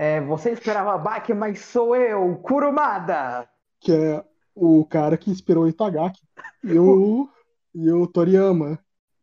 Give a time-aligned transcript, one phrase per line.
[0.00, 3.46] É, você esperava Baki, mas sou eu, Kurumada!
[3.78, 6.22] Que é o cara que inspirou o Itagaki.
[6.64, 7.28] E o,
[7.74, 8.78] e o Toriyama.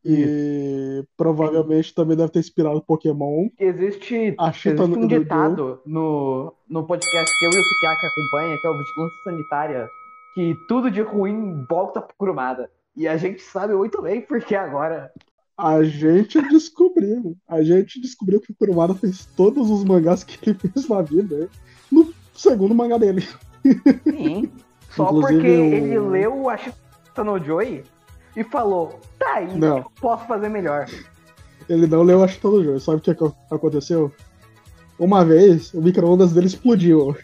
[0.05, 3.49] E provavelmente também deve ter inspirado Pokémon.
[3.59, 8.67] Existe, existe um do- ditado no, no podcast que eu e o Sukiaki acompanha, que
[8.67, 9.89] é o Vigilância Sanitária,
[10.35, 12.69] que tudo de ruim volta pro Kurumada.
[12.95, 15.11] E a gente sabe muito bem porque agora.
[15.57, 17.35] A gente descobriu.
[17.47, 21.49] A gente descobriu que o Kurumada fez todos os mangás que ele fez na vida
[21.91, 23.27] no segundo mangá dele.
[24.03, 24.51] Sim.
[24.95, 27.83] Só Inclusive, porque ele leu o Ashita no Joy
[28.35, 29.77] e falou: tá aí, Não.
[29.79, 30.87] eu posso fazer melhor.
[31.67, 32.79] Ele não leu Acho todo jogo.
[32.79, 34.11] Sabe o que ac- aconteceu?
[34.97, 37.15] Uma vez, o micro-ondas dele explodiu.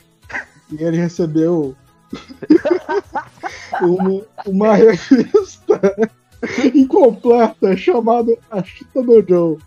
[0.72, 1.76] E ele recebeu
[3.82, 6.12] uma, uma revista
[6.74, 9.58] incompleta chamada Ashita no Joe.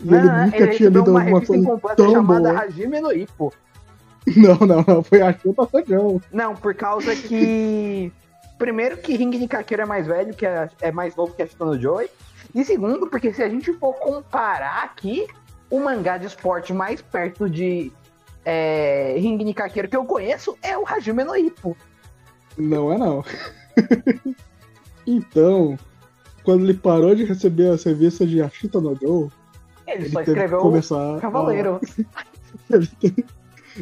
[0.00, 2.62] E ele Não, nunca ele tinha lido uma alguma coisa tão chamada boa.
[2.62, 3.52] Hajime no Ippo.
[4.36, 5.04] Não, não, não.
[5.04, 6.20] Foi Ashita no Joe.
[6.32, 8.12] Não, por causa que.
[8.58, 11.48] Primeiro, que Ring de Kakeiro é mais velho, que é, é mais novo que a
[11.60, 12.08] no Joy.
[12.54, 15.26] E segundo, porque se a gente for comparar aqui,
[15.70, 17.92] o mangá de esporte mais perto de
[18.44, 21.76] é, Ring de Kakeiro que eu conheço é o Hajime no Ippo.
[22.56, 23.22] Não é não.
[25.06, 25.78] então,
[26.46, 29.28] quando ele parou de receber as revistas de Ashita no Joe,
[29.86, 31.16] Ele, ele só teve que escreveu começar.
[31.16, 31.80] a- Cavaleiro.
[32.70, 33.24] Ele, te-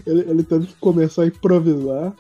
[0.07, 2.13] ele, ele teve que começar a improvisar,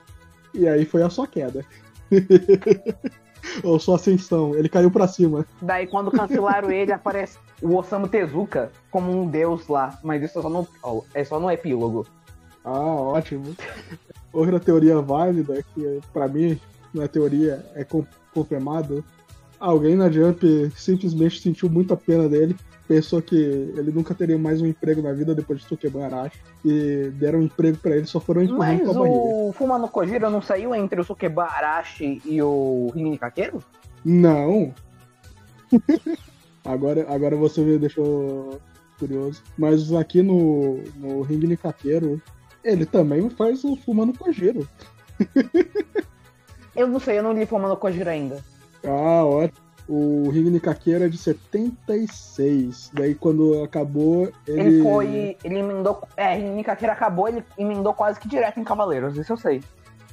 [0.54, 1.64] e aí foi a sua queda.
[3.62, 5.44] Ou sua ascensão, ele caiu pra cima.
[5.60, 9.98] Daí, quando cancelaram ele, aparece o Osamu Tezuka como um deus lá.
[10.02, 10.66] Mas isso é só no,
[11.12, 12.06] é só no epílogo.
[12.64, 13.54] Ah, ótimo.
[14.32, 16.58] Outra teoria válida, que pra mim
[16.94, 17.84] não é teoria, é
[18.32, 19.04] confirmado.
[19.64, 22.54] Alguém na Jump simplesmente sentiu muita pena dele,
[22.86, 27.10] pensou que ele nunca teria mais um emprego na vida depois de Sukeban Arashi, e
[27.14, 29.18] deram um emprego pra ele, só foram empurrando Mas com a barriga.
[29.18, 33.64] o Fuma no Kojiro não saiu entre o Sukeba Arashi e o Ring Kakeiro?
[34.04, 34.74] Não.
[36.62, 38.60] agora, agora você me deixou
[38.98, 39.42] curioso.
[39.56, 42.20] Mas aqui no, no Ring Nikakeiro,
[42.62, 44.68] ele também faz o Fumando Kojiro.
[46.76, 48.42] Eu não sei, eu não li Fuma no Kojiro ainda.
[48.84, 49.64] Ah, ótimo.
[49.86, 52.90] O Ring Nikakeiro é de 76.
[52.94, 54.60] Daí quando acabou, ele.
[54.60, 55.36] Ele foi.
[55.44, 56.02] Ele emendou.
[56.16, 59.62] É, Ring Kakeiro acabou, ele emendou quase que direto em Cavaleiros, isso eu sei.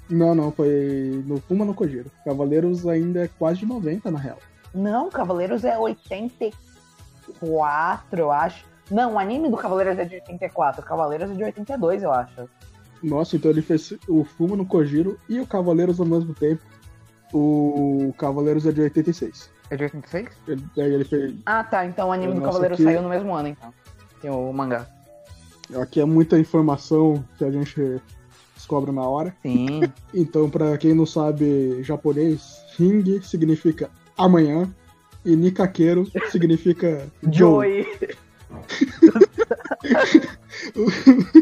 [0.10, 2.12] Não, não, foi no Fuma no Kojiro.
[2.26, 4.40] Cavaleiros ainda é quase de 90, na real.
[4.76, 8.66] Não, Cavaleiros é 84, eu acho.
[8.90, 12.50] Não, o anime do Cavaleiros é de 84, Cavaleiros é de 82, eu acho.
[13.02, 16.62] Nossa, então ele fez o Fuma no Kojiro e o Cavaleiros ao mesmo tempo.
[17.34, 19.50] O Cavaleiros é de 86.
[19.70, 20.30] É de 86?
[20.48, 21.34] Ele, ele fez.
[21.46, 21.86] Ah, tá.
[21.86, 23.74] Então o anime do Nossa, Cavaleiros aqui- saiu no mesmo ano, então.
[24.22, 24.86] Tem o mangá.
[25.82, 28.02] Aqui é muita informação que a gente
[28.56, 29.34] descobre na hora.
[29.42, 29.82] Sim.
[30.14, 34.70] Então, pra quem não sabe japonês, Ring significa amanhã
[35.24, 37.88] e Nikakeiro significa Joe.
[40.76, 41.41] Joy.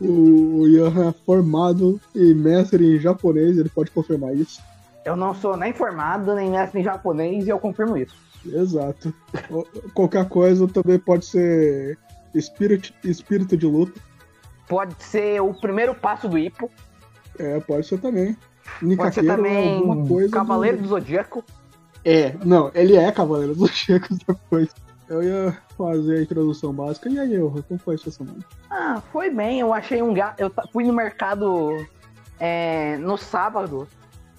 [0.00, 4.60] O Yohan é formado e mestre em japonês, ele pode confirmar isso.
[5.04, 8.14] Eu não sou nem formado, nem mestre em japonês, e eu confirmo isso.
[8.44, 9.12] Exato.
[9.94, 11.98] Qualquer coisa também pode ser
[12.34, 14.00] espírito, espírito de luta.
[14.68, 16.70] Pode ser o primeiro passo do Ipo.
[17.38, 18.36] É, pode ser também.
[18.96, 20.32] Pode ser é também coisa.
[20.32, 20.82] Cavaleiro do...
[20.84, 21.44] do Zodíaco.
[22.04, 24.68] É, não, ele é Cavaleiro dos Checos depois.
[25.08, 27.08] Eu ia fazer a introdução básica.
[27.08, 28.38] E aí, eu, como foi sua semana?
[28.70, 29.60] Ah, foi bem.
[29.60, 30.38] Eu achei um gato.
[30.40, 31.86] Eu fui no mercado
[32.38, 33.88] é, no sábado.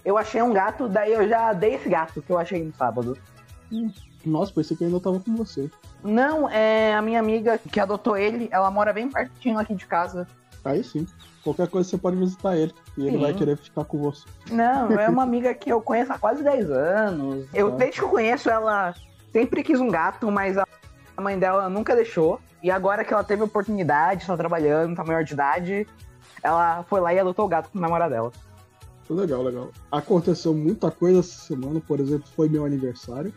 [0.05, 3.17] Eu achei um gato, daí eu já dei esse gato que eu achei no sábado.
[4.25, 5.69] Nossa, pensei que eu ainda tava com você.
[6.03, 10.27] Não, é a minha amiga que adotou ele, ela mora bem pertinho aqui de casa.
[10.65, 11.05] Aí sim.
[11.43, 12.73] Qualquer coisa você pode visitar ele.
[12.97, 13.21] E ele Sim.
[13.23, 14.25] vai querer ficar com você.
[14.51, 17.47] Não, é uma amiga que eu conheço há quase 10 anos.
[17.53, 17.77] Eu, Tá.
[17.77, 18.93] desde que eu conheço ela,
[19.31, 20.67] sempre quis um gato, mas a
[21.15, 22.39] a mãe dela nunca deixou.
[22.63, 25.87] E agora que ela teve oportunidade, está trabalhando, tá maior de idade,
[26.43, 28.31] ela foi lá e adotou o gato com o namorado dela.
[29.09, 29.69] Legal, legal.
[29.91, 33.33] Aconteceu muita coisa essa semana, por exemplo, foi meu aniversário.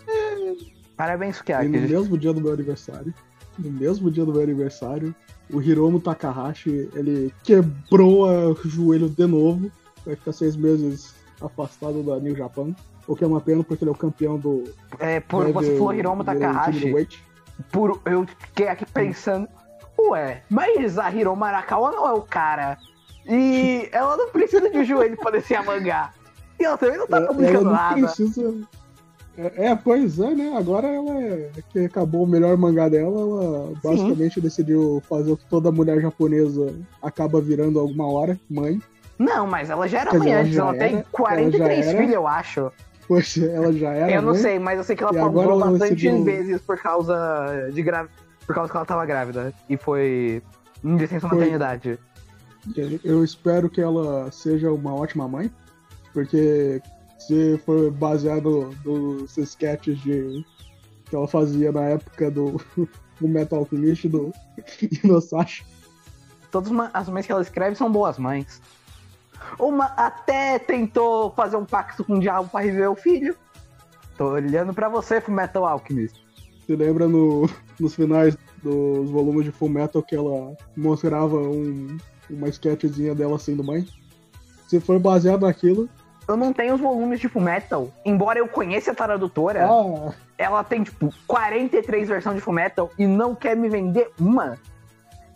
[0.97, 1.69] Parabéns, E no Kiaki.
[1.69, 3.13] mesmo dia do meu aniversário,
[3.59, 5.13] no mesmo dia do meu aniversário,
[5.53, 9.71] o Hiromu Takahashi, ele quebrou o joelho de novo.
[10.07, 12.75] Vai ficar seis meses afastado da New Japan.
[13.09, 14.65] O que é uma pena, porque ele é o campeão do...
[14.99, 16.93] É, por Heavy- você falou Hiromu Takahashi.
[17.71, 19.49] Por, eu fiquei aqui pensando,
[19.99, 22.79] ué, mas a Hiromu Arakawa não é o cara.
[23.27, 26.11] E ela não precisa de joelho pra descer a mangá.
[26.59, 28.01] E ela também não tá É, ela publicando não nada.
[28.01, 28.55] precisa.
[29.37, 30.57] É, pois é, né?
[30.57, 34.41] Agora ela é, que acabou o melhor mangá dela, ela basicamente Sim.
[34.41, 36.73] decidiu fazer o que toda mulher japonesa
[37.03, 38.81] acaba virando alguma hora, mãe.
[39.19, 42.29] Não, mas ela já era Quer mãe dizer, antes, ela, ela tem 43 filhos, eu
[42.29, 42.71] acho.
[43.07, 44.13] Poxa, ela já era.
[44.13, 47.83] Eu não mãe, sei, mas eu sei que ela pagou bastante vezes por causa de
[47.83, 48.09] gra...
[48.47, 49.53] por causa que ela tava grávida.
[49.69, 50.43] E foi
[50.83, 51.39] em licença foi...
[51.39, 51.99] maternidade.
[53.05, 55.51] Eu espero que ela seja uma ótima mãe,
[56.15, 56.81] porque
[57.19, 60.45] se for baseado nos sketches de,
[61.09, 62.61] que ela fazia na época do,
[63.21, 64.33] do Metal Alchemist do
[65.05, 65.65] Inosashi.
[66.51, 68.63] Todas as mães que ela escreve são boas mães.
[69.59, 73.37] Uma até tentou fazer um pacto com o diabo pra reviver o filho.
[74.17, 76.23] Tô olhando pra você, Metal Alchemist.
[76.61, 77.49] Você lembra no,
[77.79, 81.97] nos finais dos volumes de Full Metal que ela mostrava um,
[82.31, 83.87] uma sketchzinha dela sendo mãe?
[84.69, 85.89] Se for baseado naquilo,
[86.27, 87.93] eu não tenho os volumes de Fullmetal.
[88.05, 90.13] Embora eu conheça a tradutora, oh.
[90.39, 94.59] ela tem, tipo, 43 versões de Fullmetal e não quer me vender uma.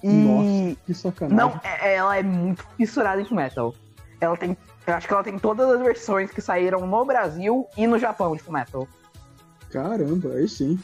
[0.02, 0.08] E...
[0.08, 1.36] Nossa, que sacanagem.
[1.36, 3.74] Não, é, ela é muito fissurada em Fullmetal.
[4.20, 4.56] Ela tem.
[4.86, 8.34] Eu acho que ela tem todas as versões que saíram no Brasil e no Japão
[8.34, 8.88] de Fullmetal.
[9.70, 10.78] Caramba, aí sim.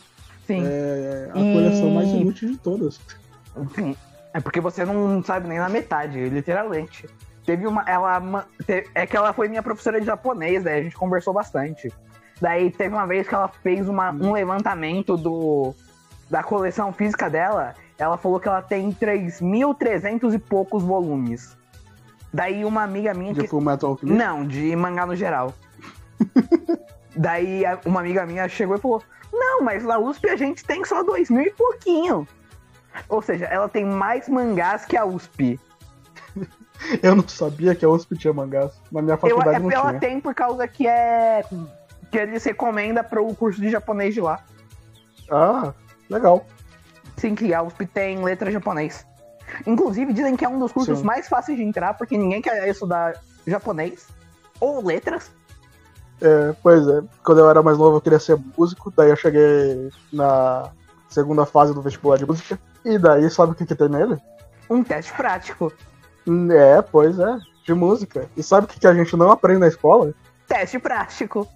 [0.46, 0.62] Sim.
[0.66, 1.52] É a e...
[1.52, 3.00] coleção mais inútil de todas.
[3.75, 3.96] Sim.
[4.32, 7.08] É porque você não sabe nem na metade, literalmente.
[7.46, 7.82] Teve uma.
[7.88, 8.46] Ela.
[8.94, 10.75] É que ela foi minha professora de japonês, né?
[10.75, 11.92] A gente conversou bastante.
[12.40, 15.75] Daí teve uma vez que ela fez uma, um levantamento do,
[16.28, 17.75] da coleção física dela.
[17.96, 21.56] Ela falou que ela tem 3.300 e poucos volumes.
[22.34, 23.32] Daí uma amiga minha.
[23.32, 23.46] De que...
[23.46, 25.54] Full Metal Não, de mangá no geral.
[27.16, 29.00] Daí uma amiga minha chegou e falou:
[29.32, 32.26] Não, mas na USP a gente tem só dois mil e pouquinho.
[33.08, 35.60] Ou seja, ela tem mais mangás que a USP.
[37.00, 38.72] Eu não sabia que a USP tinha mangás.
[38.90, 39.90] Na minha faculdade eu, é, não ela tinha.
[39.92, 41.44] Ela tem por causa que é.
[42.10, 44.44] que eles recomendam para o curso de japonês de lá.
[45.31, 45.72] Ah,
[46.10, 46.44] legal.
[47.16, 49.06] Sim, que a USP tem letra japonês.
[49.67, 51.05] Inclusive, dizem que é um dos cursos Sim.
[51.05, 53.14] mais fáceis de entrar, porque ninguém quer estudar
[53.46, 54.06] japonês
[54.61, 55.31] ou letras.
[56.20, 57.02] É, pois é.
[57.25, 58.93] Quando eu era mais novo, eu queria ser músico.
[58.96, 60.70] Daí eu cheguei na
[61.08, 62.58] segunda fase do vestibular de música.
[62.85, 64.19] E daí, sabe o que, que tem nele?
[64.69, 65.73] Um teste prático.
[66.50, 68.29] É, pois é, de música.
[68.37, 70.12] E sabe o que, que a gente não aprende na escola?
[70.46, 71.46] Teste prático.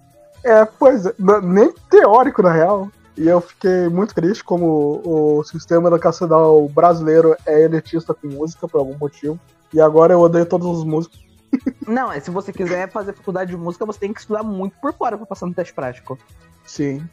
[0.43, 1.13] É, pois é,
[1.43, 2.89] nem teórico na real.
[3.19, 8.77] E eu fiquei muito triste como o sistema educacional brasileiro é elitista com música por
[8.77, 9.37] algum motivo.
[9.73, 11.19] E agora eu odeio todos os músicos.
[11.85, 14.93] Não, é se você quiser fazer faculdade de música, você tem que estudar muito por
[14.93, 16.17] fora pra passar no teste prático.
[16.65, 17.05] Sim.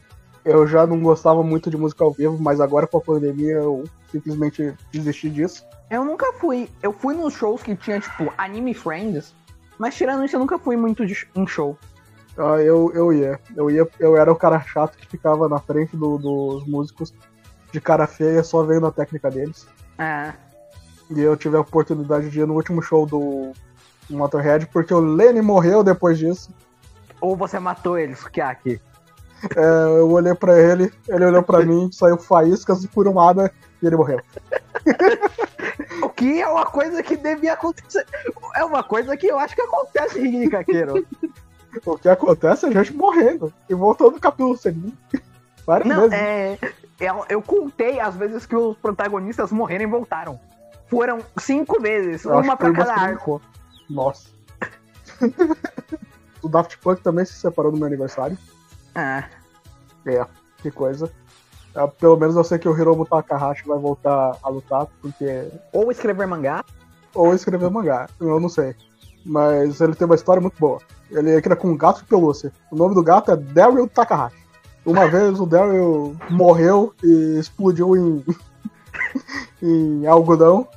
[0.45, 3.83] Eu já não gostava muito de música ao vivo, mas agora com a pandemia eu
[4.09, 5.65] simplesmente desisti disso.
[5.89, 6.69] Eu nunca fui.
[6.81, 9.35] Eu fui nos shows que tinha, tipo, anime friends,
[9.77, 11.77] mas tirando isso, eu nunca fui muito de um show.
[12.37, 13.39] Ah, eu, eu ia.
[13.55, 17.13] Eu ia, eu era o cara chato que ficava na frente do, dos músicos
[17.71, 19.67] de cara feia só vendo a técnica deles.
[19.97, 20.33] É.
[21.09, 23.53] E eu tive a oportunidade de ir no último show do
[24.09, 26.49] Motorhead, porque o Lenny morreu depois disso.
[27.19, 28.79] Ou você matou ele, Sukiaki?
[29.55, 33.51] É, eu olhei pra ele, ele olhou pra mim, saiu faíscas de furumada
[33.81, 34.21] e ele morreu.
[36.03, 38.05] o que é uma coisa que devia acontecer.
[38.55, 41.05] É uma coisa que eu acho que acontece em Caqueiro.
[41.85, 44.97] o que acontece é a gente morrendo e voltando no capítulo seguinte.
[45.65, 46.13] Várias Não, vezes.
[46.13, 46.59] É,
[46.99, 50.39] eu, eu contei as vezes que os protagonistas morreram e voltaram.
[50.87, 53.41] Foram cinco vezes, eu uma pra cada arco.
[53.89, 54.29] Nossa.
[56.41, 58.37] o Daft Punk também se separou no meu aniversário.
[58.95, 59.25] Ah.
[60.05, 60.25] É,
[60.59, 61.11] que coisa.
[61.75, 65.51] É, pelo menos eu sei que o Hiromu Takahashi vai voltar a lutar, porque.
[65.73, 66.63] Ou escrever mangá.
[67.13, 68.75] Ou escrever mangá, eu não sei.
[69.27, 70.79] Mas ele tem uma história muito boa.
[71.11, 72.51] Ele cria com um gato de pelúcia.
[72.71, 74.37] O nome do gato é Daryl Takahashi.
[74.85, 78.25] Uma vez o Daryl morreu e explodiu em,
[79.61, 80.67] em algodão.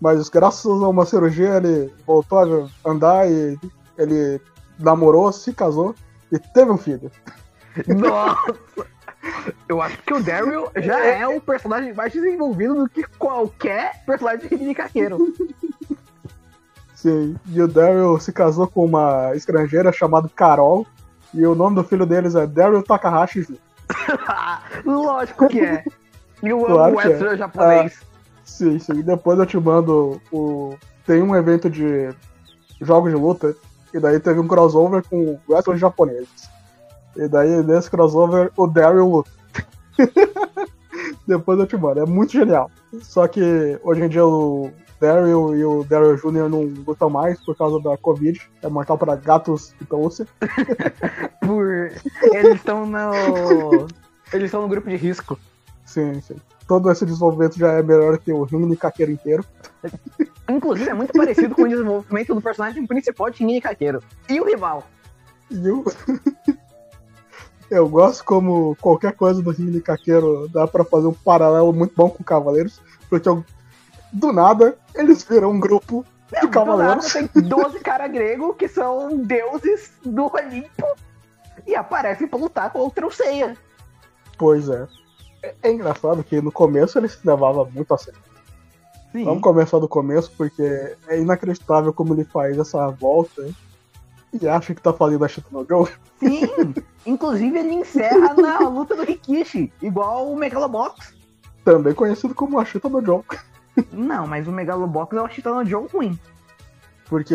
[0.00, 3.58] Mas graças a uma cirurgia ele voltou a andar e
[3.96, 4.40] ele
[4.78, 5.94] namorou, se casou
[6.32, 7.10] e teve um filho.
[7.86, 8.56] Nossa!
[9.68, 14.04] Eu acho que o Daryl já é, é o personagem mais desenvolvido do que qualquer
[14.04, 15.32] personagem de Caqueiro.
[17.04, 20.86] Sim, e o Daryl se casou com uma estrangeira chamada Carol,
[21.34, 23.60] e o nome do filho deles é Daryl Takahashi.
[24.86, 25.84] Lógico que é.
[26.42, 27.36] E claro o extra é.
[27.36, 28.00] japonês.
[28.00, 28.06] Ah,
[28.42, 29.02] sim, sim.
[29.02, 30.76] Depois eu te mando o.
[31.06, 32.08] Tem um evento de
[32.80, 33.54] jogos de luta,
[33.92, 36.48] e daí teve um crossover com wrestlers japoneses.
[37.16, 39.30] E daí, nesse crossover, o Daryl luta.
[41.28, 42.00] Depois eu te mando.
[42.00, 42.70] É muito genial.
[43.02, 44.70] Só que hoje em dia o,
[45.00, 46.48] Daryl e o Daryl Jr.
[46.48, 48.40] não lutam mais por causa da Covid.
[48.62, 50.26] É mortal para gatos de pelúcia.
[51.44, 51.92] Por.
[52.32, 53.86] Eles estão no.
[54.32, 55.38] Eles estão no grupo de risco.
[55.84, 56.36] Sim, sim.
[56.66, 59.44] Todo esse desenvolvimento já é melhor que o Ring Caqueiro inteiro.
[60.48, 64.00] Inclusive, é muito parecido com o desenvolvimento do personagem principal de Ring Caqueiro.
[64.28, 64.82] E o rival.
[65.50, 65.84] E eu.
[67.70, 72.08] eu gosto como qualquer coisa do Ring Caqueiro dá pra fazer um paralelo muito bom
[72.08, 72.80] com Cavaleiros.
[73.10, 73.44] Porque eu
[74.14, 76.04] do nada, eles viram um grupo
[76.40, 77.12] de cavaleiros.
[77.12, 80.86] do nada tem 12 caras gregos que são deuses do Olimpo
[81.66, 83.56] e aparecem pra lutar contra o Seiya.
[84.38, 84.86] Pois é.
[85.42, 85.54] é.
[85.62, 88.20] é engraçado que no começo eles se levavam muito a sério.
[89.12, 89.24] Sim.
[89.24, 93.48] Vamos começar do começo, porque é inacreditável como ele faz essa volta
[94.32, 95.64] e acha que tá fazendo a Chita no.
[96.18, 96.48] Sim,
[97.06, 101.14] inclusive ele encerra na luta do Rikishi, igual o Megalobox.
[101.64, 103.22] Também conhecido como a Chita no Joe.
[103.92, 106.18] Não, mas o Megalobox é o Chita Joe ruim.
[107.08, 107.34] Porque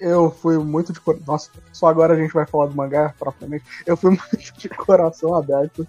[0.00, 1.24] eu fui muito de coração.
[1.26, 3.64] Nossa, só agora a gente vai falar do mangá propriamente.
[3.86, 5.86] Eu fui muito de coração aberto,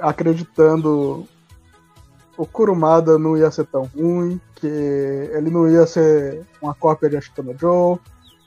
[0.00, 1.26] acreditando
[2.36, 7.16] o Kurumada não ia ser tão ruim, que ele não ia ser uma cópia de
[7.18, 7.98] Ashitano Joe.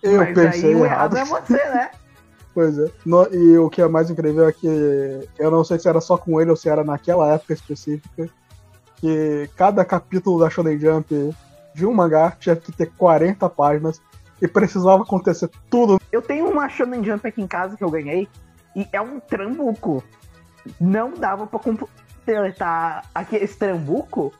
[0.01, 1.15] Eu mas pensei aí o errado.
[1.15, 1.91] errado é você, né?
[2.55, 2.87] Pois é.
[3.03, 6.17] No- e o que é mais incrível é que eu não sei se era só
[6.17, 8.29] com ele ou se era naquela época específica,
[9.03, 11.35] que cada capítulo da Shonen Jump
[11.75, 14.01] de um mangá tinha que ter 40 páginas
[14.41, 15.99] e precisava acontecer tudo.
[16.09, 18.29] Eu tenho uma Shonen Jump aqui em casa que eu ganhei
[18.73, 20.01] e é um trambuco.
[20.79, 24.31] Não dava pra completar esse trambuco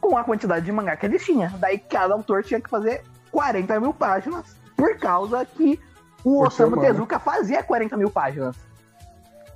[0.00, 1.50] com a quantidade de mangá que eles tinham.
[1.58, 3.02] Daí cada autor tinha que fazer
[3.32, 5.80] 40 mil páginas por causa que
[6.22, 6.80] o Osamu.
[6.80, 8.54] Tezuka fazia 40 mil páginas.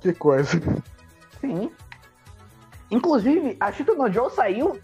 [0.01, 0.59] Que coisa.
[1.39, 1.71] Sim.
[2.89, 4.79] Inclusive, a Shito no Joe saiu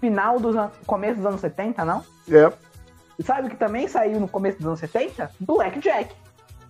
[0.00, 0.54] final dos
[0.86, 2.04] começo dos anos 70, não?
[2.30, 2.52] É,
[3.18, 5.30] E sabe o que também saiu no começo dos anos 70?
[5.40, 6.14] Blackjack.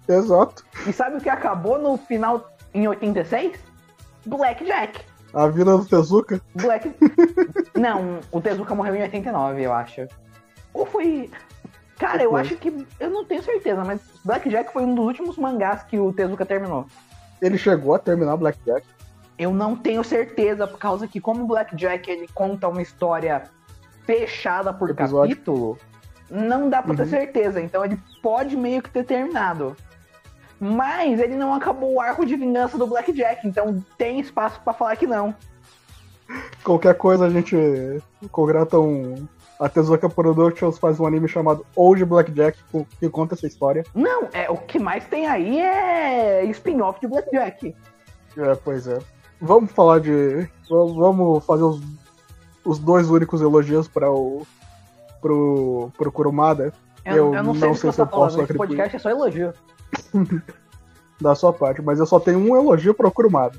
[0.09, 0.65] exato.
[0.87, 3.59] E sabe o que acabou no final em 86?
[4.27, 5.01] Blackjack.
[5.33, 6.41] A vida do Tezuka.
[6.55, 6.95] Black.
[7.75, 10.07] Não, o Tezuka morreu em 89, eu acho.
[10.73, 11.29] Ou foi.
[11.99, 12.87] Cara, eu acho que.
[13.01, 16.87] Eu não tenho certeza, mas Blackjack foi um dos últimos mangás que o Tezuka terminou.
[17.41, 18.87] Ele chegou a terminar Blackjack.
[19.39, 23.43] Eu não tenho certeza, por causa que, como o Blackjack ele conta uma história
[24.07, 25.35] fechada por Episódio.
[25.35, 25.79] capítulo,
[26.31, 27.09] não dá pra ter Uhum.
[27.09, 27.61] certeza.
[27.61, 29.77] Então ele pode meio que ter terminado.
[30.61, 34.97] Mas ele não acabou o arco de vingança do Blackjack, então tem espaço pra falar
[34.97, 35.35] que não.
[36.63, 37.57] Qualquer coisa a gente
[38.31, 39.27] contrata um.
[39.61, 42.59] A Tezuka Productions faz um anime chamado Old Blackjack
[42.99, 43.85] que conta essa história.
[43.95, 47.75] Não, é o que mais tem aí é spin-off de Blackjack.
[48.37, 48.99] É, pois é.
[49.41, 50.49] Vamos falar de.
[50.69, 51.81] Vamos fazer os,
[52.65, 54.47] os dois únicos elogios para o.
[55.21, 56.73] Pro, pro Kurumada,
[57.05, 58.97] Eu, Eu eu não sei não sei você se eu tá falando, posso esse podcast
[58.97, 59.55] é só elogio.
[61.21, 63.59] da sua parte, mas eu só tenho um elogio pro Kurumada.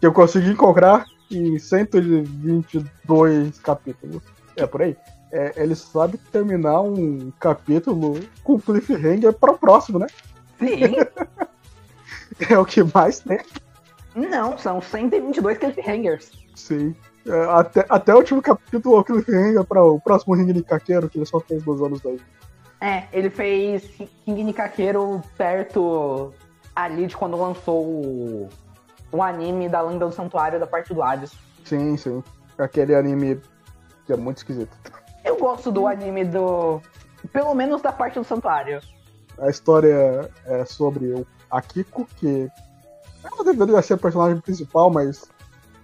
[0.00, 4.22] Que eu consegui encontrar em 122 capítulos.
[4.56, 4.96] É por aí.
[5.30, 10.06] É, ele sabe terminar um capítulo com cliffhanger para o próximo, né?
[10.58, 10.96] Sim.
[12.48, 13.40] É o que mais tem.
[14.26, 16.32] Não, são 122 cliffhangers.
[16.54, 16.94] Sim.
[17.26, 21.08] É, até, até o último capítulo é o cliffhanger para o próximo Ring de Caqueiro,
[21.08, 22.20] que ele só fez nos anos daí.
[22.80, 23.84] É, ele fez
[24.24, 26.32] King Nikakeiro perto
[26.74, 28.48] ali de quando lançou o,
[29.10, 31.32] o anime da Lenda do Santuário da parte do Hades.
[31.64, 32.22] Sim, sim.
[32.56, 33.40] Aquele anime
[34.06, 34.74] que é muito esquisito.
[35.24, 36.80] Eu gosto do anime do.
[37.32, 38.80] Pelo menos da parte do santuário.
[39.38, 42.48] A história é sobre o Akiko, que
[43.24, 45.28] ela deveria ser a personagem principal, mas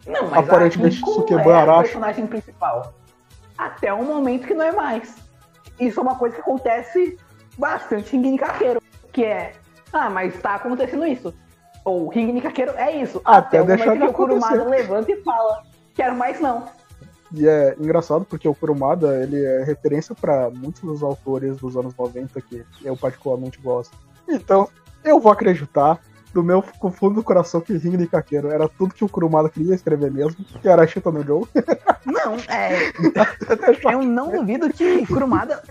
[0.06, 2.94] Não, mas Aparentemente, Sukeba é a personagem principal.
[3.56, 5.16] Até o momento que não é mais.
[5.78, 7.16] Isso é uma coisa que acontece
[7.58, 8.82] bastante em King Nikakeiro.
[9.12, 9.52] Que é,
[9.92, 11.34] ah, mas tá acontecendo isso.
[11.84, 13.20] Ou King Nikakeiro é isso.
[13.24, 15.62] Até o deixar momento que o Kurumada levanta e fala,
[15.94, 16.64] quero mais não.
[17.32, 21.94] E é engraçado porque o Kurumada ele é referência para muitos dos autores dos anos
[21.96, 23.96] 90 que eu particularmente gosto.
[24.28, 24.68] Então,
[25.02, 26.00] eu vou acreditar
[26.34, 29.74] do meu fundo do coração que Ring de Kakeiro era tudo que o Kurumada queria
[29.74, 31.44] escrever mesmo, que era Shita no Joe.
[32.04, 32.92] Não, é,
[33.92, 35.62] eu não duvido que Kurumada,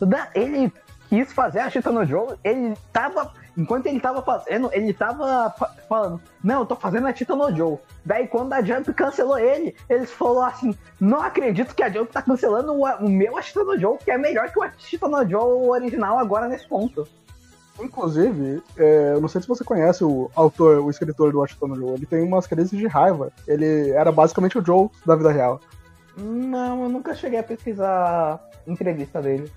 [0.00, 0.72] da- ele
[1.08, 5.72] quis fazer a Chita no Joe, ele tava, enquanto ele tava fazendo, ele tava fa-
[5.88, 7.78] falando, não, eu tô fazendo a Chita no Joe.
[8.04, 12.22] Daí quando a Jump cancelou ele, eles falaram assim, não acredito que a Jump tá
[12.22, 15.68] cancelando o, o meu Chita no Joe, que é melhor que o Chita no Joe
[15.68, 17.06] original agora nesse ponto.
[17.80, 21.76] Inclusive, é, eu não sei se você conhece o autor, o escritor do Ashita no
[21.76, 23.30] Joe, ele tem umas crises de raiva.
[23.46, 25.60] Ele era basicamente o Joe da vida real.
[26.16, 29.50] Não, eu nunca cheguei a pesquisar entrevista dele.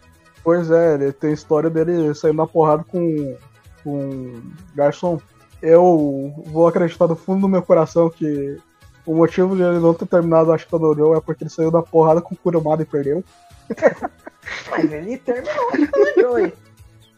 [0.44, 3.38] Pois é, ele tem história dele saindo na porrada com,
[3.84, 4.42] com
[4.76, 5.20] garçom.
[5.62, 8.58] Eu vou acreditar do fundo do meu coração que
[9.06, 12.22] o motivo de ele não ter terminado a Ashitanojo é porque ele saiu da porrada
[12.22, 13.24] com o Kurumada e perdeu.
[14.70, 16.54] Mas ele terminou o Joey.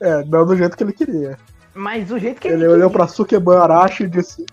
[0.02, 1.38] É, não do jeito que ele queria.
[1.74, 3.06] Mas do jeito que Ele ele, olhou queria.
[3.06, 4.46] pra Sukeban Arashi e disse: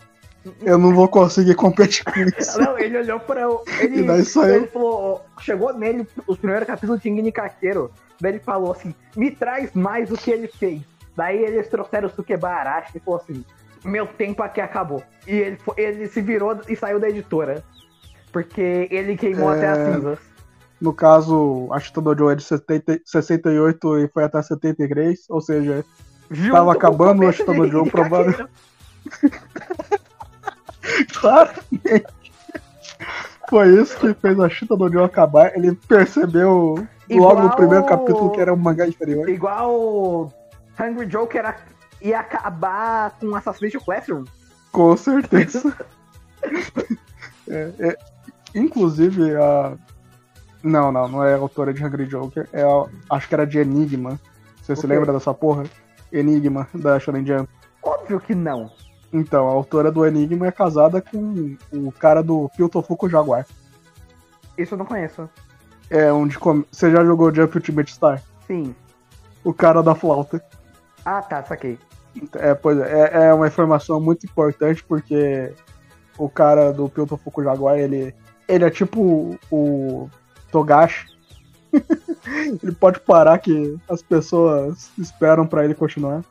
[0.62, 2.60] Eu não vou conseguir competir com isso.
[2.60, 3.48] Não, ele olhou pra.
[3.50, 4.54] o- Ele, E daí saiu.
[4.56, 5.24] ele falou.
[5.40, 7.90] Chegou nele os primeiros capítulos de Shingeki Kakeiro.
[8.20, 10.82] Daí ele falou assim: me traz mais do que ele fez.
[11.16, 13.44] Daí eles trouxeram o Sukeba Arashi e falou assim:
[13.84, 15.02] meu tempo aqui acabou.
[15.26, 17.64] E ele, ele se virou e saiu da editora.
[18.30, 19.56] Porque ele queimou É.
[19.56, 20.18] até as cinzas.
[20.80, 25.84] No caso, a Ashitanojo é de 70, 68 e foi até 73, ou seja,
[26.30, 28.48] Junto Tava acabando o começo de Ashitanojo, Shingeki provável- Kakeiro.
[31.20, 32.06] claramente
[33.48, 35.56] foi isso que fez a Chita do Joe acabar.
[35.56, 36.74] Ele percebeu
[37.10, 39.26] logo no Igual- primeiro capítulo que era um mangá inferior.
[39.28, 40.30] Igual
[40.78, 41.56] Hungry Joker era-
[42.02, 44.24] ia acabar com Assassination Classroom.
[44.72, 45.74] Com certeza.
[47.50, 47.96] É, é,
[48.54, 49.72] inclusive, a.
[50.62, 52.48] Não, não, não é a autora de Hungry Joker.
[52.52, 52.62] É
[53.10, 54.18] acho que era de Enigma.
[54.62, 54.96] Você se Ok.
[54.96, 55.64] lembra dessa porra?
[56.12, 57.48] Enigma, da Shonen Jump.
[57.82, 58.70] Óbvio que não.
[59.12, 63.46] Então, a autora do Enigma é casada com o cara do Piltofuku Jaguar.
[64.56, 65.28] Isso eu não conheço.
[65.88, 66.38] É onde.
[66.38, 68.22] come- Você já jogou Jump Ultimate Star?
[68.46, 68.74] Sim.
[69.44, 70.42] O cara da flauta.
[71.04, 71.78] Ah, tá, saquei.
[72.34, 75.52] É, pois é, é- é uma informação muito importante porque
[76.18, 78.12] o cara do Pilton Fuku Jaguar, ele,
[78.48, 80.10] ele é tipo o
[80.50, 81.06] Togashi.
[82.62, 86.24] ele pode parar que as pessoas esperam pra ele continuar.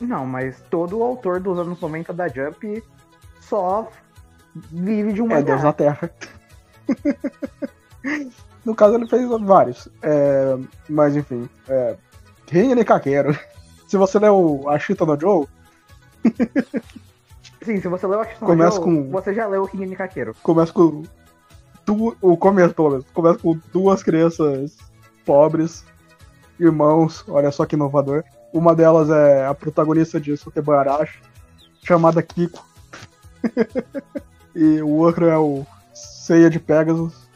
[0.00, 2.82] Não, mas todo autor dos anos 90 da Jump
[3.40, 3.88] só
[4.54, 5.72] vive de um É Deus na mangá.
[5.72, 6.10] Terra.
[8.64, 9.88] no caso, ele fez vários.
[10.02, 10.56] É,
[10.88, 11.48] mas enfim.
[11.68, 11.96] É,
[12.48, 13.36] Ringen Kakeiro.
[13.88, 15.46] Se você leu Ashita no Joe,
[17.62, 20.34] Sim, se você leu Action Começa Joe, com- você já leu o King Kakeiro.
[20.42, 21.02] começa com.
[21.94, 22.16] Du...
[22.20, 23.06] O começo, pelo menos.
[23.12, 24.76] Começa com duas crianças
[25.24, 25.84] pobres,
[26.58, 28.22] irmãos, olha só que inovador.
[28.52, 31.20] Uma delas é a protagonista de Sukeban Arashi,
[31.84, 32.64] chamada Kiko.
[34.54, 37.28] e o outro é o Ceia de Pegasus,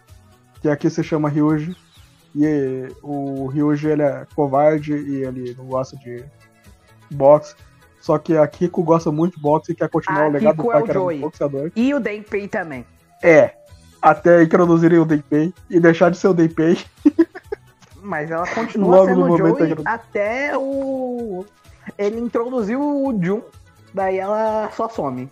[0.61, 1.77] que aqui se chama Ryuji.
[2.37, 6.25] E o Ryuji ele é covarde e ele não gosta de
[7.11, 7.55] boxe.
[8.01, 10.63] Só que a Kiko gosta muito de boxe e quer continuar A o legado Kiko
[10.63, 11.73] do pai, é o que era um boxeador.
[11.75, 12.85] E o Denpei também.
[13.23, 13.55] É.
[14.05, 16.79] Até introduzirem o Denpei e deixar de ser o Denpei.
[18.03, 21.47] Mas ela continua Logo sendo Joey até o.
[21.97, 23.41] Ele introduziu o Jun,
[23.95, 25.31] daí ela só some.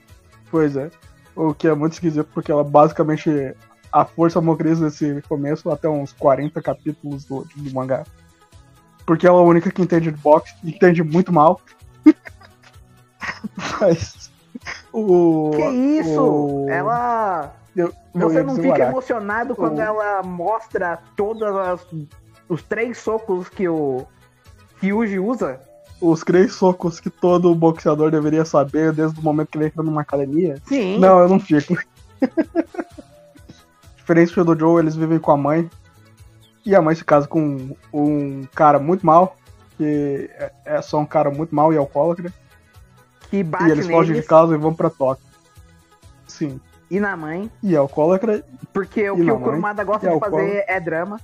[0.50, 0.90] Pois é.
[1.36, 3.54] O que é muito esquisito, porque ela basicamente.
[3.92, 8.04] A força motriz desse começo até uns 40 capítulos do, do mangá.
[9.04, 11.60] Porque ela é a única que entende de boxe, entende muito mal.
[13.80, 14.30] Mas.
[14.90, 15.50] O.
[15.54, 15.62] Que
[16.00, 16.22] isso?
[16.22, 17.54] o- Ela.
[17.74, 21.42] Eu- Você não fica emocionado quando O- ela mostra todos
[22.48, 24.06] os três socos que o
[24.80, 25.58] Ryuji usa?
[26.00, 30.02] Os três socos que todo boxeador deveria saber desde o momento que ele entra numa
[30.02, 30.56] academia.
[30.66, 30.98] Sim.
[30.98, 31.76] Não, eu não fico.
[33.96, 35.70] Diferente do Joe, eles vivem com a mãe.
[36.66, 39.36] E a mãe se casa com um cara muito mal,
[39.76, 42.32] que é- é só um cara muito mal e alcoólatra.
[43.30, 45.24] Que bate e eles fogem de casa e vão pra Tóquio.
[46.26, 46.60] Sim.
[46.92, 47.50] E na mãe.
[47.62, 49.40] E é alcoólatra, Porque o que o?
[49.40, 51.18] Kurumada gosta de fazer é drama.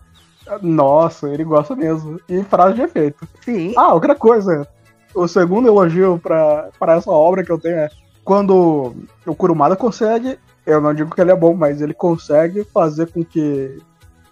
[0.63, 2.19] nossa, ele gosta mesmo.
[2.27, 3.29] E frase de efeito.
[3.45, 3.75] Sim.
[3.77, 4.67] Ah, outra coisa.
[5.15, 7.91] O segundo elogio pra essa obra que eu tenho é
[8.25, 8.95] quando
[9.27, 13.23] o Kurumada consegue, eu não digo que ele é bom, mas ele consegue fazer com
[13.23, 13.79] que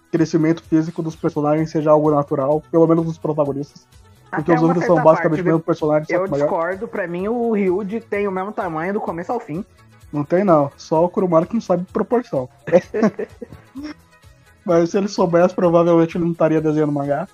[0.07, 3.87] o crescimento físico dos personagens seja algo natural, pelo menos dos protagonistas.
[4.29, 6.43] Porque Até os outros são basicamente o mesmo personagem, Eu que maior.
[6.43, 9.63] discordo, pra mim o Ryuji tem o mesmo tamanho do começo ao fim.
[10.11, 12.47] Não tem não, só o Kurumada que não sabe proporção.
[14.65, 17.27] mas se ele soubesse, provavelmente ele não estaria desenhando mangá.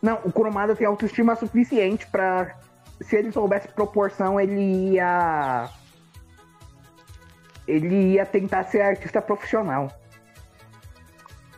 [0.00, 2.56] Não, o Kurumada tem autoestima suficiente pra.
[3.00, 5.68] Se ele soubesse proporção, ele ia.
[7.66, 9.90] Ele ia tentar ser artista profissional.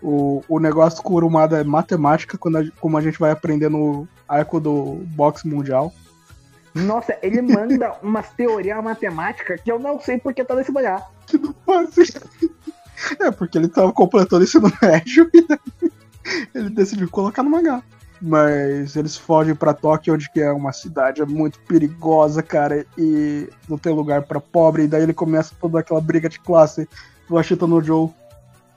[0.01, 4.07] O, o negócio do Kurumada é matemática, quando a- como a gente vai aprender no
[4.29, 5.92] arco do boxe mundial.
[6.77, 11.11] Nossa, ele manda umas teorias matemáticas que eu não sei porque tá nesse lugar.
[11.27, 11.55] que não
[11.97, 12.21] isso.
[13.21, 15.93] É, porque ele tava completando o ensino médio e daí
[16.55, 17.83] ele decidiu colocar no mangá.
[18.21, 23.77] Mas eles fogem pra Tóquio, onde que é uma cidade muito perigosa, cara, e não
[23.77, 26.89] tem lugar pra pobre, e daí ele começa toda aquela briga de classe
[27.29, 28.09] do Ashita no Joe.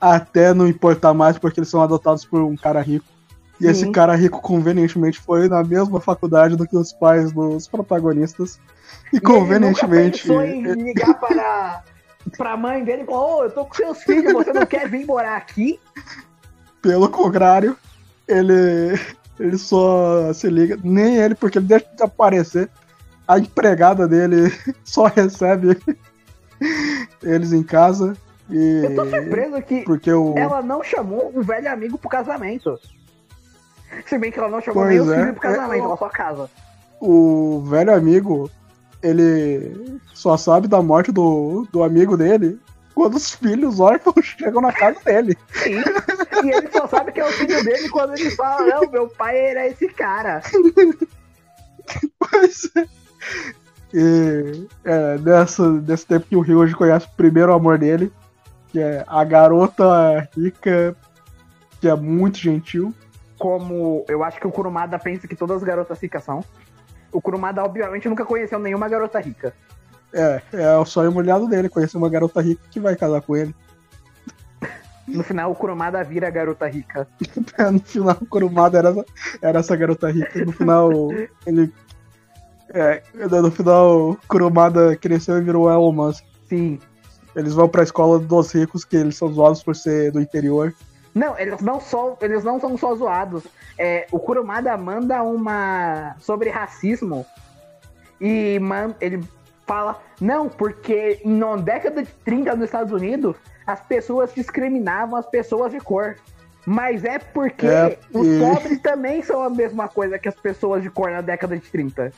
[0.01, 3.05] até não importar mais porque eles são adotados por um cara rico.
[3.59, 8.59] E esse cara rico, convenientemente, foi na mesma faculdade do que os pais dos protagonistas.
[9.11, 10.29] E, E convenientemente.
[10.31, 11.83] Ele nunca pensou em ligar para
[12.37, 15.05] pra mãe dele e falar: Ô, eu tô com seus filhos, você não quer vir
[15.05, 15.79] morar aqui?
[16.81, 17.75] Pelo contrário,
[18.27, 18.97] ele,
[19.39, 20.77] ele só se liga.
[20.83, 22.69] Nem ele, porque ele deixa de aparecer.
[23.27, 24.51] A empregada dele
[24.83, 25.77] só recebe
[27.21, 28.15] eles em casa.
[28.49, 30.35] E, Eu tô surpreso que porque o.
[30.37, 32.79] ela não chamou um velho amigo pro casamento.
[34.05, 35.19] Se bem que ela não chamou Pois nem é.
[35.19, 36.49] filhos pro casamento, É, ela só casa.
[36.99, 38.49] o velho amigo,
[39.01, 42.59] ele só sabe da morte do, do amigo dele
[42.93, 45.37] quando os filhos órfãos chegam na casa dele.
[45.53, 45.81] Sim.
[46.43, 49.37] e ele só sabe que é o filho dele quando ele fala: Não, meu pai
[49.37, 50.41] era esse cara.
[52.19, 52.85] Pois é.
[53.93, 58.13] E é, nessa, nesse tempo que o Ryuji conhece o primeiro amor dele,
[58.71, 60.95] que é a garota rica,
[61.81, 62.93] que é muito gentil.
[63.39, 66.43] Como eu acho que o Kurumada pensa que todas as garotas ricas são.
[67.11, 69.53] O Kurumada, obviamente, nunca conheceu nenhuma garota rica.
[70.13, 73.55] É, é o sonho molhado dele, conhecer uma garota rica que vai casar com ele.
[75.07, 77.07] No final, o Kurumada vira a garota rica.
[77.73, 79.05] no final, o Kurumada era, essa-
[79.41, 80.45] era essa garota rica.
[80.45, 80.91] No final,
[81.47, 81.73] ele.
[82.71, 86.23] É, no final, o Kurumada cresceu e virou Elon Musk.
[86.47, 86.79] Sim.
[87.35, 90.75] Eles vão pra escola dos ricos, que eles são zoados por ser do interior.
[91.13, 93.43] Não, eles não, só, eles não são só zoados.
[93.77, 97.25] É, o Kurumada manda uma sobre racismo
[98.21, 99.23] e man, ele
[99.65, 105.71] fala, não, porque na década de 30 nos Estados Unidos, as pessoas discriminavam as pessoas
[105.71, 106.15] de cor.
[106.65, 110.83] Mas é porque É, os e- pobres também são a mesma coisa que as pessoas
[110.83, 112.11] de cor na década de 30.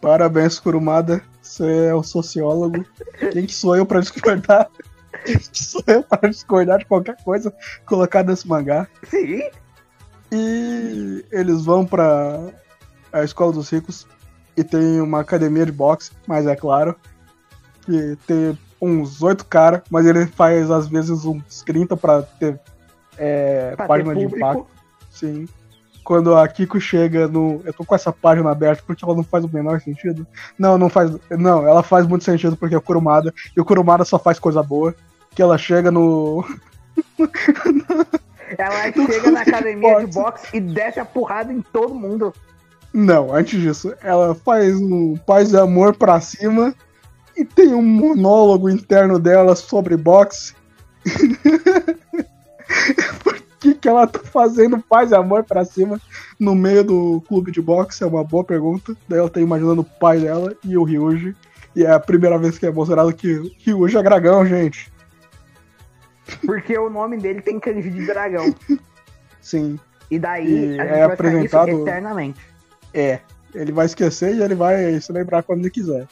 [0.00, 1.22] Parabéns, Kurumada.
[1.40, 2.84] Você é um sociólogo.
[3.32, 4.68] Quem que sou eu pra discordar?
[5.52, 7.52] Sou eu para discordar de qualquer coisa
[7.86, 8.86] colocada nesse mangá?
[9.08, 9.42] Sim,
[10.30, 12.50] E eles vão pra
[13.12, 14.06] a escola dos ricos
[14.56, 16.96] e tem uma academia de boxe, mas é claro
[17.82, 22.58] que tem uns oito caras, mas ele faz às vezes uns 30 pra ter
[23.16, 24.66] é, pra ter página de impacto.
[25.10, 25.46] Sim.
[26.02, 27.60] Quando a Kiko chega no.
[27.64, 30.26] Eu tô com essa página aberta porque ela não faz o menor sentido.
[30.58, 31.16] Não, não faz.
[31.30, 33.32] Não, ela faz muito sentido porque é o Kurumada.
[33.56, 34.94] E o Kurumada só faz coisa boa.
[35.34, 36.44] Que ela chega no.
[38.58, 40.46] Ela chega na academia de boxe.
[40.52, 42.32] e desce a porrada em todo mundo.
[42.92, 46.74] Não, antes disso, ela faz um paz de amor pra cima
[47.36, 50.54] e tem um monólogo interno dela sobre boxe.
[53.24, 55.98] Por que, que ela tá fazendo paz e amor pra cima
[56.38, 58.04] no meio do clube de boxe?
[58.04, 58.94] É uma boa pergunta.
[59.08, 61.34] Daí ela tá imaginando o pai dela e o Ryuji.
[61.74, 64.92] E é a primeira vez que é mostrado que o Ryuji é dragão, gente.
[66.46, 68.54] Porque o nome dele tem kanji de dragão.
[69.40, 69.78] Sim,
[70.10, 72.40] E daí E a gente é vai apresentado- eternamente.
[72.94, 73.20] É,
[73.54, 76.06] ele vai esquecer e ele vai se lembrar quando ele quiser.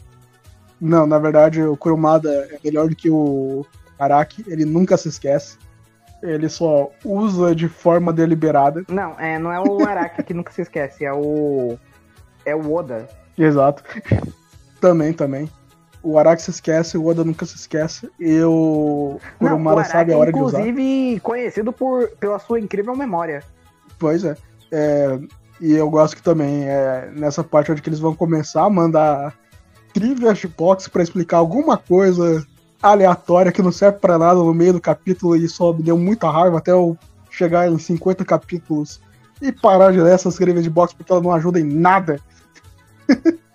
[0.80, 3.64] Não, na verdade, o Kurumada é melhor do que o
[3.98, 5.58] Araki, ele nunca se esquece.
[6.22, 8.84] Ele só usa de forma deliberada.
[8.88, 11.78] Não, é, não é o Araki que nunca se esquece, é o.
[12.44, 13.08] É o Oda.
[13.38, 13.82] Exato.
[14.80, 15.50] Também, também.
[16.02, 18.10] O Araki se esquece, o Oda nunca se esquece.
[18.18, 20.60] E o Araki sabe a hora de usar.
[20.60, 23.42] inclusive conhecido por, pela sua incrível memória.
[23.98, 24.36] Pois é.
[24.72, 25.18] É,
[25.60, 29.34] E eu gosto que também, é, nessa parte onde eles vão começar a mandar
[29.92, 32.46] trivias de box pra explicar alguma coisa
[32.82, 36.30] aleatória que não serve pra nada no meio do capítulo e só me deu muita
[36.30, 36.96] raiva até eu
[37.30, 39.00] chegar em 50 capítulos
[39.42, 42.18] e parar de ler essas trivias de box porque elas não ajudam em nada.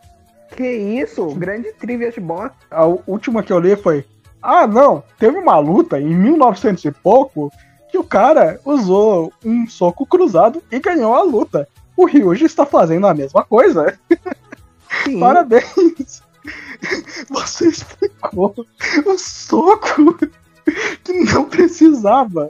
[0.55, 1.27] Que isso?
[1.35, 2.55] Grande trivia de boxe.
[2.71, 4.05] A última que eu li foi:
[4.41, 7.51] Ah, não, teve uma luta em 1900 e pouco
[7.89, 11.67] que o cara usou um soco cruzado e ganhou a luta.
[11.95, 13.97] O Ryuji está fazendo a mesma coisa.
[15.03, 15.19] Sim.
[15.19, 16.23] Parabéns!
[17.29, 18.53] Você explicou
[19.05, 20.15] o soco
[21.03, 22.49] que não precisava.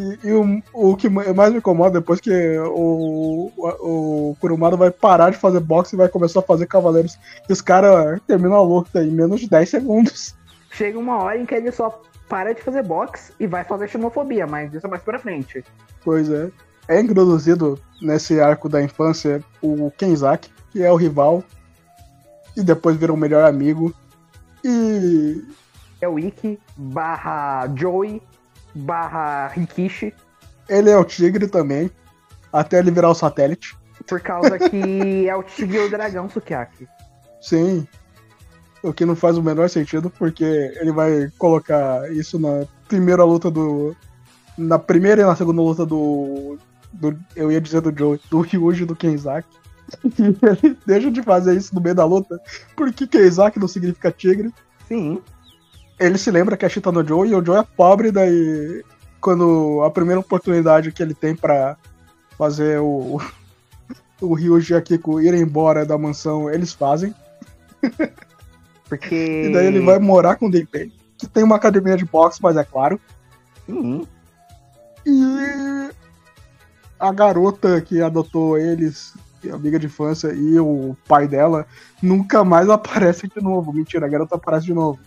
[0.00, 4.90] E, e o, o que mais me incomoda depois que o, o, o Kurumada vai
[4.90, 7.18] parar de fazer boxe e vai começar a fazer cavaleiros.
[7.46, 10.34] E os caras terminam a luta em menos de 10 segundos.
[10.70, 14.46] Chega uma hora em que ele só para de fazer boxe e vai fazer xenofobia,
[14.46, 15.62] mas isso é mais pra frente.
[16.02, 16.50] Pois é.
[16.88, 21.44] É introduzido nesse arco da infância o Kenzaki, que é o rival,
[22.56, 23.92] e depois vira o melhor amigo.
[24.64, 25.44] E
[26.00, 28.22] É o Ikki barra Joey
[28.74, 30.14] barra Rikishi,
[30.70, 31.90] ele é o tigre também,
[32.52, 33.76] até ele virar o satélite.
[34.06, 36.86] por causa que é o Tigre e o Dragão Sukiyaki.
[37.40, 37.86] Sim.
[38.82, 40.44] O que não faz o menor sentido, porque
[40.80, 43.94] ele vai colocar isso na primeira luta do
[44.56, 46.56] na primeira e na segunda luta do.
[46.92, 49.48] do eu ia dizer do Joe, do Ryuji e do Kenzaki.
[50.18, 52.40] ele deixa de fazer isso no meio da luta.
[52.76, 54.52] Porque Kenzaki não significa tigre.
[54.86, 55.20] Sim.
[56.00, 58.82] Ele se lembra que é Chita no Joe e o Joe é pobre, daí.
[59.20, 61.76] Quando a primeira oportunidade que ele tem pra
[62.36, 63.20] fazer o.
[64.22, 67.14] O Ryuji e a Kiko irem embora da mansão, eles fazem.
[68.86, 69.46] Porque.
[69.46, 72.54] E daí ele vai morar com o Denpei, que tem uma academia de boxe, mas
[72.54, 73.00] é claro.
[73.66, 74.06] Sim.
[75.06, 75.90] E
[76.98, 79.14] a garota que adotou eles,
[79.50, 81.66] a amiga de infância, e o pai dela,
[82.02, 83.72] nunca mais aparece de novo.
[83.72, 84.98] Mentira, a garota aparece de novo.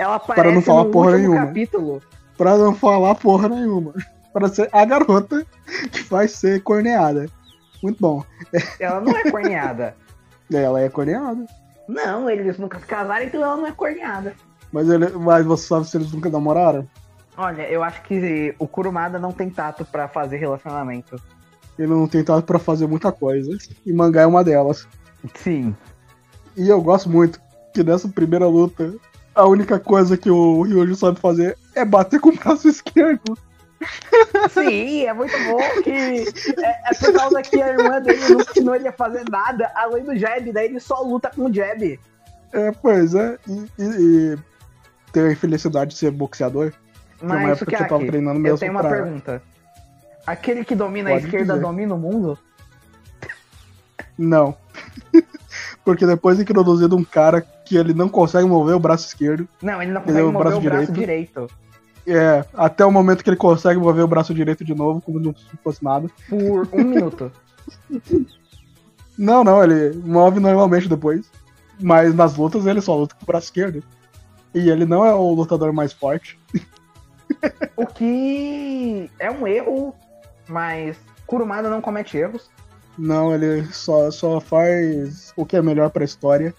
[0.00, 1.46] Ela aparece não falar porra nenhuma.
[1.46, 2.02] capítulo.
[2.38, 3.92] Pra não falar porra nenhuma.
[4.32, 5.44] Pra ser a garota
[5.92, 7.26] que vai ser corneada.
[7.82, 8.24] Muito bom.
[8.80, 9.94] Ela não é corneada.
[10.50, 11.44] Ela é corneada.
[11.86, 14.34] não, eles nunca se casaram, então ela não é corneada.
[14.72, 16.88] Mas, ele, mas você sabe se eles nunca namoraram?
[17.36, 21.20] Olha, eu acho que o Kurumada não tem tato pra fazer relacionamento.
[21.78, 23.56] Ele não tem tato pra fazer muita coisa.
[23.84, 24.88] E mangá é uma delas.
[25.34, 25.74] Sim.
[26.56, 27.40] E eu gosto muito
[27.72, 28.94] que nessa primeira luta,
[29.34, 33.36] a única coisa que o Ryuji sabe fazer é bater com o braço esquerdo.
[34.50, 38.74] Sim, é muito bom que é, é por causa que a irmã dele não ensinou
[38.74, 41.98] ele a fazer nada além do jab, daí ele só luta com o jab.
[42.52, 43.38] É, pois é.
[43.48, 43.84] E, e,
[44.34, 44.38] e
[45.12, 46.72] ter a infelicidade de ser boxeador.
[47.22, 49.42] uma Mas época o que que eu tava treinando eu mesmo tenho uma pra- pergunta.
[50.26, 51.64] Aquele que domina a Pode esquerda dizer.
[51.66, 52.38] domina o mundo?
[54.18, 54.54] Não.
[55.84, 59.48] Porque depois é introduzido um cara que ele não consegue mover o braço esquerdo.
[59.62, 61.46] Não, ele não consegue é o mover braço o braço direito.
[62.04, 65.32] É, até o momento que ele consegue mover o braço direito de novo, como não
[65.62, 66.08] fosse nada.
[66.28, 67.30] por um minuto.
[69.18, 71.30] Não, não, ele move normalmente depois.
[71.78, 73.84] Mas nas lutas ele só luta com o braço esquerdo.
[74.54, 76.40] E ele não é o lutador mais forte.
[77.76, 79.94] O que é um erro,
[80.48, 82.48] mas Kurumada não comete erros.
[82.96, 86.54] Não, ele só, só faz o que é melhor pra história.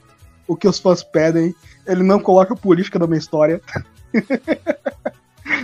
[0.51, 1.55] O que os fãs pedem.
[1.87, 3.61] Ele não coloca política na minha história.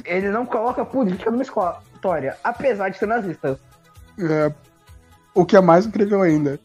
[0.06, 3.60] Ele não coloca política numa história, apesar de ser nazista.
[4.18, 4.50] É,
[5.36, 6.58] o que é mais incrível ainda.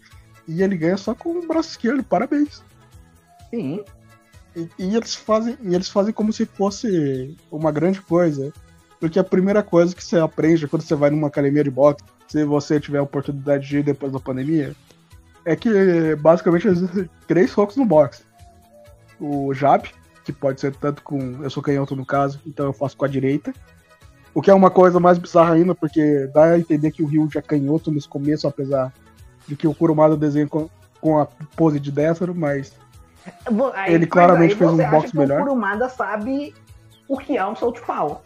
[0.46, 2.62] E ele ganha só com o braço esquerdo, parabéns.
[3.50, 3.82] Sim.
[4.54, 8.52] E, e eles fazem, e eles fazem como se fosse uma grande coisa.
[9.00, 12.44] Porque a primeira coisa que você aprende quando você vai numa academia de boxe, se
[12.44, 14.76] você tiver a oportunidade de ir depois da pandemia,
[15.44, 18.22] é que basicamente existem três focos no boxe.
[19.20, 19.88] O jab,
[20.24, 21.42] que pode ser tanto com.
[21.42, 23.52] Eu sou canhoto no caso, então eu faço com a direita.
[24.34, 27.28] O que é uma coisa mais bizarra ainda, porque dá a entender que o Ryu
[27.30, 28.92] já é canhoto nesse começo, apesar
[29.46, 31.26] de que o Kurumada desenha com, com a
[31.56, 32.72] pose de destro, mas
[33.74, 35.40] aí- Ele mas claramente aí fez um que melhor.
[35.40, 36.54] O Kurumada sabe
[37.06, 38.22] o que é um Southpaw.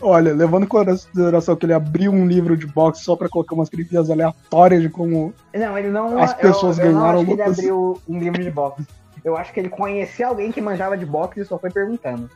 [0.00, 3.68] Olha, levando em consideração que ele abriu um livro de boxe só pra colocar umas
[3.68, 5.32] críticas aleatórias de como.
[5.54, 6.18] Não, ele não.
[6.18, 8.86] As pessoas eu, eu ganharam não acho que ele abriu um livro de boxe.
[9.24, 12.28] Eu acho que ele conhecia alguém que manjava de boxe e só foi perguntando.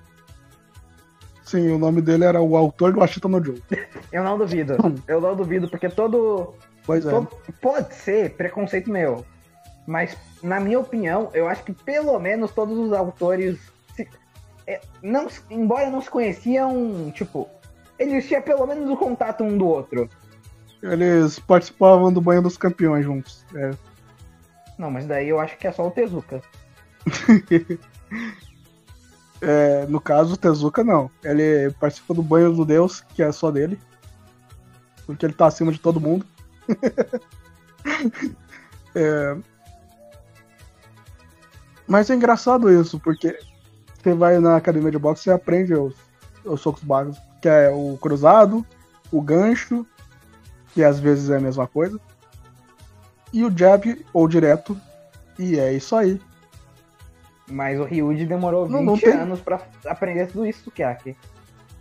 [1.44, 3.62] Sim, o nome dele era o autor do Ashita no Joe.
[4.12, 4.76] Eu não duvido.
[5.08, 6.54] Eu não duvido, porque todo.
[6.84, 7.10] Pois é.
[7.10, 7.28] todo-
[7.60, 9.24] pode ser preconceito meu.
[9.86, 13.58] Mas, na minha opinião, eu acho que pelo menos todos os autores.
[14.68, 17.48] É, não, embora não se conheciam, tipo.
[17.98, 20.08] Existia pelo menos o contato um do outro.
[20.82, 23.44] Eles participavam do banho dos campeões juntos.
[23.54, 23.70] É.
[24.78, 26.42] Não, mas daí eu acho que é só o Tezuka.
[29.40, 31.08] É, no caso, o Tezuka não.
[31.22, 33.78] Ele participa do banho do Deus, que é só dele.
[35.06, 36.26] Porque ele tá acima de todo mundo.
[38.94, 39.36] É,
[41.88, 43.38] Mas é engraçado isso, porque
[44.02, 45.94] você vai na academia de boxe e aprende os,
[46.44, 48.64] os socos básicos, que é o cruzado,
[49.12, 49.86] o gancho,
[50.72, 51.98] que às vezes é a mesma coisa,
[53.32, 54.76] e o jab ou direto,
[55.38, 56.20] e é isso aí.
[57.50, 61.16] Mas o Ryuji demorou 20 Não, não tem- anos pra aprender tudo isso do Kyake.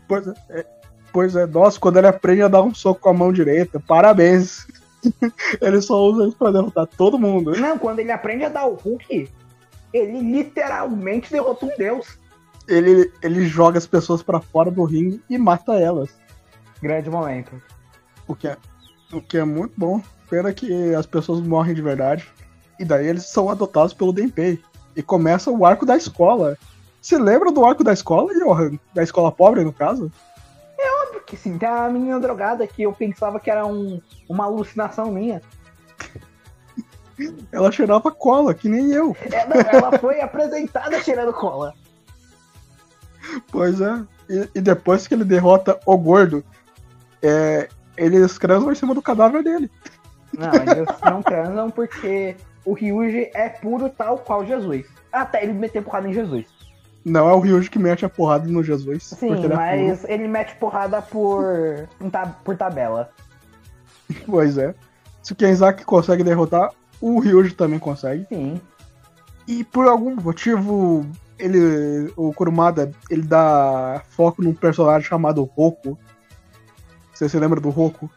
[0.07, 0.65] Pois é, é,
[1.11, 4.65] pois é, nossa, quando ele aprende a dar um soco com a mão direita, parabéns.
[5.61, 7.51] ele só usa isso pra derrotar todo mundo.
[7.51, 9.29] Não, quando ele aprende a dar o Hulk,
[9.93, 12.17] ele literalmente derrota um deus.
[12.67, 16.09] Ele, ele joga as pessoas pra fora do ringue e mata elas.
[16.81, 17.61] Grande momento.
[18.27, 18.57] O que é,
[19.11, 20.01] o que é muito bom.
[20.29, 22.27] Pena que as pessoas morrem de verdade.
[22.77, 24.61] E daí eles são adotados pelo Denpei.
[24.95, 26.57] E começa o arco da escola.
[27.01, 28.77] Você lembra do arco da escola, Johan?
[28.93, 30.11] Da escola pobre, no caso?
[31.27, 35.41] Porque sim, tem a menina drogada que eu pensava que era um, uma alucinação minha.
[37.51, 39.15] Ela cheirava cola, que nem eu.
[39.31, 41.73] É, não, ela foi apresentada cheirando cola.
[43.51, 44.03] Pois é.
[44.29, 46.43] E, e depois que ele derrota o gordo,
[47.21, 49.71] é, eles transam em cima do cadáver dele.
[50.37, 54.85] Não, eles não transam porque o Ryuji é puro tal qual Jesus.
[55.11, 56.45] Até ele meter porrada em Jesus.
[57.03, 59.05] Não é o Ryuji que mete a porrada no Jesus.
[59.05, 61.87] Sim, ele é mas ele mete porrada por,
[62.43, 63.09] por tabela.
[64.25, 64.73] Pois é.
[65.21, 68.25] Se o Kenzaki consegue derrotar, o Ryuji também consegue.
[68.29, 68.59] Sim.
[69.47, 71.05] E por algum motivo,
[71.39, 75.97] ele, o Kurumada, ele dá foco num personagem chamado Roku.
[77.13, 78.09] Você se lembra do Roku?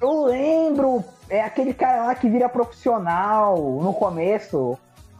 [0.00, 4.76] Eu lembro, é aquele cara lá que vira profissional no começo.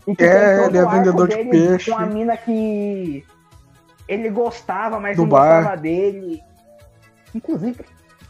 [0.06, 1.90] E que É, ele é vendedor de peixe.
[1.90, 3.24] Com a mina que
[4.06, 5.62] ele gostava, mas Do não bar.
[5.62, 6.42] gostava dele.
[7.34, 7.84] Inclusive,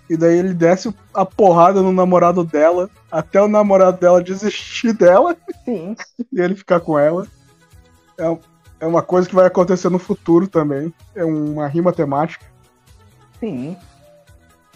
[0.08, 5.36] E daí ele desce a porrada no namorado dela, até o namorado dela desistir dela
[5.64, 5.96] sim.
[6.32, 7.26] e ele ficar com ela.
[8.18, 8.38] É,
[8.80, 10.92] é uma coisa que vai acontecer no futuro também.
[11.14, 12.44] É uma rima temática.
[13.40, 13.76] Sim.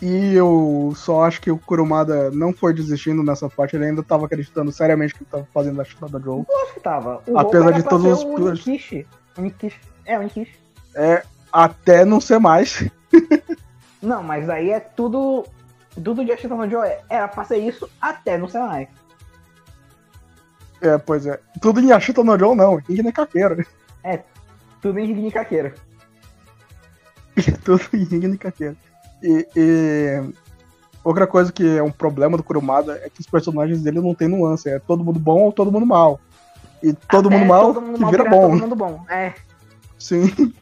[0.00, 4.26] E eu só acho que o Kurumada não foi desistindo nessa parte, ele ainda tava
[4.26, 6.44] acreditando seriamente que ele tava fazendo a chute da Joe.
[6.48, 7.20] Eu acho que tava.
[7.26, 8.50] O Apesar de todos os o.
[8.50, 9.06] Nikishi.
[9.36, 9.80] O Nikishi.
[10.06, 10.54] É, o Nikishi.
[10.94, 12.88] É, até não ser mais.
[14.02, 15.44] Não, mas aí é tudo.
[16.02, 18.88] Tudo de Ashita no Joe era pra ser isso até não ser mais.
[20.80, 21.40] É, pois é.
[21.60, 23.66] Tudo em Ashita no Joe não, Ring nem Kakeira.
[24.80, 25.74] Tudo em Ring Kakeira.
[27.64, 28.76] Tudo em Ring nem Kakeira.
[29.22, 30.32] E, e
[31.02, 34.28] outra coisa que é um problema do Kurumada é que os personagens dele não tem
[34.28, 36.20] nuance, é todo mundo bom ou todo mundo mal.
[36.82, 38.50] E todo Até mundo mal todo mundo que mal vira virar bom.
[38.50, 39.04] Todo mundo bom.
[39.08, 39.34] É.
[39.98, 40.54] Sim.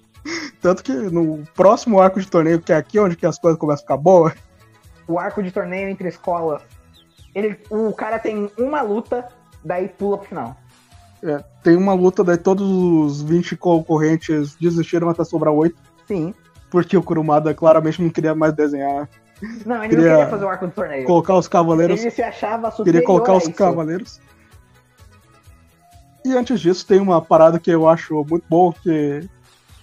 [0.61, 3.81] Tanto que no próximo arco de torneio, que é aqui onde que as coisas começam
[3.81, 4.35] a ficar boas,
[5.09, 6.63] o arco de torneio entre escolas.
[7.35, 9.29] Ele, o cara tem uma luta,
[9.65, 10.57] daí pula pro final.
[11.23, 15.77] é, tem uma luta, daí todos os 20 concorrentes desistiram até sobrar 8,
[16.09, 16.35] Sim.
[16.71, 19.09] porque o Kurumada claramente não queria mais desenhar.
[19.67, 21.05] Não, ele Queria não queria fazer o arco de torneio.
[21.07, 22.01] Colocar os cavaleiros.
[22.01, 24.19] Ele se achava superior Queria colocar os cavaleiros.
[26.25, 29.29] E antes disso, tem uma parada que eu acho muito boa, que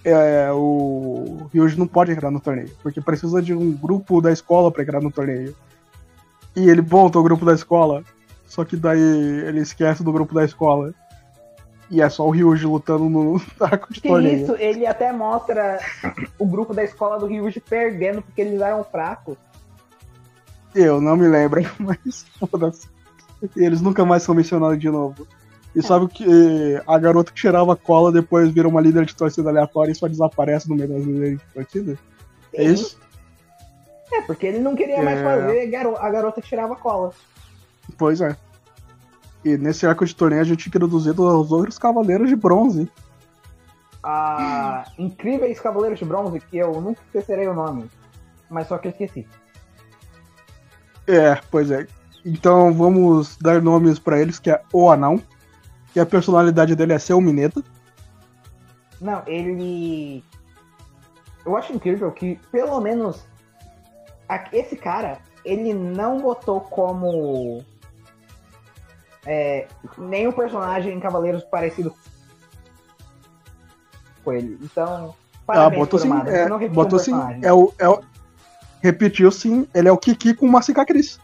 [0.04, 4.72] é, o Ryuji não pode entrar no torneio, porque precisa de um grupo da escola
[4.72, 5.56] pra entrar no torneio.
[6.56, 8.04] E ele monta o grupo da escola,
[8.46, 10.94] só que daí ele esquece do grupo da escola.
[11.90, 14.44] E é só o Ryuji lutando no arco de Que torneio.
[14.44, 15.80] isso, ele até mostra
[16.40, 19.38] o grupo da escola do Ryuji perdendo porque eles eram fracos.
[20.74, 22.88] Eu não me lembro, mas foda-se.
[23.56, 25.28] Eles nunca mais são mencionados de novo.
[25.76, 26.26] E sabe que
[26.86, 30.70] a garota que cheirava cola depois vira uma líder de torcida aleatória e só desaparece
[30.70, 32.00] no meio das líderes de torcida?
[32.54, 32.98] É isso?
[34.12, 35.24] É, porque ele não queria mais É.
[35.24, 37.12] fazer a garota que tirava cola.
[37.98, 38.38] Pois é.
[39.44, 42.90] E nesse arco de torneio a gente introduzir os outros cavaleiros de bronze.
[44.04, 47.90] A Incríveis Cavaleiros de Bronze, que eu nunca esquecerei o nome.
[48.50, 49.26] Mas só que eu esqueci.
[51.08, 51.88] É, pois é.
[52.26, 55.22] Então vamos dar nomes pra eles, que é o Anão.
[55.94, 57.64] Que a personalidade dele é ser o Mineta.
[59.00, 60.24] Não, ele.
[61.46, 63.26] Eu acho incrível que, pelo menos,
[64.52, 67.64] esse cara, ele não botou como.
[69.26, 71.94] É, nenhum personagem em Cavaleiros parecido
[74.24, 74.58] com ele.
[74.62, 75.16] Então,
[75.48, 76.10] Ah, botou sim.
[76.28, 77.14] É, não repetiu botou um sim.
[77.42, 78.02] É o, é o-
[78.82, 79.68] Repetiu sim.
[79.74, 81.20] Ele é o Kiki com uma cicatriz.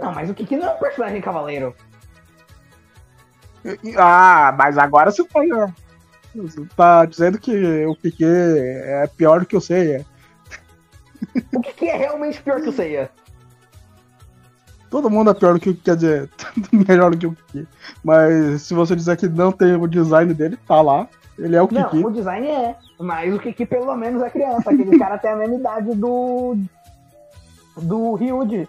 [0.00, 1.74] Não, mas o Kiki não é um personagem cavaleiro.
[3.96, 5.40] Ah, mas agora você tá,
[6.34, 9.96] você tá dizendo que o Piquet é pior do que eu sei.
[9.96, 10.04] É.
[11.52, 13.10] O Kiki é realmente pior que o Seiya.
[14.90, 16.30] Todo mundo é pior do que o quer dizer,
[16.72, 17.68] melhor do que o Kiki.
[18.02, 21.08] Mas se você dizer que não tem o design dele, tá lá.
[21.38, 22.04] Ele é o Não, Kiki.
[22.04, 22.76] o design é.
[22.98, 24.70] Mas o Kiki pelo menos é criança.
[24.70, 26.56] Aquele cara tem a mesma idade do.
[27.76, 28.68] Do Ryuji.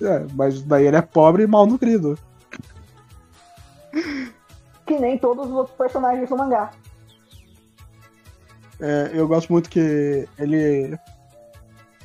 [0.00, 2.18] É, mas daí ele é pobre e mal nutrido.
[4.86, 6.70] Que nem todos os outros personagens do mangá.
[8.80, 10.98] É, eu gosto muito que ele.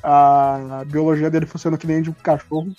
[0.02, 2.74] A biologia dele funciona que nem de um cachorro.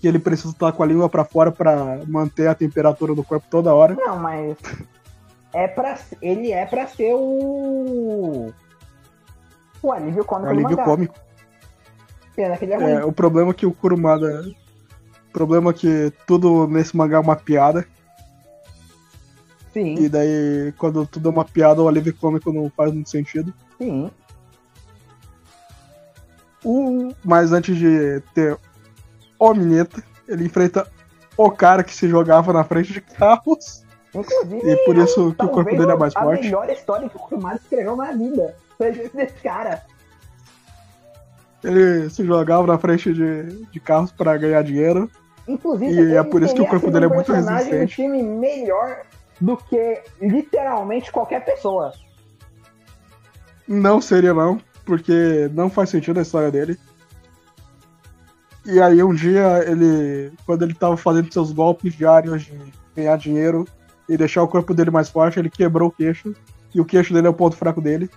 [0.00, 3.46] Que ele precisa estar com a língua pra fora pra manter a temperatura do corpo
[3.50, 3.94] toda hora.
[3.94, 4.56] Não, mas.
[5.52, 8.52] É pra, ele é pra ser o.
[9.82, 11.14] O alívio É cômico um alívio cômico.
[12.36, 12.92] Pena que ele é ruim.
[12.92, 14.46] É, o problema é que o Kurumada.
[15.28, 17.86] O problema é que tudo nesse mangá é uma piada.
[19.72, 23.52] Sim, E daí, quando tudo é uma piada, o alívio cômico não faz muito sentido.
[23.78, 24.10] sim.
[26.64, 28.58] O, mas antes de ter
[29.38, 30.86] o Mineta, ele enfrenta
[31.36, 33.82] o cara que se jogava na frente de carros.
[34.14, 36.42] Inclusive, E por isso que o corpo dele é mais a forte.
[36.44, 38.54] melhor história que o Kurumada escreveu na vida.
[38.76, 39.82] seja desse cara.
[41.64, 45.10] Ele se jogava na frente de, de carros para ganhar dinheiro.
[45.48, 47.94] Inclusive, E é por isso que o corpo dele é muito personagem do resistente.
[48.02, 49.02] time melhor
[49.40, 51.92] do que literalmente qualquer pessoa.
[53.66, 56.78] Não seria não, porque não faz sentido a história dele.
[58.66, 62.58] E aí um dia ele, quando ele tava fazendo seus golpes diários de
[62.94, 63.66] ganhar dinheiro
[64.08, 66.34] e deixar o corpo dele mais forte, ele quebrou o queixo.
[66.74, 68.10] E o queixo dele é o ponto fraco dele.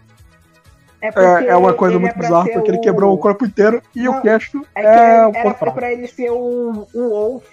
[0.99, 3.45] porque É, é uma coisa ele muito é bizarra, porque ele o- quebrou o corpo
[3.45, 5.76] inteiro e Não, o queixo É é, que o era ponto pra, fraco.
[5.78, 7.51] pra ele ser o, o Wolf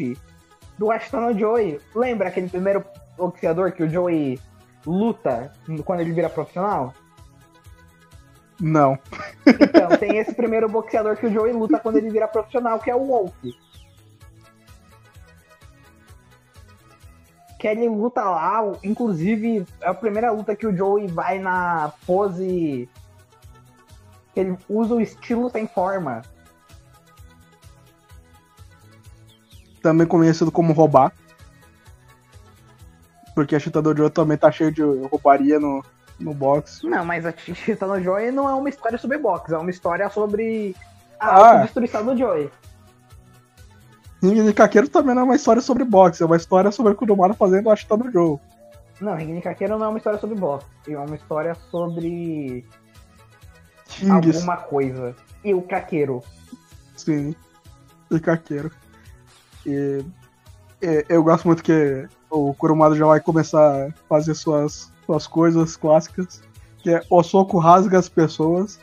[0.79, 1.81] do Ashton Joey.
[1.95, 2.85] Lembra aquele primeiro
[3.21, 4.41] boxeador que o Joey
[4.87, 5.53] luta
[5.85, 6.95] quando ele vira profissional?
[8.61, 8.99] Não.
[9.47, 12.95] Então, tem esse primeiro boxeador que o Joey luta quando ele vira profissional, que é
[12.95, 13.33] o Wolf.
[17.59, 22.89] Que ele luta lá, inclusive, é a primeira luta que o Joey vai na pose.
[24.37, 26.23] ele usa o estilo sem forma.
[29.83, 31.13] Também conhecido como roubar.
[33.35, 35.85] Porque a Chitador de Ouro também tá cheio de roubaria no,
[36.19, 36.83] no box.
[36.85, 40.09] Não, mas a Chita no Joey não é uma história sobre boxe, é uma história
[40.11, 40.75] sobre
[41.19, 41.49] a Ah.
[41.49, 42.51] autodestruição do Joey.
[44.23, 46.95] Ringue de Caqueiro também não é uma história sobre boxe, é uma história sobre o
[46.97, 48.39] Kurumada fazendo a Chitador Joe.
[49.01, 52.67] Não, Ring Kakeiro não é uma história sobre boxe, é uma história sobre
[53.87, 55.17] Kings, alguma coisa.
[55.43, 56.23] E o Kakeiro.
[56.97, 57.35] sim.
[58.11, 58.71] De Caqueiro.
[59.65, 60.05] E,
[60.83, 65.77] e eu gosto muito que o Kurumada já vai começar a fazer suas, suas coisas
[65.77, 66.43] clássicas.
[66.79, 68.81] Que é o soco rasga as pessoas,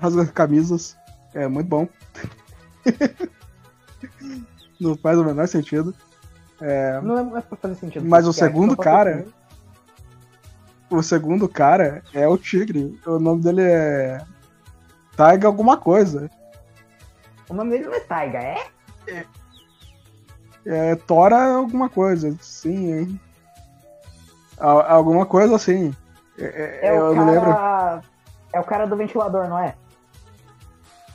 [0.00, 0.96] rasga as camisas.
[1.34, 1.88] É muito bom.
[4.80, 5.94] Não faz o menor sentido.
[6.60, 6.68] Não
[7.18, 8.06] é, não é pra fazer sentido.
[8.06, 9.26] Mas o segundo cara,
[10.90, 12.98] o segundo cara é o Tigre.
[13.06, 14.22] O nome dele é.
[15.16, 16.30] Taiga alguma coisa.
[17.48, 18.66] O nome dele não é Taiga, é?
[19.06, 19.24] É
[21.06, 22.36] Tora alguma coisa.
[22.40, 23.18] Sim,
[24.58, 25.94] alguma coisa assim.
[26.38, 27.52] É, é- É eu o não lembro.
[27.54, 28.02] cara.
[28.52, 29.74] É o cara do ventilador, não é?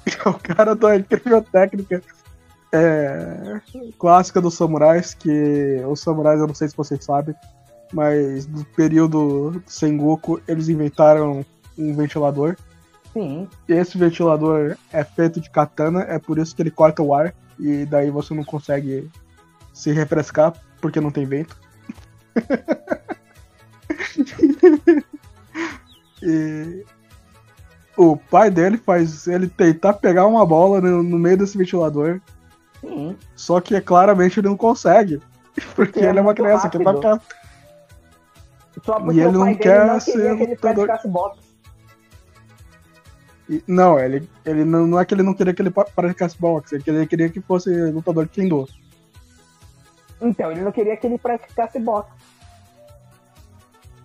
[0.25, 2.01] É o cara da incrível técnica
[2.71, 3.59] é,
[3.97, 7.33] clássica dos samurais, que os samurais, eu não sei se vocês sabem,
[7.93, 11.43] mas no período Sengoku eles inventaram
[11.77, 12.55] um ventilador.
[13.13, 13.47] Sim.
[13.67, 17.85] Esse ventilador é feito de katana, é por isso que ele corta o ar e
[17.85, 19.09] daí você não consegue
[19.75, 21.55] se refrescar porque não tem vento.
[26.23, 26.83] e
[27.97, 32.21] o pai dele faz ele tentar pegar uma bola no, no meio desse ventilador,
[32.79, 33.17] Sim.
[33.35, 35.21] só que claramente ele não consegue.
[35.75, 37.19] Porque é ele é uma criança que tá.
[38.83, 40.89] Só porque E ele não quer não ser queria que lutador.
[43.49, 46.75] E- Não, ele, ele não, não é que ele não queria que ele praticasse boxe,
[46.75, 48.67] é ele queria que fosse lutador de kendo.
[50.21, 52.09] Então, ele não queria que ele praticasse boxe.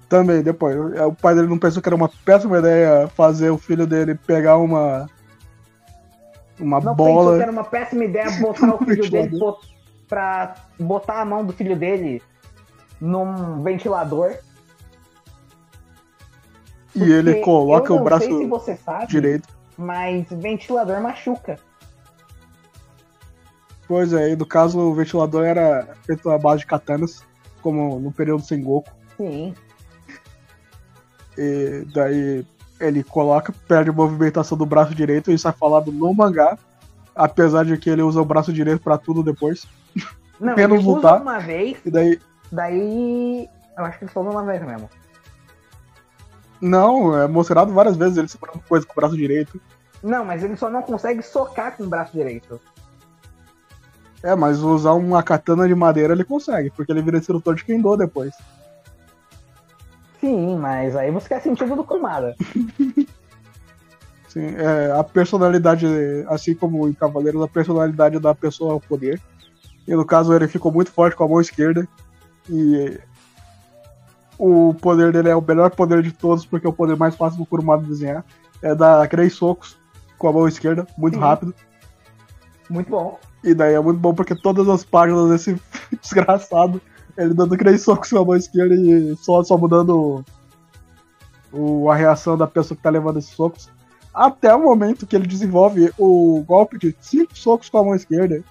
[0.08, 0.76] Também, depois.
[1.02, 4.56] O pai dele não pensou que era uma péssima ideia fazer o filho dele pegar
[4.56, 5.08] uma.
[6.58, 7.36] Uma Não pensou bola.
[7.36, 9.38] que era uma péssima ideia botar o filho dele
[10.08, 12.20] pra botar a mão do filho dele
[13.00, 14.34] num ventilador.
[16.94, 19.48] E ele coloca o não braço sei se você sabe, direito.
[19.78, 21.56] mas ventilador machuca.
[24.12, 27.22] É, e no caso o ventilador era feito à base de katanas,
[27.62, 28.90] como no período Sengoku.
[29.16, 29.54] Sim.
[31.36, 32.46] E daí
[32.78, 36.56] ele coloca, perde a movimentação do braço direito, isso é falado no mangá.
[37.14, 39.66] Apesar de que ele usa o braço direito pra tudo depois.
[40.38, 41.20] Não, ele usa lutar.
[41.20, 42.20] uma vez, E daí.
[42.50, 43.48] daí.
[43.76, 44.88] Eu acho que ele só usa uma vez mesmo.
[46.60, 49.60] Não, é mostrado várias vezes ele segurando coisa com o braço direito.
[50.02, 52.60] Não, mas ele só não consegue socar com o braço direito.
[54.22, 57.96] É, mas usar uma katana de madeira ele consegue, porque ele vira instrutor de Kendo
[57.96, 58.34] depois.
[60.20, 62.36] Sim, mas aí você quer sentido do Kumada.
[64.28, 65.86] Sim, é, a personalidade,
[66.28, 69.20] assim como em Cavaleiros, a personalidade da pessoa é o poder.
[69.88, 71.88] E no caso ele ficou muito forte com a mão esquerda.
[72.48, 73.00] E
[74.38, 77.38] o poder dele é o melhor poder de todos, porque é o poder mais fácil
[77.38, 78.24] do Kurumada desenhar.
[78.62, 79.78] É dar três socos
[80.18, 81.20] com a mão esquerda, muito Sim.
[81.20, 81.54] rápido.
[82.68, 83.18] Muito bom.
[83.42, 85.60] E daí é muito bom porque todas as páginas desse
[86.00, 86.80] desgraçado,
[87.16, 90.24] ele dando três socos com a mão esquerda e só, só mudando
[91.52, 93.68] o, o- a reação da pessoa que tá levando esses socos.
[94.12, 98.42] Até o momento que ele desenvolve o golpe de cinco socos com a mão esquerda.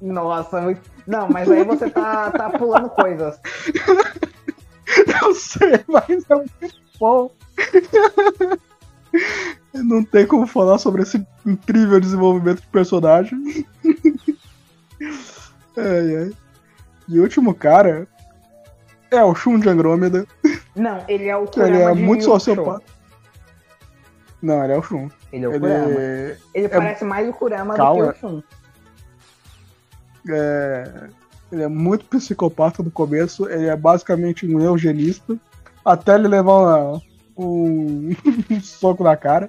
[0.00, 0.80] Nossa, muito...
[1.06, 3.38] Não, mas aí você tá, tá pulando coisas.
[5.22, 7.30] Eu sei, mas é muito bom.
[9.72, 13.66] Não tem como falar sobre esse incrível desenvolvimento de personagem.
[15.76, 16.32] ai, ai.
[17.08, 18.06] E o último cara
[19.10, 20.26] é o Shun de Andrômeda.
[20.74, 22.84] Não, ele é o Kurama Ele é muito sociopata.
[24.42, 25.08] Não, ele é o Shun.
[25.32, 25.90] Ele é o Ele, Kurama.
[26.54, 28.06] Ele é- parece mais o Kurama Calma.
[28.06, 28.42] do que o Shun.
[30.28, 31.08] é,
[31.52, 33.48] ele é muito psicopata no começo.
[33.48, 35.36] Ele é basicamente um eugenista.
[35.84, 37.02] Até ele levar uma-
[38.50, 39.48] um, soco na cara.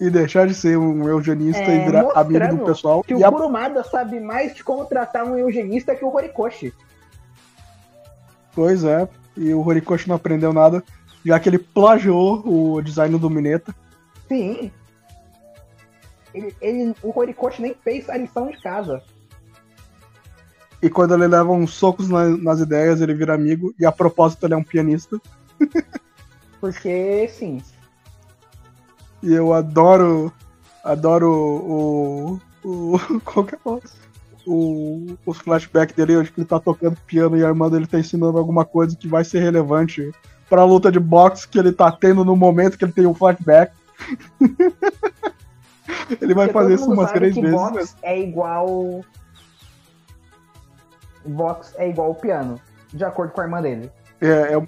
[0.00, 3.02] E deixar de ser um eugenista É, e virar amigo do pessoal.
[3.04, 6.72] Que E o a- Kurumada sabe mais de como tratar um eugenista que o Horikoshi.
[8.54, 9.06] Pois é.
[9.36, 10.82] E o Horikoshi não aprendeu nada.
[11.24, 13.74] Já que ele plagiou o design do Mineta.
[14.26, 14.70] Sim.
[16.34, 19.02] Ele, ele- o Horikoshi nem fez a lição de casa.
[20.82, 23.74] E quando ele leva uns socos na- nas ideias, ele vira amigo.
[23.78, 25.20] E a propósito, ele é um pianista.
[26.60, 27.62] Porque, sim.
[29.22, 30.32] E eu adoro.
[30.84, 32.40] Adoro o.
[32.64, 32.98] o.
[33.24, 33.80] Qual que é o.
[34.46, 38.38] o os flashbacks dele, onde ele tá tocando piano e a irmã dele tá ensinando
[38.38, 40.10] alguma coisa que vai ser relevante
[40.48, 43.72] pra luta de boxe que ele tá tendo no momento que ele tem o flashback.
[46.20, 47.52] ele vai Porque fazer isso umas três vezes.
[47.52, 47.84] Né?
[48.02, 49.04] é igual.
[51.24, 52.58] Vox é igual o piano,
[52.92, 53.90] de acordo com a irmã dele.
[54.20, 54.66] É, é,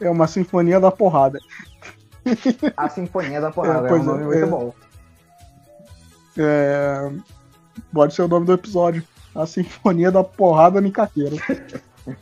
[0.00, 1.38] é uma sinfonia da porrada.
[2.76, 4.46] A Sinfonia da Porrada É, é, um pois é, nome muito é.
[4.46, 4.74] bom.
[6.38, 7.10] É,
[7.92, 9.02] pode ser o nome do episódio.
[9.34, 11.36] A Sinfonia da Porrada Nicaqueira.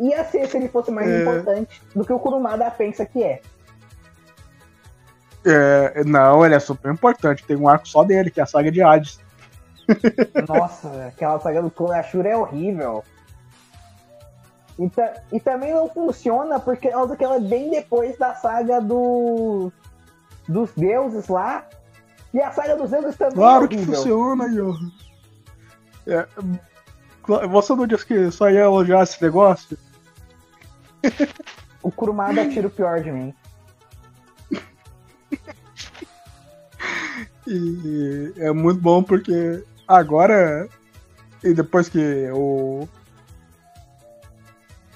[0.00, 1.20] Ia ser se ele fosse mais É.
[1.22, 3.40] importante do que o Kurumada pensa que é.
[5.46, 7.44] É, não, ele é super importante.
[7.44, 9.20] Tem um arco só dele, que é a saga de Hades.
[10.48, 13.04] Nossa, aquela saga do Kurashura é horrível.
[14.78, 18.80] E, ta- e também não funciona porque causa que ela é bem depois da saga
[18.80, 19.72] do
[20.48, 21.66] dos deuses lá.
[22.32, 24.90] E a saga dos deuses também Claro é que funciona, Johan.
[26.06, 26.26] É,
[27.48, 29.76] você não disse que só ia elogiar esse negócio?
[31.82, 33.34] O Kurumada tira o pior de mim.
[37.46, 40.68] E é muito bom porque agora,
[41.42, 42.86] e depois que o.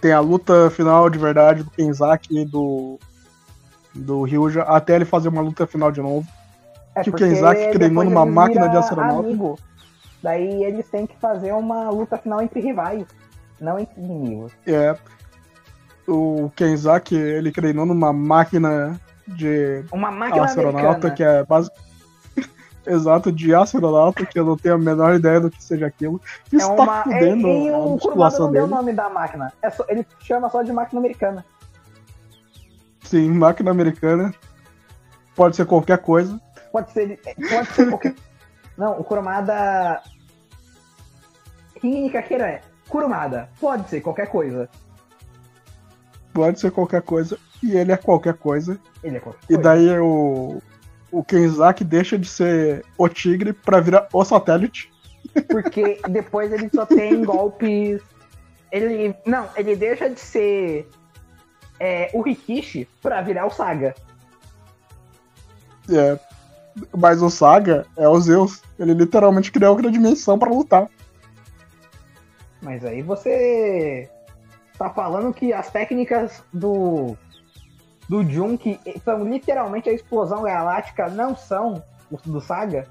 [0.03, 2.99] Tem a luta final de verdade do Kenzaki e do.
[3.95, 6.27] Do Ryuja, até ele fazer uma luta final de novo.
[6.95, 9.29] É Que o Kenzaki treinou numa máquina de astronauta.
[9.29, 9.59] amigo.
[10.23, 13.05] Daí eles têm que fazer uma luta final entre rivais,
[13.61, 14.53] não entre inimigos.
[14.67, 14.97] É.
[16.09, 21.15] O Kenzaki, ele treinou numa máquina de Uma máquina astronauta americana.
[21.15, 21.71] que é base...
[22.87, 26.20] Exato, de astronauta, que eu não tenho a menor ideia do que seja aquilo.
[26.51, 27.03] Que É está uma.
[27.05, 29.53] fudendo e, e a o Kurumada não deu o nome da máquina.
[29.62, 31.45] É só- ele chama só de máquina americana.
[33.05, 34.35] Sim, máquina americana.
[35.37, 36.41] Pode ser qualquer coisa.
[36.72, 37.20] Pode ser.
[37.49, 38.14] Pode ser qualquer.
[38.76, 40.03] Não, o Kurumada.
[41.80, 42.62] Rini Kakera é.
[42.89, 43.49] Kurumada.
[43.61, 44.68] Pode ser qualquer coisa.
[46.33, 47.39] Pode ser qualquer coisa.
[47.62, 48.78] E ele é qualquer coisa.
[49.03, 49.62] Ele é qualquer E coisa.
[49.62, 50.61] daí o.
[51.13, 54.91] O Kenzaki deixa de ser o tigre pra virar o satélite.
[55.49, 58.01] Porque depois ele só tem golpes.
[58.73, 59.15] Ele.
[59.27, 60.89] Não, ele deixa de ser
[61.79, 63.95] é, o Rikishi pra virar o Saga.
[65.91, 66.19] É.
[66.97, 68.63] Mas o Saga é o Zeus.
[68.79, 70.89] Ele literalmente criou outra dimensão pra lutar.
[72.63, 74.09] Mas aí você
[74.79, 77.17] tá falando que as técnicas do
[78.13, 82.87] do Jun, que são literalmente a explosão galáctica, não são os do Saga?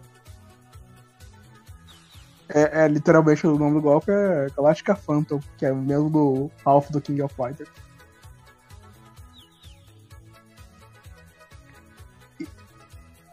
[2.49, 6.51] É, é, literalmente o nome do golpe é Galactica Phantom, que é o mesmo do
[6.65, 7.69] Ralph do King of Fighters.
[12.39, 12.47] E,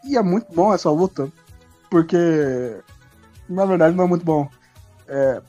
[0.04, 1.32] e é muito bom essa luta,
[1.88, 2.82] porque
[3.48, 4.46] na verdade não é muito bom.
[5.08, 5.42] É,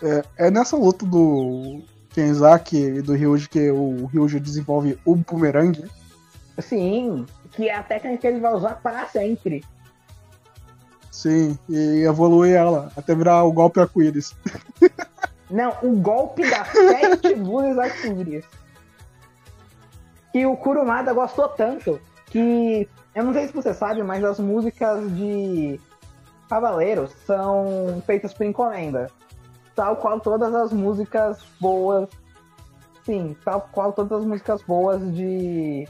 [0.00, 1.82] é, é nessa luta do
[2.12, 5.84] Kenzaki e do Ryuji que o Ryuji desenvolve o boomerang.
[6.58, 9.64] Sim, que é a técnica que ele vai usar para sempre.
[11.10, 14.34] Sim, e evolui ela até virar o golpe arco-íris.
[15.50, 18.44] Não, o golpe das sete luzes arco-íris.
[20.32, 22.88] Que o Kurumada gostou tanto que.
[23.14, 25.78] Eu não sei se você sabe, mas as músicas de
[26.48, 29.10] Cavaleiros são feitas por encomenda.
[29.74, 32.08] Tal qual todas as músicas boas.
[33.04, 35.88] Sim, tal qual todas as músicas boas de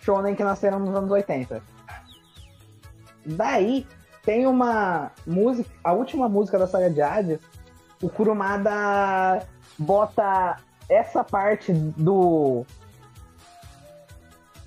[0.00, 1.62] Shonen que nasceram nos anos 80.
[3.26, 3.86] Daí
[4.22, 7.40] tem uma música, a última música da saga de Hades,
[8.02, 9.46] o Kurumada
[9.78, 10.56] bota
[10.88, 12.64] essa parte do.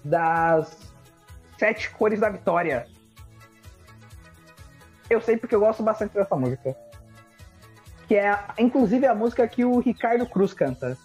[0.04, 0.92] das
[1.58, 2.88] sete cores da vitória.
[5.10, 6.76] Eu sei porque eu gosto bastante dessa música.
[8.08, 10.98] Que é, inclusive, a música que o Ricardo Cruz canta.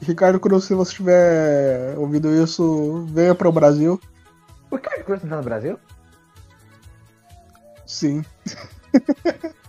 [0.00, 4.00] Ricardo Cruz, se você estiver ouvindo isso, venha para o Brasil.
[4.70, 5.78] O Ricardo Cruz tá no Brasil?
[7.86, 8.24] Sim.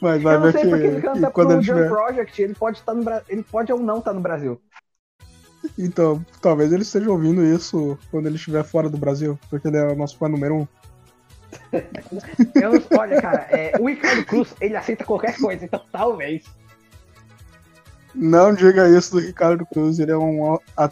[0.00, 1.88] Mas vai eu não sei que, porque ele canta quando pro tiver.
[1.88, 3.22] Project, ele pode, estar no Bra...
[3.28, 4.60] ele pode ou não estar no Brasil.
[5.76, 9.84] Então, talvez ele esteja ouvindo isso quando ele estiver fora do Brasil, porque ele é
[9.84, 10.68] o nosso fã número um.
[12.54, 16.44] Eu não- olha, cara, é, o Ricardo Cruz, ele aceita qualquer coisa, então talvez.
[18.14, 20.90] Não diga isso do Ricardo Cruz, ele é um, ah,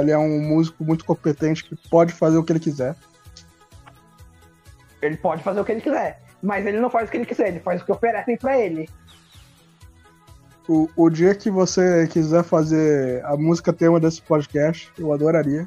[0.00, 2.94] ele é um músico muito competente que pode fazer o que ele quiser.
[5.02, 7.48] Ele pode fazer o que ele quiser, mas ele não faz o que ele quiser,
[7.48, 8.88] ele faz o que oferecem pra ele.
[10.68, 15.66] O, o dia que você quiser fazer a música tema desse podcast, eu adoraria.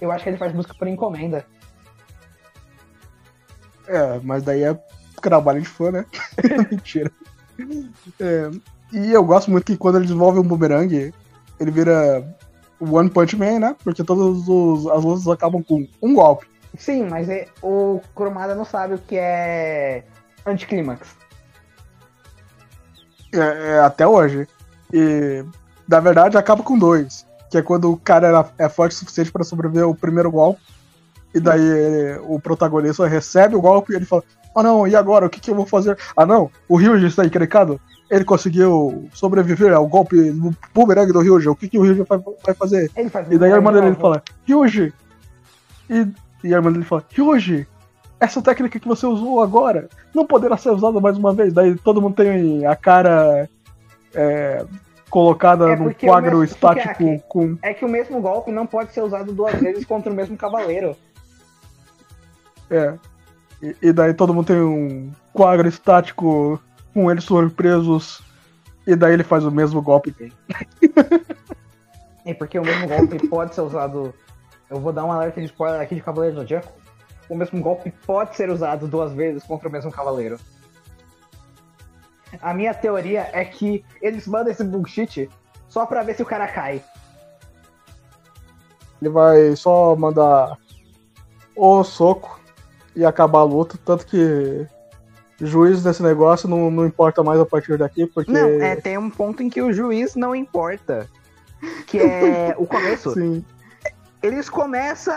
[0.00, 1.44] Eu acho que ele faz música por encomenda.
[3.88, 4.78] É, mas daí é
[5.20, 6.04] trabalho de fã, né?
[6.70, 7.10] Mentira.
[8.20, 8.50] É,
[8.92, 11.12] e eu gosto muito que quando ele desenvolve um boomerang,
[11.58, 12.24] ele vira
[12.78, 13.76] o One Punch Man, né?
[13.82, 14.38] Porque todas
[14.92, 16.46] as lutas acabam com um golpe.
[16.76, 20.04] Sim, mas é- o Cromada não sabe o que é
[20.46, 21.16] anticlímax.
[23.32, 23.38] É,
[23.72, 24.46] é, até hoje.
[24.92, 25.44] E,
[25.88, 27.26] na verdade, acaba com dois.
[27.50, 30.60] Que é quando o cara era- é forte o suficiente para sobreviver ao primeiro golpe.
[31.34, 34.22] E daí ele- o protagonista recebe o golpe e ele fala:
[34.54, 35.26] Ah não, e agora?
[35.26, 35.96] O que, que eu vou fazer?
[36.16, 37.80] Ah não, o Ryuji está encrencado.
[38.10, 41.48] Ele conseguiu sobreviver ao golpe do boomerang do Ryuji.
[41.50, 42.90] O que, que o Ryuji vai, vai fazer?
[43.10, 44.92] Faz E daí a irmã de dele fala: Ryuji!
[45.90, 46.06] E,
[46.44, 47.66] e a irmã dele fala: Ryuji!
[48.20, 51.52] Essa técnica que você usou agora não poderá ser usada mais uma vez.
[51.52, 53.48] Daí todo mundo tem a cara
[54.14, 54.64] é,
[55.10, 57.56] colocada É num quadro mesmo- estático aqui- com.
[57.62, 60.96] É que o mesmo golpe não pode ser usado duas vezes contra o mesmo cavaleiro.
[62.70, 62.94] É.
[63.62, 66.60] E, e daí todo mundo tem um quadro estático
[66.94, 68.22] com eles surpresos.
[68.86, 70.14] E daí ele faz o mesmo golpe.
[72.28, 74.12] É porque o mesmo golpe pode ser usado.
[74.68, 76.70] Eu vou dar um alerta de spoiler aqui de Cavaleiro do Zodíaco.
[77.26, 80.38] O mesmo golpe pode ser usado duas vezes contra o mesmo cavaleiro.
[82.42, 85.30] A minha teoria é que eles mandam esse bullshit
[85.70, 86.82] só pra ver se o cara cai.
[89.00, 90.58] Ele vai só mandar
[91.56, 92.37] o soco
[92.98, 93.78] e acabar a luta.
[93.84, 94.66] Tanto que
[95.40, 98.30] juiz desse negócio não, não importa mais a partir daqui, porque.
[98.30, 101.08] Não, é, tem um ponto em que o juiz não importa.
[101.86, 103.12] Que é o começo.
[103.14, 103.44] Sim.
[104.20, 105.14] Eles começam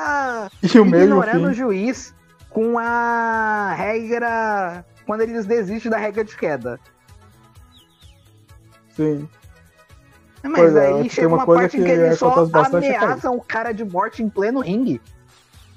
[0.61, 2.13] E o ignorando o juiz
[2.49, 4.85] com a regra.
[5.07, 6.79] Quando eles desistem da regra de queda.
[8.95, 9.27] Sim.
[10.43, 12.45] Mas Pois é, aí tem chega uma uma, coisa parte em que que eles só
[12.45, 15.01] é ameaçam o cara de morte em pleno ringue.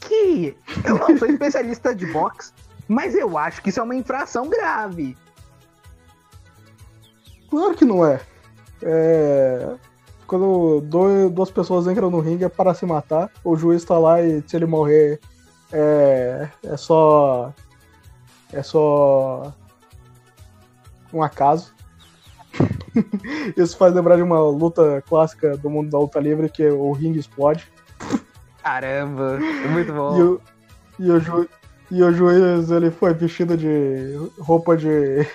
[0.07, 2.52] Que eu não sou especialista de boxe,
[2.88, 5.16] mas eu acho que isso é uma infração grave.
[7.50, 8.20] Claro que não é.
[8.82, 9.76] É.
[10.26, 14.22] Quando dois, duas pessoas entram no ringue é para se matar, o juiz tá lá
[14.22, 15.20] e se ele morrer
[15.72, 17.52] é, é só.
[18.52, 19.52] É só.
[21.12, 21.74] Um acaso.
[23.57, 27.18] Isso faz lembrar de uma luta clássica do mundo da luta livre que o ringue
[27.18, 27.70] explode.
[28.64, 29.38] Caramba,
[29.70, 30.20] muito E bom.
[30.22, 30.40] o,
[30.98, 31.46] e, o ju,
[31.90, 35.26] e o juiz ele foi vestido de roupa de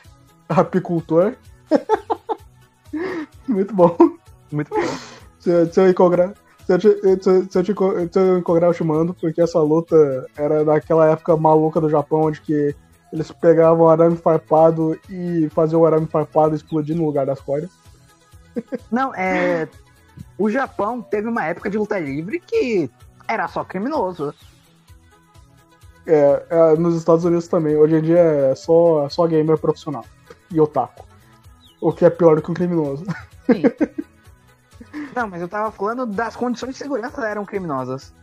[0.50, 1.36] apicultor.
[3.48, 3.96] Muito bom.
[4.52, 4.98] Muito bom.
[5.40, 6.34] Se, se eu encontrar.
[6.66, 6.90] Se eu, te,
[7.24, 7.74] se, eu- se eu te
[8.14, 9.96] se eu encontrar, eu te mando, porque essa luta
[10.38, 12.76] era daquela época maluca do Japão, onde que
[13.12, 17.70] eles pegavam o arame farpado e faziam o arame farpado explodir no lugar das cordas.
[18.92, 19.68] Não, é.
[20.38, 22.90] O Japão teve uma época de luta livre que
[23.30, 24.34] era só criminoso.
[26.06, 27.78] É, é, nos Estados Unidos também.
[27.78, 30.04] Hoje em dia é só, só gamer profissional.
[30.52, 31.06] E otaku.
[31.80, 33.06] O que é pior do que um criminoso.
[33.46, 33.62] Sim.
[35.16, 38.14] Não, mas eu tava falando das condições de segurança eram criminosas.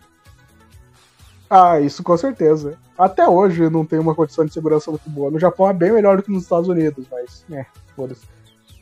[1.49, 2.77] Ah, isso com certeza.
[2.99, 5.31] Até hoje não tem uma condição de segurança muito boa.
[5.31, 8.27] No Japão é bem melhor do que nos Estados Unidos, mas, é, foda-se.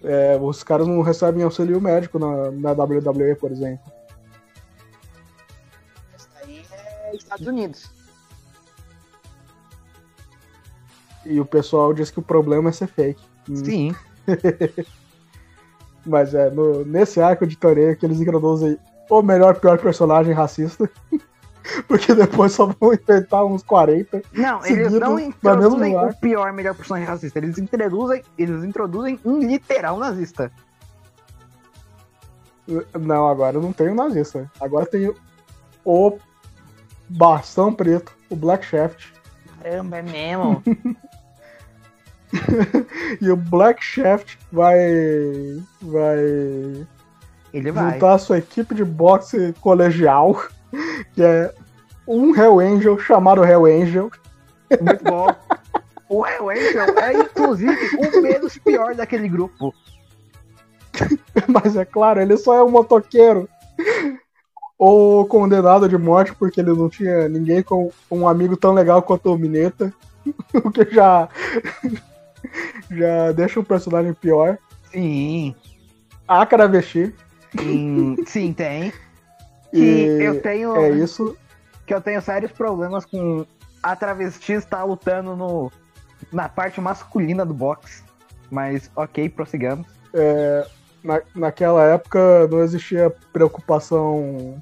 [0.03, 3.85] É, os caras não recebem auxílio médico na, na WWE, por exemplo.
[7.23, 7.91] Estados Unidos.
[11.25, 13.23] E o pessoal diz que o problema é ser fake.
[13.49, 13.95] Hum, Sim.
[16.05, 20.89] Mas é, no- nesse arco de torneio que eles introduzem o melhor pior personagem racista.
[21.89, 24.23] Porque depois só vão inventar uns 40.
[24.35, 27.39] Não, eles não introduzem o pior, melhor personagem racista.
[27.39, 30.53] Eles introduzem, eles introduzem um literal nazista.
[32.99, 34.51] Não, agora não tem o nazista.
[34.61, 35.11] Agora tem
[35.85, 36.19] o
[37.09, 39.13] bastão preto, o Black Shaft.
[39.63, 40.63] Caramba, é mesmo?
[43.21, 44.77] E o Black Shaft vai.
[45.81, 46.19] vai
[47.53, 47.93] Ele vai.
[47.93, 50.43] juntar a sua equipe de boxe colegial,
[51.15, 51.55] que é
[52.07, 54.11] um Hell Angel chamado Hell Angel.
[54.81, 55.29] Muito bom.
[56.09, 59.75] O Hell Angel é, inclusive, o menos pior daquele grupo.
[61.49, 63.49] Mas é claro, ele só é um motoqueiro.
[64.79, 69.33] Ou condenado de morte porque ele não tinha ninguém com um amigo tão legal quanto
[69.33, 69.93] o Mineta.
[70.55, 71.29] O que já.
[72.91, 74.57] já deixa o personagem pior.
[74.91, 75.55] Sim.
[76.27, 77.15] A Caravesti.
[77.59, 78.91] Sim, sim tem.
[79.73, 80.77] E Que eu tenho.
[80.77, 81.37] é isso.
[81.87, 83.45] Que eu tenho sérios problemas com
[83.83, 85.71] a travesti estar lutando no,
[86.33, 88.03] na parte masculina do boxe.
[88.51, 89.87] Mas ok, prossigamos.
[90.15, 90.67] É,
[91.05, 94.61] na, naquela época não existia preocupação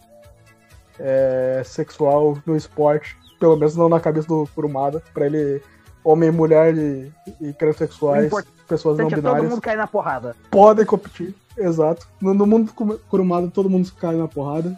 [0.99, 5.63] é, sexual no esporte, pelo menos não na cabeça do Kurumada, pra ele,
[6.03, 8.31] homem, mulher e, e transexuais,
[8.69, 10.35] pessoas não é todo binárias, mundo cair na porrada.
[10.51, 12.09] podem competir, exato.
[12.21, 14.77] No, no mundo do Kurumada todo mundo cai na porrada.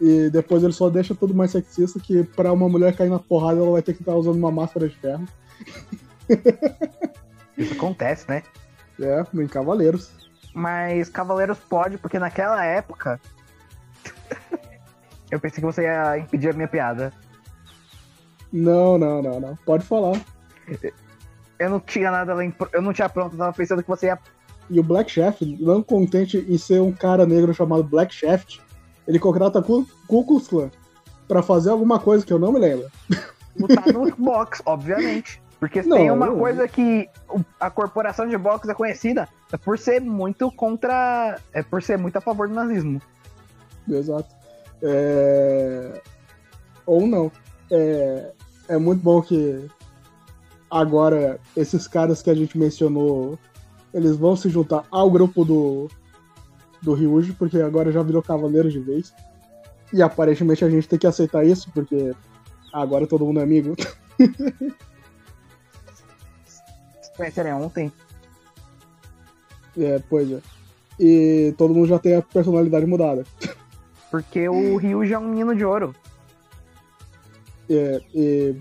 [0.00, 3.60] E depois ele só deixa tudo mais sexista que pra uma mulher cair na porrada
[3.60, 5.24] ela vai ter que estar usando uma máscara de ferro.
[7.56, 8.42] Isso acontece, né?
[9.00, 10.10] É, em Cavaleiros.
[10.54, 13.20] Mas Cavaleiros pode, porque naquela época.
[15.30, 17.12] eu pensei que você ia impedir a minha piada.
[18.52, 19.56] Não, não, não, não.
[19.64, 20.20] Pode falar.
[21.58, 22.54] Eu não tinha nada além.
[22.72, 24.18] Eu não tinha pronto, eu tava pensando que você ia.
[24.68, 28.60] E o Black Shaft, não contente em ser um cara negro chamado Black Shaft,
[29.06, 30.70] ele contrata Ku Ku Klux Klan
[31.26, 32.90] pra fazer alguma coisa que eu não me lembro.
[33.58, 35.41] lutar no box, obviamente.
[35.62, 36.40] Porque Não, tem uma não.
[36.40, 37.08] coisa que
[37.60, 39.28] a corporação de boxe é conhecida
[39.64, 41.38] por ser muito contra.
[41.52, 43.00] É por ser muito a favor do nazismo.
[43.88, 44.28] Exato.
[44.82, 46.02] É...
[46.84, 47.30] Ou não.
[47.70, 48.32] É...
[48.70, 49.70] é muito bom que
[50.68, 53.38] agora esses caras que a gente mencionou,
[53.94, 55.88] eles vão se juntar ao grupo do,
[56.82, 59.14] do Ryuji, porque agora já virou cavaleiro de vez.
[59.92, 62.12] E aparentemente a gente tem que aceitar isso, porque
[62.72, 63.76] agora todo mundo é amigo.
[67.22, 67.92] Conheceram ontem.
[69.78, 70.40] É, pois é.
[70.98, 73.24] E todo mundo já tem a personalidade mudada.
[74.10, 75.94] Porque o Ryu já é um menino de ouro.
[77.70, 78.56] É, e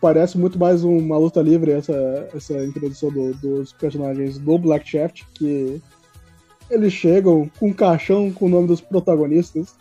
[0.00, 5.24] parece muito mais uma luta livre essa, essa introdução do- dos personagens do Black Shaft,
[5.34, 5.82] que
[6.70, 9.74] eles chegam com um caixão com o nome dos protagonistas.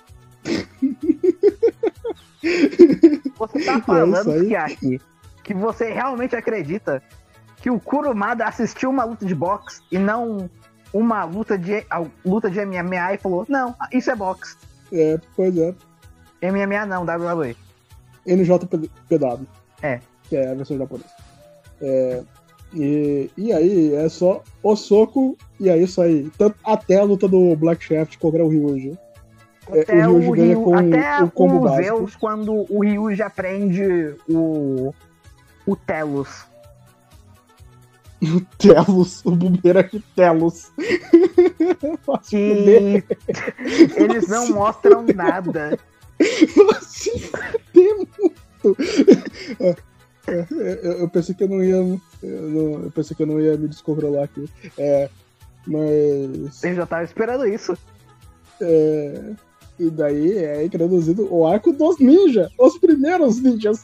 [3.38, 4.48] Você tá É falando, aí.
[4.48, 5.02] Kiaki,
[5.52, 7.04] que você realmente acredita
[7.58, 10.50] que o Kurumada assistiu uma luta de boxe e não
[10.94, 11.86] uma luta de,
[12.26, 14.56] luta de MMA e falou: Não, isso é boxe.
[14.92, 15.74] É, pois é,
[16.42, 17.56] MMA não, WWE.
[18.26, 19.48] NJPW.
[19.82, 20.00] É.
[20.24, 21.10] Que é a versão japonesa.
[21.82, 22.24] É,
[22.74, 26.32] e, e aí é só o soco e é isso aí.
[26.38, 28.98] Tanto, até a luta do Black Shaft contra o Ryuji.
[29.72, 31.84] É, Até o o, Ryuji ganha Ryu, com até o combo o básico.
[31.84, 34.94] Zeus, quando o Ryu já prende o,
[35.66, 36.46] o Telos.
[38.58, 40.72] Telos, o bumerangue Telos.
[42.30, 43.04] Que
[43.98, 45.78] eles não mostram nada.
[46.82, 48.78] Se fuder muito.
[49.60, 49.76] É,
[50.28, 50.46] é,
[50.84, 51.76] eu, eu pensei que eu não ia.
[51.76, 54.48] Eu, não- eu pensei que eu não ia me descontrolar aqui.
[54.78, 55.10] É,
[55.66, 56.64] mas.
[56.64, 57.76] Eu já tava esperando isso.
[58.62, 59.32] é,
[59.80, 62.52] e daí é introduzido o arco dos ninjas.
[62.60, 63.84] Os primeiros ninjas.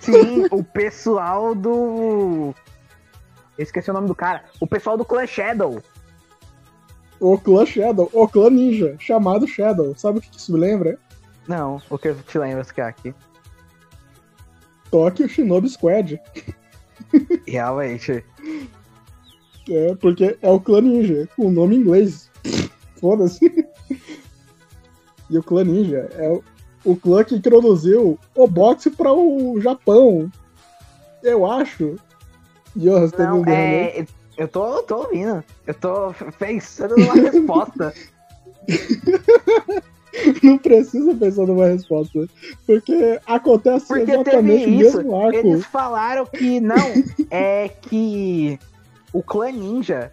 [0.00, 2.54] Sim, o pessoal do.
[3.58, 4.44] Eu esqueci o nome do cara.
[4.60, 5.82] O pessoal do Clan Shadow.
[7.20, 9.94] O clã Shadow, o clã ninja, chamado Shadow.
[9.96, 10.98] Sabe o que isso me lembra?
[11.46, 13.14] Não, o que eu te lembro que é aqui.
[14.90, 16.20] Tokyo Shinobi Squad.
[17.46, 18.24] Realmente.
[19.70, 22.30] É, porque é o clã ninja, com o nome em inglês.
[23.00, 23.40] Foda-se.
[25.30, 26.44] E o clã ninja é o,
[26.84, 30.30] o clã que introduziu o boxe para o Japão.
[31.22, 31.96] Eu acho.
[32.74, 34.06] Johan, você Não, é.
[34.36, 35.44] Eu tô, tô ouvindo.
[35.66, 37.94] Eu tô pensando numa resposta.
[40.42, 42.26] Não precisa pensar numa resposta.
[42.66, 44.96] Porque acontece Porque exatamente teve o isso.
[44.98, 45.36] mesmo arco.
[45.36, 46.92] Eles falaram que não,
[47.30, 48.58] é que
[49.12, 50.12] o clã ninja,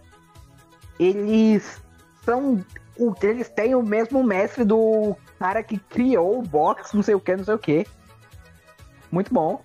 [1.00, 1.82] eles
[2.24, 2.64] são.
[2.98, 7.20] o, eles têm o mesmo mestre do cara que criou o box, não sei o
[7.20, 7.88] que, não sei o que.
[9.12, 9.62] Muito bom.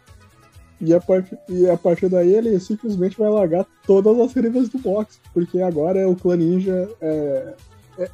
[0.80, 1.36] E a, part...
[1.48, 6.00] e a partir daí ele simplesmente vai largar todas as rivas do box, porque agora
[6.00, 6.88] é o clã ninja.
[7.00, 7.54] É,
[7.98, 8.10] é,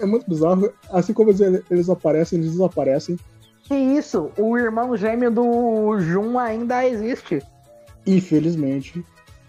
[0.00, 0.70] é muito bizarro.
[0.90, 3.18] Assim como eles, eles aparecem, eles desaparecem.
[3.64, 4.30] Que isso?
[4.36, 7.40] O irmão gêmeo do Jun ainda existe.
[8.06, 9.04] Infelizmente.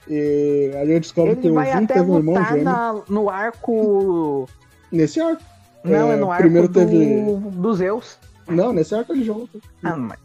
[0.08, 2.64] E a gente descobre Ele que o Jun teve um irmão gêmeo.
[2.64, 4.48] na- no arco.
[4.92, 5.44] Nesse arco.
[5.84, 8.18] Não, é, É, no arco primeiro do, teve- do Zeus.
[8.48, 9.48] Não, nesse arco ele joga.
[9.84, 10.20] Ah, mas...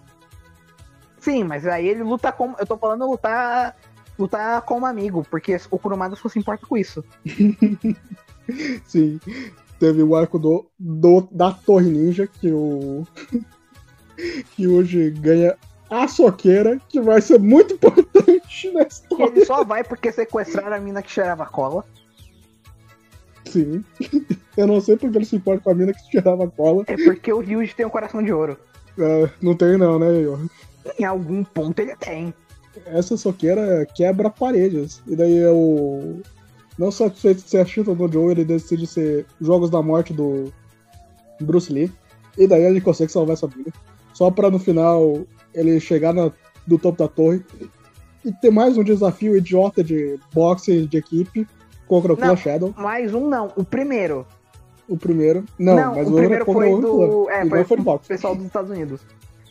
[1.21, 2.57] Sim, mas aí ele luta como.
[2.59, 3.77] Eu tô falando lutar.
[4.19, 7.05] Lutar como amigo, porque o Kurumada só se importa com isso.
[8.85, 9.21] Sim.
[9.79, 13.07] Teve o arco do, do- da Torre Ninja, que o.
[14.57, 15.57] que hoje ganha
[15.89, 19.27] a soqueira, que vai ser muito importante na história.
[19.27, 21.85] ele só vai porque sequestraram a mina que cheirava cola.
[23.49, 23.85] Sim.
[24.57, 26.85] Eu não sei porque ele se importa com a mina que tirava cola.
[26.87, 28.57] É porque o Ryuji tem um coração de ouro.
[28.99, 30.41] É, não tem não, né, Igor?
[30.99, 32.35] Em algum ponto ele tem.
[32.87, 35.01] Essa soqueira quebra paredes.
[35.07, 36.21] E daí o.
[36.79, 40.53] Não satisfeito de ser a Chita do Joe, ele decide ser Jogos da Morte do
[41.41, 41.91] Bruce Lee.
[42.37, 43.73] E daí ele consegue salvar essa vida.
[44.13, 46.31] Só pra no final ele chegar na,
[46.67, 47.45] do topo da torre
[48.25, 51.47] e ter mais um desafio idiota de boxe de equipe
[51.89, 52.23] contra o Não.
[52.23, 52.75] Clan Shadow.
[52.77, 54.27] Mais um não, o primeiro.
[54.89, 55.45] O primeiro.
[55.59, 57.29] Não, mas o o primeiro é foi do.
[57.31, 58.09] É, foi, foi o boxe.
[58.09, 59.01] pessoal dos Estados Unidos.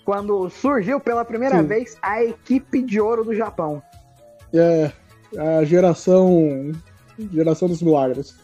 [0.05, 1.67] Quando surgiu pela primeira Sim.
[1.67, 3.81] vez a equipe de ouro do Japão.
[4.53, 4.91] É
[5.37, 6.71] a geração.
[7.33, 8.35] Geração dos milagres.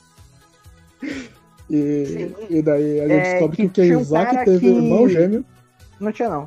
[1.69, 2.35] E, Sim.
[2.49, 5.07] e daí a gente É, descobre que, que o tinha um teve que- um irmão
[5.09, 5.45] gêmeo.
[5.99, 6.45] Não tinha, não.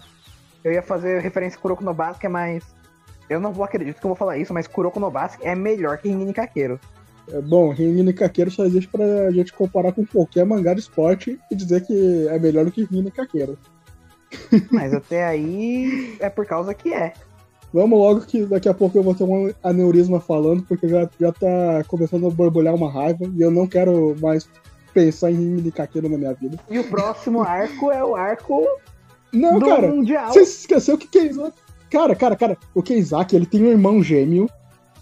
[0.62, 2.62] Eu ia fazer referência a Kuroko no Basket, mas.
[3.28, 5.98] Eu não vou acreditar que eu vou falar isso, mas Kuroko no Basket é melhor
[5.98, 6.78] que Ringin Kakeiro.
[7.32, 11.54] É, bom, Rini Kakeiro só existe pra gente comparar com qualquer mangá de esporte e
[11.54, 13.58] dizer que é melhor do que Rini Kakeiro.
[14.70, 17.12] Mas até aí é por causa que é.
[17.72, 21.32] Vamos logo que daqui a pouco eu vou ter um aneurisma falando, porque já, já
[21.32, 24.48] tá começando a borbulhar uma raiva e eu não quero mais
[24.94, 26.58] pensar em Rini Kakeiro na minha vida.
[26.70, 28.64] E o próximo arco é o arco
[29.32, 30.32] Não, do cara, Mundial.
[30.32, 31.58] Você se esqueceu que Kenzaki.
[31.90, 34.48] Cara, cara, cara, o Kenzaki ele tem um irmão gêmeo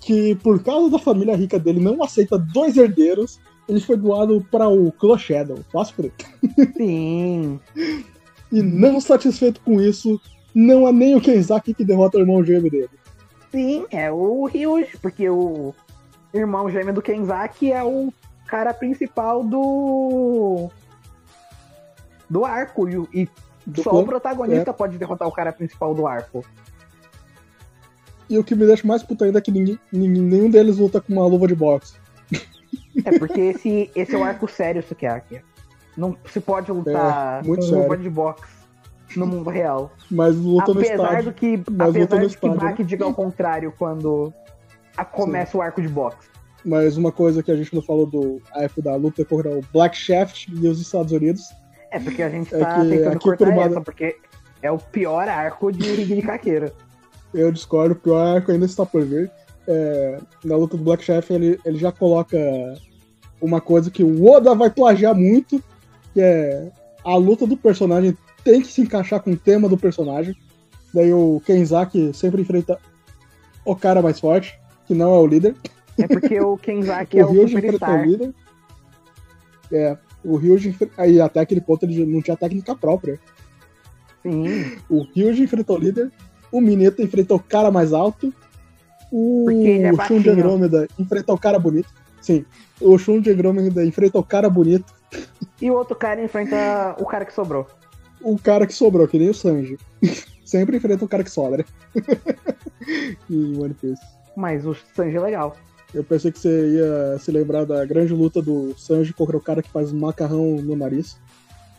[0.05, 3.41] que, por causa da família rica dele, não aceita dois herdeiros.
[3.67, 6.73] Ele foi doado para o Clan Shadow, fácil por ele.
[6.77, 7.61] Sim.
[8.53, 10.21] E não satisfeito com isso,
[10.55, 12.91] não é nem o Kenzaki que derrota o irmão gêmeo dele.
[13.51, 15.73] Sim, é o Ryuji, porque o
[16.35, 18.13] irmão gêmeo do Kenzaki é o
[18.47, 20.69] cara principal do.
[22.29, 22.87] do arco.
[22.87, 23.29] E, e
[23.67, 24.01] Do só clã.
[24.01, 26.45] o protagonista pode derrotar o cara principal do arco.
[28.29, 31.13] E o que me deixa mais puto ainda é que ninguém, nenhum deles luta com
[31.13, 31.95] uma luva de boxe.
[33.05, 35.41] É porque esse, esse é o arco sério, Sukiyaki.
[35.97, 37.83] Não se pode lutar É, muito com sério.
[37.83, 38.45] luva de boxe
[39.17, 39.93] no mundo real.
[40.11, 41.25] Mas luta no apesar estádio.
[41.25, 44.33] do que, Mas apesar no do que estádio, Baki diga ao contrário quando
[44.97, 46.29] a- começa o arco de boxe.
[46.65, 49.97] Mas uma coisa que a gente não falou do arco da luta contra o Black
[49.97, 51.51] Shaft e os Estados Unidos.
[51.91, 54.17] É porque a gente É tá que tentando aqui cortar por uma- essa, porque
[54.63, 56.73] é o pior arco de de Kakeira.
[57.35, 59.31] Eu discordo, o pior arco ainda está por vir.
[59.67, 62.39] É, na luta do Black Chef, ele, ele já coloca
[63.41, 65.63] uma coisa que o Oda vai plagiar muito,
[66.13, 66.71] que é
[67.05, 70.37] a luta do personagem tem que se encaixar com o tema do personagem.
[70.93, 72.79] Daí o Kenzaki sempre enfrenta
[73.65, 75.57] o cara mais forte, que não é o líder.
[75.99, 78.35] É porque o Kenzaki é o o Ryuji enfrenta o líder.
[79.73, 83.19] É, o Ryuji aí até aquele ponto ele não tinha técnica própria.
[84.23, 86.13] Sim, O Ryuji enfrenta o líder,
[86.55, 88.33] o Mineta enfrenta o cara mais alto,
[89.11, 91.89] o é Shun de Andrômeda enfrenta o cara bonito.
[92.21, 92.45] Sim,
[92.81, 94.95] o Shun de Andrômeda enfrenta o cara bonito,
[95.61, 97.67] e o outro cara enfrenta o cara que sobrou.
[98.21, 99.79] o cara que sobrou, que nem o Sanji.
[100.45, 101.65] Sempre enfrenta o cara que sobra.
[103.31, 104.03] em One Piece.
[104.37, 105.57] Mas o Sanji é legal.
[105.93, 109.63] Eu pensei que você ia se lembrar da grande luta do Sanji contra o cara
[109.63, 111.19] que faz macarrão no nariz.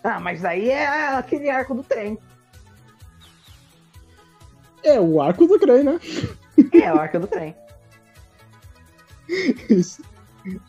[0.03, 2.17] Ah, mas aí é aquele arco do trem.
[4.85, 5.99] É o arco do trem, né?
[6.71, 7.55] É o arco do trem.
[9.69, 10.03] Isso,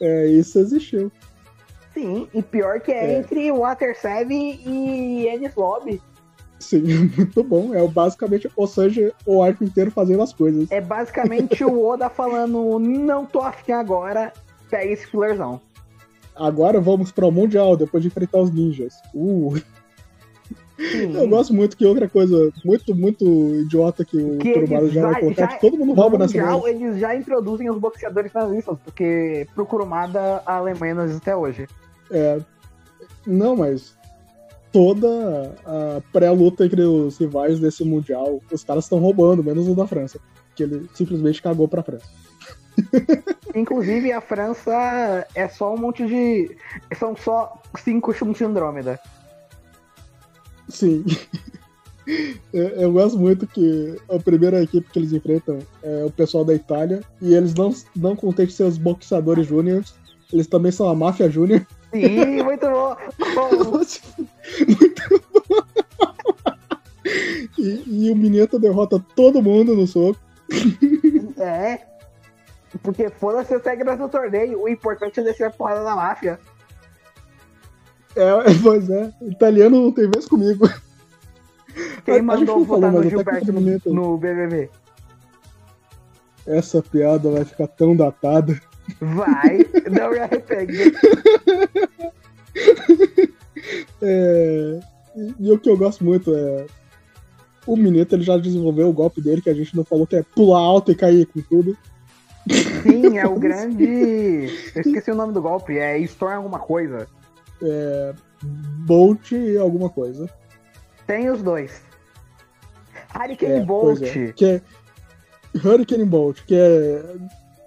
[0.01, 1.13] é, isso existiu.
[1.93, 3.19] Sim, e pior que é, É.
[3.19, 6.01] entre Water 7 e Ennis Lobby.
[6.59, 6.83] Sim,
[7.17, 7.75] muito bom.
[7.75, 10.71] É basicamente o Sanji o arco inteiro fazendo as coisas.
[10.71, 14.33] É basicamente o Oda falando, não tô afim agora,
[14.71, 15.61] pega esse fillerzão.
[16.35, 18.95] Agora vamos para o Mundial, depois de enfrentar os ninjas.
[19.15, 19.61] Uh,
[20.79, 21.15] Sim.
[21.17, 23.25] eu gosto muito que outra coisa muito, muito
[23.63, 26.69] idiota que o Kurumada já vai já- colocar, já- que todo mundo rouba nessa Mundial,
[26.69, 31.35] eles já introduzem os boxeadores nas listas, porque pro Kurumada a Alemanha não existe até
[31.37, 31.67] hoje.
[32.11, 32.39] É,
[33.27, 33.97] Não, mas
[34.71, 39.87] toda a pré-luta entre os rivais desse Mundial, os caras estão roubando, menos o da
[39.87, 40.21] França.
[40.55, 42.07] Que ele simplesmente cagou pra França.
[43.55, 46.57] Inclusive, a França é só um monte de.
[46.99, 49.01] São só cinco chumos de Andrômeda.
[50.69, 51.05] Sim.
[52.53, 57.03] Eu gosto muito que a primeira equipe que eles enfrentam é o pessoal da Itália
[57.21, 59.93] e eles não, não contêm ser os boxeadores júniores,
[60.33, 61.67] eles também são a máfia júnior.
[61.93, 62.97] Sim, muito bom.
[64.79, 65.63] muito bom.
[67.59, 70.21] E, e, o Mineta derrota todo mundo no soco.
[71.39, 71.81] É.
[72.83, 74.63] Porque foda-se as regras do torneio.
[74.63, 76.39] O importante é descer a porrada da máfia.
[78.17, 78.31] É,
[78.63, 79.13] pois é.
[79.23, 80.69] Italiano não tem vez comigo.
[82.05, 84.71] Quem mandou votar no Gilberto no, no BBB?
[86.47, 88.59] Essa piada vai ficar tão datada.
[89.01, 89.59] Vai,
[89.91, 90.73] não me arrependo.
[94.01, 94.81] é,
[95.41, 96.67] e, o que eu gosto muito é.
[97.67, 100.23] O Mineta ele já desenvolveu o golpe dele, que a gente não falou, que é
[100.23, 101.77] pular alto e cair com tudo.
[102.85, 104.49] Sim, é o grande.
[104.73, 107.09] Eu esqueci o nome do golpe, é Storm alguma coisa.
[107.63, 108.15] É.
[108.87, 110.29] Bolt alguma coisa.
[111.07, 111.83] Tem os dois.
[113.15, 114.03] Hurricane é, Bolt.
[114.03, 114.61] É, que é
[115.65, 117.03] Hurricane Bolt, que é.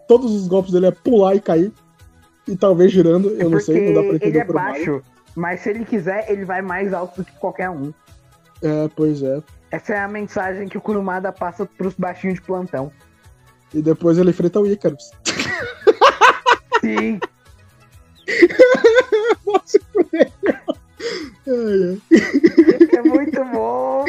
[0.08, 1.72] Todos os golpes dele é pular e cair.
[2.48, 4.28] E talvez girando, eu é não sei, não dá pra entender.
[4.28, 5.04] Ele é baixo,
[5.36, 7.94] mas se ele quiser, ele vai mais alto do que qualquer um.
[8.62, 9.42] É, pois é.
[9.72, 12.92] Essa é a mensagem que o Kurumada passa pros baixinhos de plantão.
[13.74, 15.12] E depois ele enfrenta o Icarus.
[16.82, 17.20] Sim.
[19.46, 19.80] Nossa,
[22.96, 24.06] é muito bom.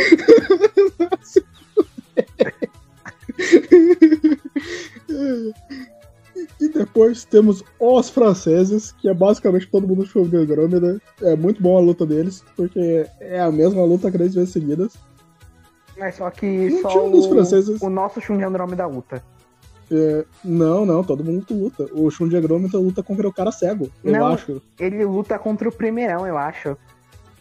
[6.60, 11.00] E depois temos os franceses, que é basicamente todo mundo show de Andrômeda.
[11.22, 14.94] É muito bom a luta deles, porque é a mesma luta três vezes seguidas.
[15.98, 17.80] Mas só que só o, franceses...
[17.80, 19.22] o nosso Shun de Andrômeda luta.
[19.90, 21.88] É, não, não, todo mundo luta.
[21.92, 24.62] O Shun de Andrômeda luta contra o cara cego, eu não, acho.
[24.78, 26.76] Ele luta contra o primeirão, eu acho.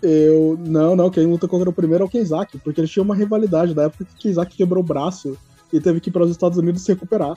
[0.02, 0.58] Eu.
[0.60, 3.74] Não, não, quem luta contra o primeiro é o Kenzaki, porque eles tinham uma rivalidade
[3.74, 5.38] da época que o Kenzaki quebrou o braço
[5.72, 7.36] e teve que ir para os Estados Unidos se recuperar.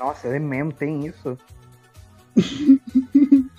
[0.00, 1.38] Nossa, ele mesmo tem isso.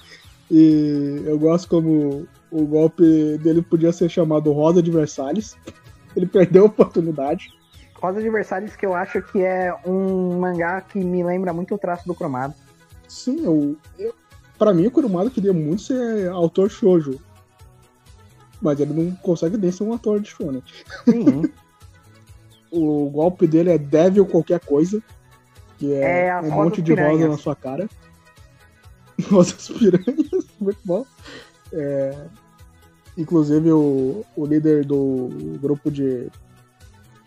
[0.51, 5.55] e eu gosto como o golpe dele podia ser chamado Rosa de Versalhes.
[6.15, 7.49] Ele perdeu a oportunidade.
[8.03, 11.77] Rosa de Versalhes que eu acho que é um mangá que me lembra muito o
[11.77, 12.53] traço do Cromado.
[13.07, 14.13] Sim, eu, eu,
[14.59, 17.17] pra mim o Kurumada queria muito ser autor shoujo.
[18.61, 20.61] Mas ele não consegue nem ser um ator de shonen.
[21.05, 21.43] Sim.
[22.69, 25.01] o golpe dele é Devil qualquer coisa.
[25.77, 27.21] Que é, é um monte de piranhas.
[27.21, 27.89] rosa na sua cara.
[29.29, 31.05] Rosas piranhas, muito bom.
[31.71, 32.25] É,
[33.17, 35.29] inclusive o, o líder do
[35.61, 36.29] grupo de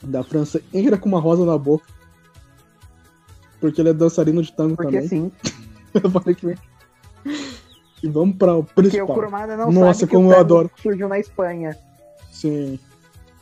[0.02, 1.86] da França entra com uma rosa na boca.
[3.60, 5.08] Porque ele é dançarino de tango porque também.
[5.08, 5.32] sim.
[6.04, 6.60] Aparentemente.
[8.02, 9.06] E vamos para o principal.
[9.06, 10.70] Porque o Kurumada não Nossa, sabe como eu adoro.
[10.80, 11.76] surgiu na Espanha.
[12.30, 12.78] Sim.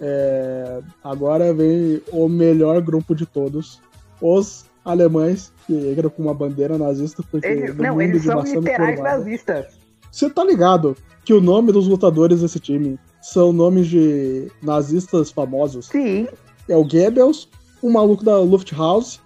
[0.01, 3.81] É, agora vem o melhor grupo de todos.
[4.21, 7.23] Os alemães, que entram com uma bandeira nazista.
[7.29, 9.67] Porque eles, não, eles são literais nazistas.
[10.11, 15.87] Você tá ligado que o nome dos lutadores desse time são nomes de nazistas famosos?
[15.87, 16.29] Sim.
[16.69, 17.49] É o Goebbels,
[17.83, 19.21] o maluco da Lufthansa,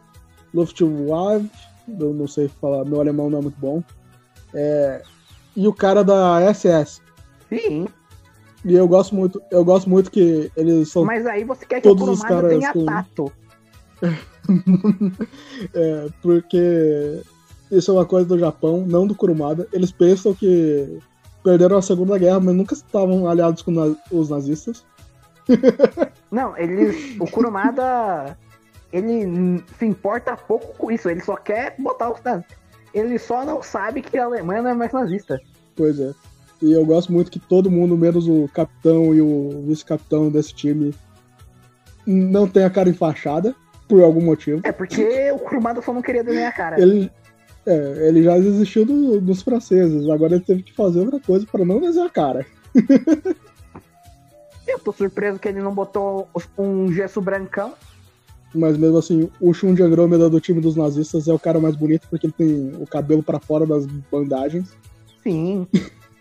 [0.53, 1.51] Luftwaffe,
[1.99, 3.83] eu não sei falar, meu alemão não é muito bom.
[4.55, 5.03] É,
[5.57, 7.01] e o cara da SS.
[7.49, 7.87] Sim.
[8.65, 11.05] E eu gosto muito, eu gosto muito que eles são.
[11.05, 12.85] Mas aí você quer que todos o os caras tenha com...
[12.85, 13.33] tato.
[15.75, 17.23] é, porque
[17.71, 19.69] isso é uma coisa do Japão, não do Kurumada.
[19.73, 20.99] Eles pensam que
[21.43, 24.85] perderam a Segunda Guerra, mas nunca estavam aliados com os nazistas.
[26.31, 27.17] não, eles.
[27.19, 28.37] O Kurumada.
[28.91, 32.57] Ele se importa pouco com isso, ele só quer botar os nazistas.
[32.95, 35.39] Ele só não sabe que a Alemanha não é mais nazista.
[35.77, 36.13] Pois é.
[36.63, 40.95] E eu gosto muito que todo mundo, menos o capitão e o vice-capitão desse time,
[42.07, 43.55] não tem a cara enfaixada,
[43.89, 44.61] por algum motivo.
[44.63, 46.81] É, porque o Kurumada só não queria desenhar a cara.
[46.81, 47.11] Ele,
[47.67, 51.65] é, ele já desistiu do, dos franceses, agora ele teve que fazer outra coisa para
[51.65, 52.47] não desenhar a cara.
[54.73, 57.75] eu tô surpreso que ele não botou um gesso brancão.
[58.55, 61.77] Mas mesmo assim, o Shun de Andrômeda do time dos nazistas é o cara mais
[61.77, 64.75] bonito porque ele tem o cabelo para fora das bandagens.
[65.23, 65.67] Sim.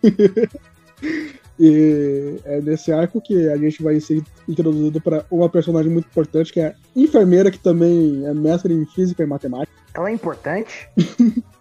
[1.58, 6.52] e é nesse arco que a gente vai ser introduzido para uma personagem muito importante,
[6.52, 9.72] que é a enfermeira, que também é mestre em física e matemática.
[9.94, 10.90] Ela é importante?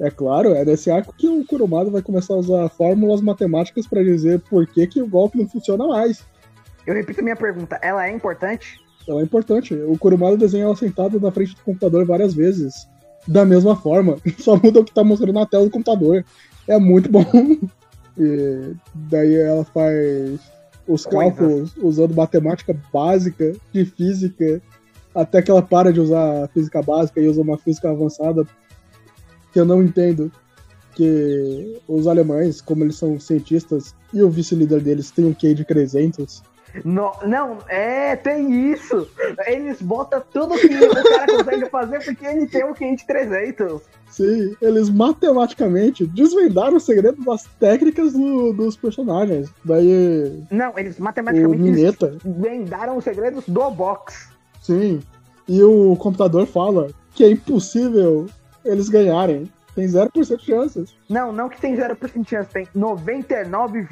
[0.00, 4.02] É claro, é nesse arco que o Kurumada vai começar a usar fórmulas matemáticas para
[4.02, 6.24] dizer por que, que o golpe não funciona mais.
[6.86, 8.80] Eu repito a minha pergunta, ela é importante?
[9.08, 9.74] Ela é importante.
[9.74, 12.88] O Kurumada desenha ela sentada na frente do computador várias vezes.
[13.26, 14.18] Da mesma forma.
[14.38, 16.24] Só muda o que tá mostrando na tela do computador.
[16.66, 17.24] É muito bom.
[18.20, 20.40] E daí ela faz
[20.88, 24.60] os cálculos usando matemática básica de física.
[25.14, 28.44] Até que ela para de usar física básica e usa uma física avançada.
[29.52, 30.30] Que eu não entendo.
[30.94, 35.64] Que os alemães, como eles são cientistas, e o vice-líder deles tem um QI de
[35.64, 36.42] 300
[36.84, 39.08] no, não, é, tem isso.
[39.46, 43.82] Eles botam tudo que o cara consegue fazer porque ele tem um QI de 300.
[44.10, 49.50] Sim, eles matematicamente desvendaram os segredos das técnicas do, dos personagens.
[49.64, 50.42] Daí.
[50.50, 54.28] Não, eles matematicamente desvendaram os segredos do box.
[54.62, 55.00] Sim,
[55.48, 58.26] e o computador fala que é impossível
[58.64, 59.50] eles ganharem.
[59.74, 60.96] Tem 0% de chances.
[61.08, 63.86] Não, não que tem 0% de chance, tem 99,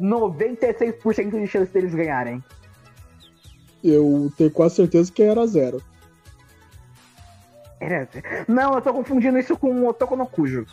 [0.00, 2.42] 96% de chance deles ganharem.
[3.82, 5.82] Eu tenho quase certeza que era zero.
[7.80, 8.08] Era...
[8.46, 10.64] Não, eu tô confundindo isso com o Otoko no Cujo.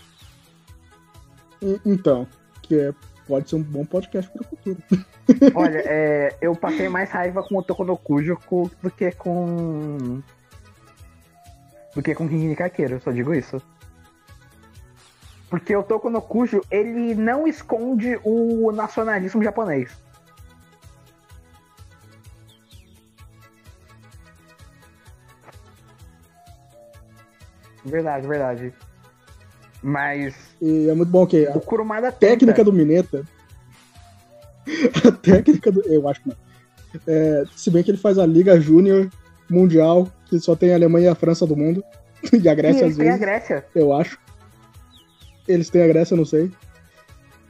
[1.84, 2.28] Então,
[2.62, 2.94] que é,
[3.28, 4.78] pode ser um bom podcast para o futuro.
[5.56, 8.38] Olha, é, eu passei mais raiva com o Otoko no Cujo
[8.82, 10.22] do que com.
[11.96, 13.62] Do que com King Kakeiro, só digo isso.
[15.50, 19.92] Porque o Toko no Kujo, ele não esconde o nacionalismo japonês.
[27.84, 28.74] Verdade, verdade.
[29.82, 30.36] Mas.
[30.62, 33.26] E é muito bom que o Kurumada a técnica do Mineta.
[35.08, 35.82] a técnica do.
[35.82, 36.38] Eu acho que não.
[37.08, 39.10] É, se bem que ele faz a Liga Júnior
[39.50, 41.84] Mundial, que só tem a Alemanha e a França do mundo.
[42.34, 42.98] e a Grécia e às vezes.
[42.98, 43.66] Tem a Grécia.
[43.74, 44.20] Eu acho
[45.50, 46.52] eles têm a Grécia, não sei.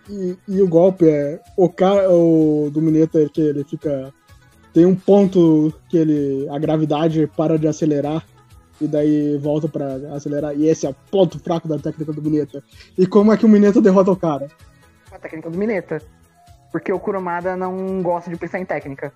[0.10, 1.40] E, e, o golpe é.
[1.58, 4.12] O cara o, do Mineta que ele fica.
[4.74, 6.48] Tem um ponto que ele.
[6.50, 8.26] A gravidade para de acelerar.
[8.82, 10.56] E daí volta para acelerar.
[10.56, 12.64] E esse é o ponto fraco da técnica do Mineta.
[12.98, 14.48] E como é que o Mineta derrota o cara?
[15.12, 16.02] A técnica do Mineta.
[16.72, 19.12] Porque o Kurumada não gosta de pensar em técnica.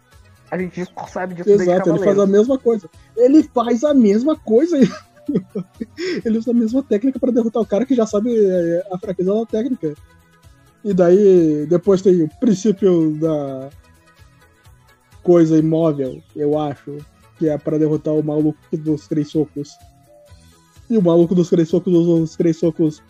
[0.54, 2.88] A gente sabe disso Exato, ele faz a mesma coisa.
[3.18, 4.78] Ele faz a mesma coisa.
[6.24, 9.34] ele usa a mesma técnica para derrotar o cara que já sabe é, a fraqueza
[9.34, 9.96] da técnica.
[10.84, 13.72] E daí, depois tem o princípio da
[15.24, 17.00] coisa imóvel, eu acho,
[17.40, 19.76] que é para derrotar o maluco dos três socos.
[20.88, 23.02] E o maluco dos três socos usa os três socos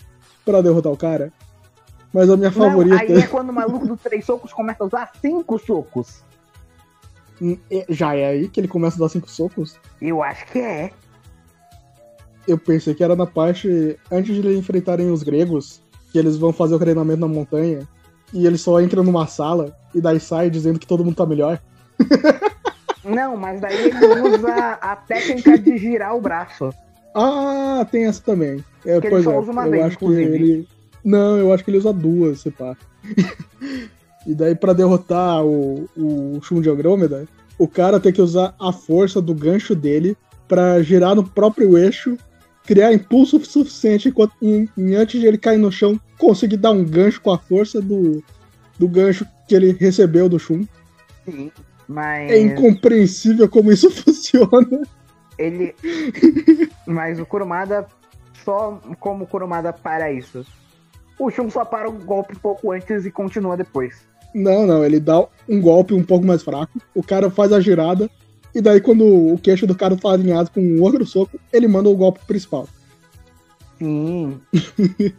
[0.45, 1.33] para derrotar o cara.
[2.13, 3.01] Mas a minha Não, favorita.
[3.01, 6.23] Aí é quando o maluco dos três socos começa a usar cinco socos.
[7.89, 9.77] Já é aí que ele começa a dar cinco socos?
[10.01, 10.91] Eu acho que é
[12.47, 15.81] eu pensei que era na parte antes de eles enfrentarem os gregos,
[16.11, 17.87] que eles vão fazer o treinamento na montanha,
[18.33, 21.59] e eles só entram numa sala e daí sai dizendo que todo mundo tá melhor.
[23.03, 26.73] Não, mas daí ele usa a técnica de girar o braço.
[27.13, 28.63] Ah, tem essa também.
[28.85, 30.25] É, que pois ele só é, usa uma eu vez, acho inclusive.
[30.25, 30.67] que ele.
[31.03, 32.77] Não, eu acho que ele usa duas, se pá.
[34.25, 38.71] e daí, para derrotar o, o Shun de Andrômeda, o cara tem que usar a
[38.71, 40.17] força do gancho dele
[40.47, 42.17] para girar no próprio eixo
[42.65, 46.83] criar impulso suficiente enquanto, em, em, antes de ele cair no chão, conseguir dar um
[46.83, 48.23] gancho com a força do,
[48.79, 50.65] do gancho que ele recebeu do Shun.
[51.25, 51.51] Sim,
[51.87, 52.31] mas.
[52.31, 54.81] É incompreensível como isso funciona.
[55.37, 55.75] Ele.
[56.85, 57.85] mas o Kurumada,
[58.43, 60.45] só como o Kurumada para isso.
[61.19, 64.07] O Shun só para o golpe um pouco antes e continua depois.
[64.33, 68.09] Não, não, ele dá um golpe um pouco mais fraco, o cara faz a girada,
[68.55, 71.89] e daí, quando o queixo do cara tá alinhado com um outro soco, ele manda
[71.89, 72.67] o golpe principal.
[73.79, 74.39] Sim.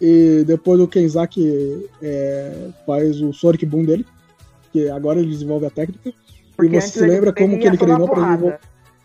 [0.00, 4.06] e depois o Kenzaki é, faz o Sonic Boom dele,
[4.72, 6.12] que agora ele desenvolve a técnica.
[6.56, 8.60] Porque e você se lembra como que ele treinou pra desenvolver.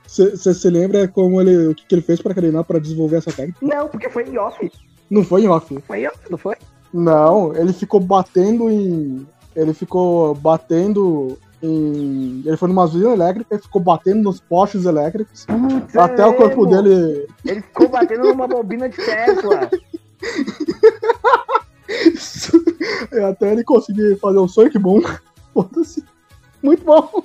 [0.07, 3.31] Você se lembra como ele, o que, que ele fez pra treinar pra desenvolver essa
[3.31, 3.59] técnica?
[3.61, 4.71] Não, porque foi em off.
[5.09, 5.77] Não foi em off.
[5.85, 6.55] Foi em off, não foi?
[6.93, 9.27] Não, ele ficou batendo em.
[9.55, 12.41] Ele ficou batendo em...
[12.45, 15.45] Ele foi numa usina elétrica e ficou batendo nos postes elétricos.
[15.45, 17.27] Putz, até é, o corpo dele.
[17.45, 19.69] Ele ficou batendo numa bobina de Tesla.
[23.29, 25.01] até ele conseguir fazer um Sonic Boom.
[25.53, 26.03] Foda-se.
[26.61, 27.23] Muito bom.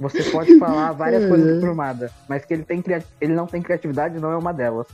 [0.00, 1.28] Você pode falar várias é.
[1.28, 2.82] coisas formada, mas que ele, tem
[3.20, 4.86] ele não tem criatividade não é uma delas.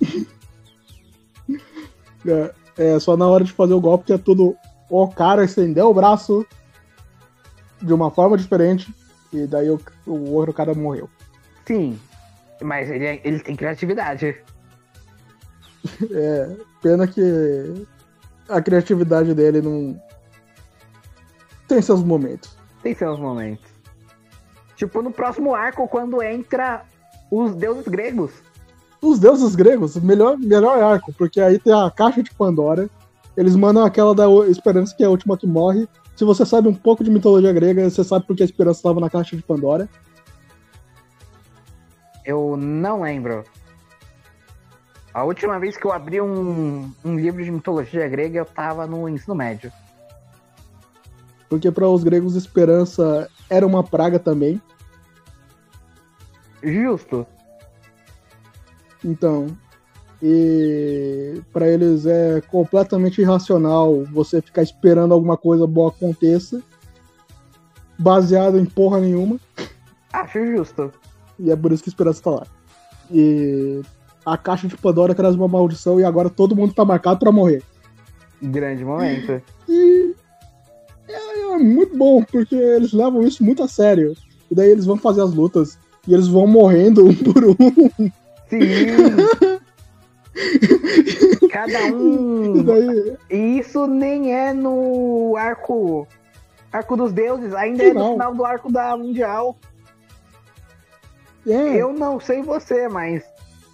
[2.26, 4.56] É, é, só na hora de fazer o golpe que é tudo.
[4.90, 6.46] O cara estendeu o braço,
[7.80, 8.94] de uma forma diferente,
[9.32, 11.08] e daí o, o outro cara morreu.
[11.66, 11.98] Sim,
[12.62, 14.36] mas ele, ele tem criatividade.
[16.10, 17.86] É, pena que
[18.48, 20.02] a criatividade dele não.
[21.68, 22.56] Tem seus momentos.
[22.82, 23.70] Tem seus momentos.
[24.76, 26.84] Tipo, no próximo arco, quando entra
[27.30, 28.32] os deuses gregos.
[29.04, 32.88] Os deuses gregos, melhor, melhor arco, porque aí tem a caixa de Pandora.
[33.36, 35.86] Eles mandam aquela da Esperança, que é a última que morre.
[36.16, 39.10] Se você sabe um pouco de mitologia grega, você sabe porque a Esperança estava na
[39.10, 39.90] caixa de Pandora.
[42.24, 43.44] Eu não lembro.
[45.12, 49.06] A última vez que eu abri um, um livro de mitologia grega, eu tava no
[49.06, 49.70] ensino médio.
[51.46, 54.62] Porque para os gregos, esperança era uma praga também.
[56.62, 57.26] Justo.
[59.04, 59.46] Então,
[60.22, 66.62] e para eles é completamente irracional você ficar esperando alguma coisa boa aconteça,
[67.98, 69.38] baseado em porra nenhuma.
[70.12, 70.90] Acho justo.
[71.38, 72.46] E é por isso que a esperança tá lá.
[73.10, 73.82] E
[74.24, 77.62] a caixa de Pandora traz uma maldição e agora todo mundo tá marcado para morrer.
[78.40, 79.42] Grande momento.
[79.68, 80.14] E
[81.06, 84.14] é, é, muito bom, porque eles levam isso muito a sério.
[84.50, 85.78] E daí eles vão fazer as lutas
[86.08, 88.10] e eles vão morrendo um por um.
[88.60, 89.58] Sim!
[91.50, 92.64] Cada um.
[93.30, 96.06] E isso nem é no arco.
[96.72, 99.56] Arco dos deuses, ainda é no final do arco da Mundial.
[101.46, 101.76] É.
[101.76, 103.22] Eu não sei você, mas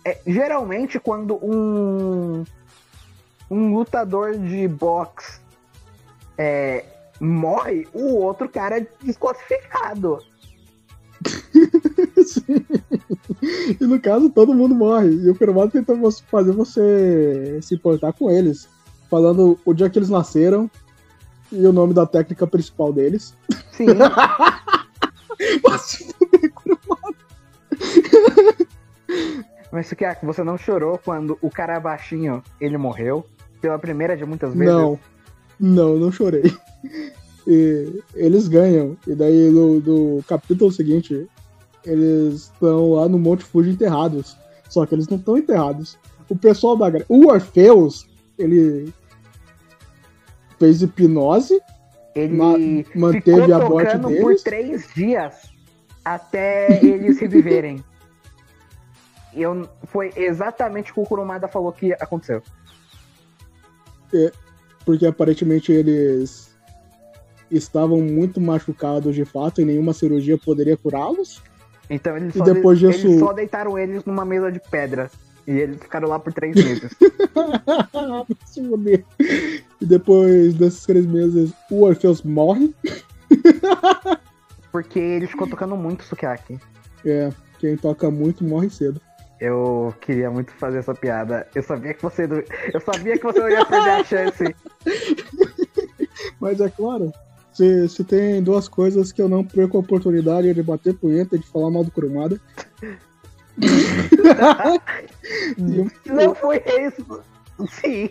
[0.05, 2.44] é, geralmente quando um
[3.51, 5.40] um lutador de boxe
[6.39, 6.85] é,
[7.20, 10.23] morre, o outro cara é desclassificado.
[12.24, 12.65] Sim.
[13.81, 15.09] E no caso, todo mundo morre.
[15.09, 15.95] E o Kurumada tenta
[16.31, 18.69] fazer você se importar com eles.
[19.09, 20.70] Falando o dia que eles nasceram
[21.51, 23.35] e o nome da técnica principal deles.
[23.73, 23.87] Sim.
[25.65, 27.16] Mas fuder, Kurumada.
[29.73, 33.24] Mas Sukiaki, você não chorou quando o cara baixinho ele morreu?
[33.61, 34.74] Pela primeira de muitas vezes?
[34.74, 34.99] Não,
[35.59, 36.43] não, não chorei.
[37.47, 38.97] E eles ganham.
[39.07, 41.28] E daí no, no capítulo seguinte,
[41.85, 44.36] eles estão lá no Monte Fuji enterrados.
[44.69, 45.98] Só que eles não estão enterrados.
[46.28, 46.86] O pessoal da.
[47.09, 48.07] O Orfeus,
[48.39, 48.93] ele
[50.59, 51.61] fez hipnose.
[52.15, 52.55] Ele ma
[52.94, 54.20] manteve a morte deles.
[54.20, 55.51] por três dias
[56.05, 57.85] até eles reviverem.
[59.32, 62.43] Eu, foi exatamente o que o Kurumada falou que aconteceu.
[64.85, 66.51] Porque aparentemente eles
[67.51, 71.43] estavam muito machucados de fato e nenhuma cirurgia poderia curá-los.
[71.91, 75.11] Então eles só, depois de- disso- eles só deitaram eles numa mesa de pedra.
[75.47, 76.93] E eles ficaram lá por três meses.
[78.47, 79.05] Se fuder.
[79.81, 82.73] e depois desses três meses, o Orfeus morre.
[84.71, 86.59] porque ele ficou tocando muito Sukiyaki.
[87.05, 89.01] É, quem toca muito morre cedo.
[89.41, 91.49] Eu queria muito fazer essa piada.
[91.55, 92.29] Eu sabia que você
[92.73, 94.55] eu sabia que você não ia perder a chance.
[96.39, 97.11] Mas é claro,
[97.61, 101.39] se, se tem duas coisas que eu não perco a oportunidade de bater punheta e
[101.39, 102.41] de falar mal do Kurumada.
[106.07, 107.20] Não foi isso.
[107.69, 108.09] Sim.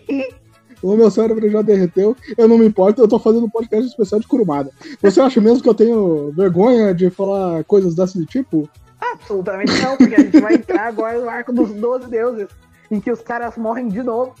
[0.80, 4.20] o meu cérebro já derreteu, eu não me importo, eu tô fazendo um podcast especial
[4.20, 4.70] de Kurumada.
[5.02, 8.70] Você acha mesmo que eu tenho vergonha de falar coisas desse tipo?
[9.00, 12.46] Absolutamente não, porque a gente vai entrar agora no arco dos 12 deuses,
[12.88, 14.36] em que os caras morrem de novo.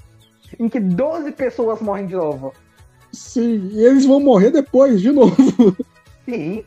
[0.58, 2.54] Em que 12 pessoas morrem de novo.
[3.12, 5.34] Sim, e eles vão morrer depois, de novo.
[6.24, 6.64] Sim.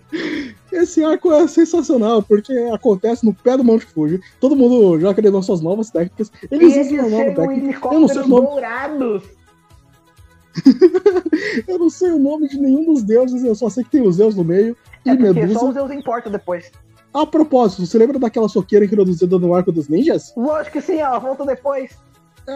[0.71, 4.19] Esse arco é sensacional, porque acontece no pé do Monte Fuji.
[4.39, 6.31] Todo mundo já criou suas novas técnicas.
[6.51, 7.87] E Eles eles usam uma nova técnica.
[7.93, 8.47] Eu não sei o nome.
[8.47, 9.23] dourados.
[11.67, 14.17] Eu não sei o nome de nenhum dos deuses, eu só sei que tem os
[14.17, 14.77] Zeus no meio.
[15.03, 15.59] E É porque Medusa.
[15.59, 16.71] só os Zeus importam depois.
[17.13, 20.31] A propósito, você lembra daquela soqueira introduzida no arco dos ninjas?
[20.37, 21.91] Lógico que sim, ela volta depois.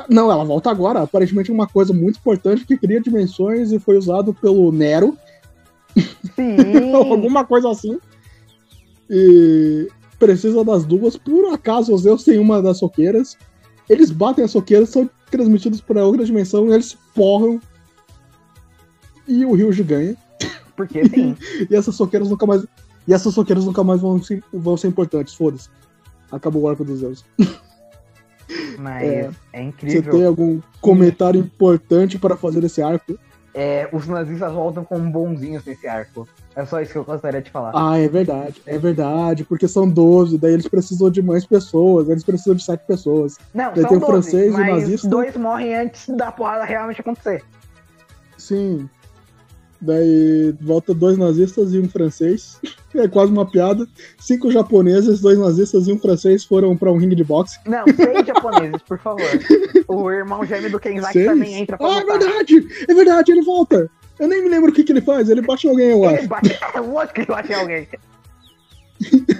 [0.09, 1.01] Não, ela volta agora.
[1.01, 5.17] Aparentemente é uma coisa muito importante que cria dimensões e foi usado pelo Nero,
[6.35, 6.93] Sim.
[6.93, 7.97] alguma coisa assim.
[9.09, 9.87] E
[10.19, 11.15] precisa das duas.
[11.15, 13.37] Por acaso os Zeus têm uma das soqueiras.
[13.89, 17.59] Eles batem as soqueiras, são transmitidos para outra dimensão, eles porram.
[19.27, 20.17] E o Ryuji ganha.
[20.75, 21.35] Porque sim.
[21.69, 22.65] E essas soqueiras nunca mais.
[23.07, 24.19] E essas soqueiras nunca mais vão,
[24.51, 25.69] vão ser importantes, foda-se.
[26.29, 27.25] Acabou o arco dos Zeus.
[28.77, 29.07] Mas É.
[29.19, 29.29] é,
[29.59, 30.11] Você incrível.
[30.13, 33.17] tem algum comentário importante para fazer esse arco?
[33.53, 36.27] É, os nazistas voltam como bonzinhos nesse arco.
[36.55, 37.71] É só isso que eu gostaria de falar.
[37.73, 42.23] Ah, é verdade, é verdade, porque são 12, daí eles precisam de mais pessoas, eles
[42.23, 43.37] precisam de 7 pessoas.
[43.55, 45.07] Não, daí são tem o 12, francês, o mas nazista.
[45.09, 47.43] dois morrem antes da porrada realmente acontecer.
[48.37, 48.87] Sim.
[49.79, 52.59] Daí volta dois nazistas e um francês.
[52.95, 53.87] é quase uma piada.
[54.19, 57.59] Cinco japoneses, dois nazistas e um francês foram para um ringue de boxe.
[57.65, 59.21] Não, seis japoneses, por favor.
[59.87, 62.19] O irmão gêmeo do Kenzaki também entra pra Ah, é lutar.
[62.19, 62.67] verdade!
[62.89, 63.89] É verdade, ele volta!
[64.19, 66.15] Eu nem me lembro o que, que ele faz, ele bate em alguém, eu Ele
[66.15, 66.27] acho.
[66.27, 67.87] bate, é lógico que ele bate em alguém.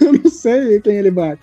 [0.02, 1.42] Eu não sei quem ele bate.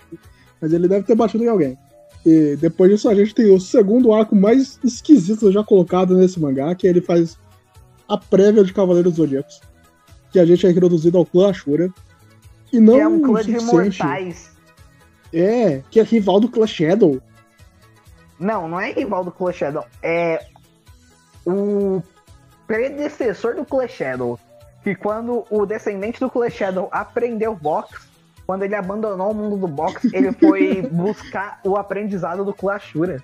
[0.61, 1.77] Mas ele deve ter batido em alguém.
[2.25, 6.73] E depois disso a gente tem o segundo arco mais esquisito já colocado nesse mangá,
[6.73, 7.37] que ele faz
[8.07, 9.61] a prévia de Cavaleiros Zodíacos.
[10.31, 11.89] Que a gente é introduzido ao clã Ashura.
[12.71, 14.51] E não Que é um clã de imortais.
[15.33, 17.21] É, que é rival do clã Shadow.
[18.39, 19.85] Não, não é rival do Clash Shadow.
[20.01, 20.45] É
[21.45, 22.01] o
[22.67, 24.39] predecessor do Clash Shadow.
[24.83, 27.95] Que quando o descendente do Clash Shadow aprendeu boxe,
[28.45, 33.21] quando ele abandonou o mundo do boxe, ele foi buscar o aprendizado do Clã Ashura.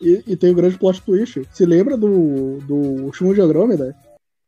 [0.00, 1.42] E, e tem o grande plot twist.
[1.52, 3.94] Se lembra do, do Shun de Andrômeda?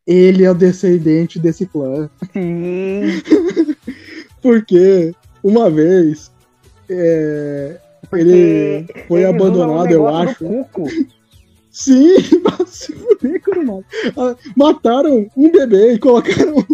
[0.06, 2.08] Ele é o descendente desse clã.
[4.42, 6.30] Porque uma vez
[6.88, 7.78] é,
[8.08, 10.44] Porque ele foi usam abandonado, um eu acho.
[11.70, 12.16] Sim,
[12.66, 13.84] se fuder, Kurumada.
[14.16, 16.66] Ah, Mataram um bebê e colocaram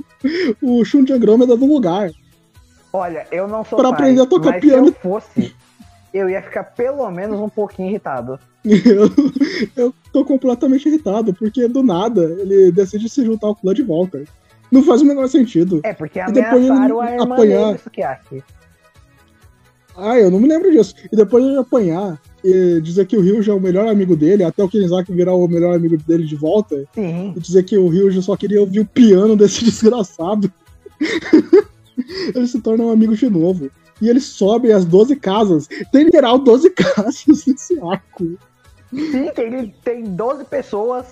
[0.63, 2.11] o Shun de Andrômeda no lugar.
[2.93, 4.87] Olha, eu não sou Pra pai, aprender a tocar mas piano.
[4.87, 5.55] se eu fosse,
[6.17, 8.39] eu ia ficar pelo menos um pouquinho irritado.
[8.67, 9.09] Eu,
[9.77, 14.25] eu tô completamente irritado, porque do nada ele decide se juntar ao clã de volta.
[14.73, 15.81] Não faz o menor sentido.
[15.85, 17.67] É, porque depois ele ameaçaram a irmã apanhar.
[17.67, 18.45] dele, Sukiyaki.
[19.97, 20.95] Ah, eu não me lembro disso.
[21.11, 24.63] E depois ele apanhar e dizer que o Ryuji é o melhor amigo dele, até
[24.63, 27.33] o Kenzaki virar o melhor amigo dele de volta, Sim.
[27.37, 30.53] e dizer que o Ryuji só queria ouvir o piano desse desgraçado.
[32.35, 33.71] ele se torna um amigo de novo.
[34.01, 35.67] E eles sobem as 12 casas.
[35.91, 38.39] Tem literal 12 casas nesse arco.
[38.91, 41.07] Sim, tem, ele tem 12 pessoas,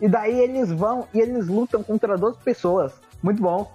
[0.00, 2.92] e daí eles vão e eles lutam contra 12 pessoas.
[3.22, 3.72] Muito bom.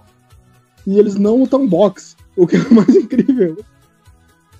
[0.85, 3.57] E eles não lutam boxe, o que é o mais incrível.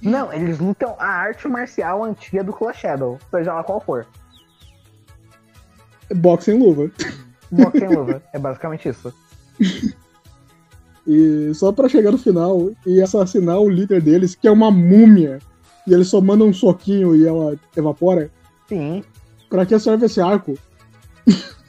[0.02, 4.08] Não, eles lutam a arte marcial antiga do Clash Shadow, seja lá qual for.
[6.16, 6.90] Boxe sem luva.
[7.52, 8.24] Boxe sem luva.
[8.34, 9.14] É basicamente isso.
[11.08, 15.40] E só pra chegar no final e assassinar o líder deles, que é uma múmia.
[15.88, 18.30] E eles só mandam um soquinho e ela evapora.
[18.68, 19.04] Sim.
[19.50, 20.58] Pra que serve esse arco?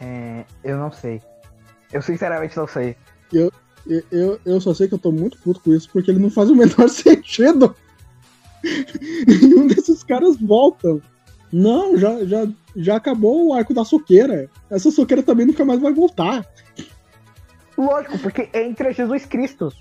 [0.00, 1.20] É, eu não sei.
[1.92, 2.94] Eu sinceramente não sei.
[3.32, 3.50] Eu,
[4.12, 6.48] eu, eu só sei que eu tô muito puto com isso, porque ele não faz
[6.50, 7.74] o menor sentido.
[9.26, 11.02] Nenhum desses caras voltam.
[11.52, 14.50] Não, já, já, já acabou o arco da soqueira.
[14.70, 16.46] Essa soqueira também nunca mais vai voltar.
[17.78, 19.72] Lógico, porque entra Jesus Cristo.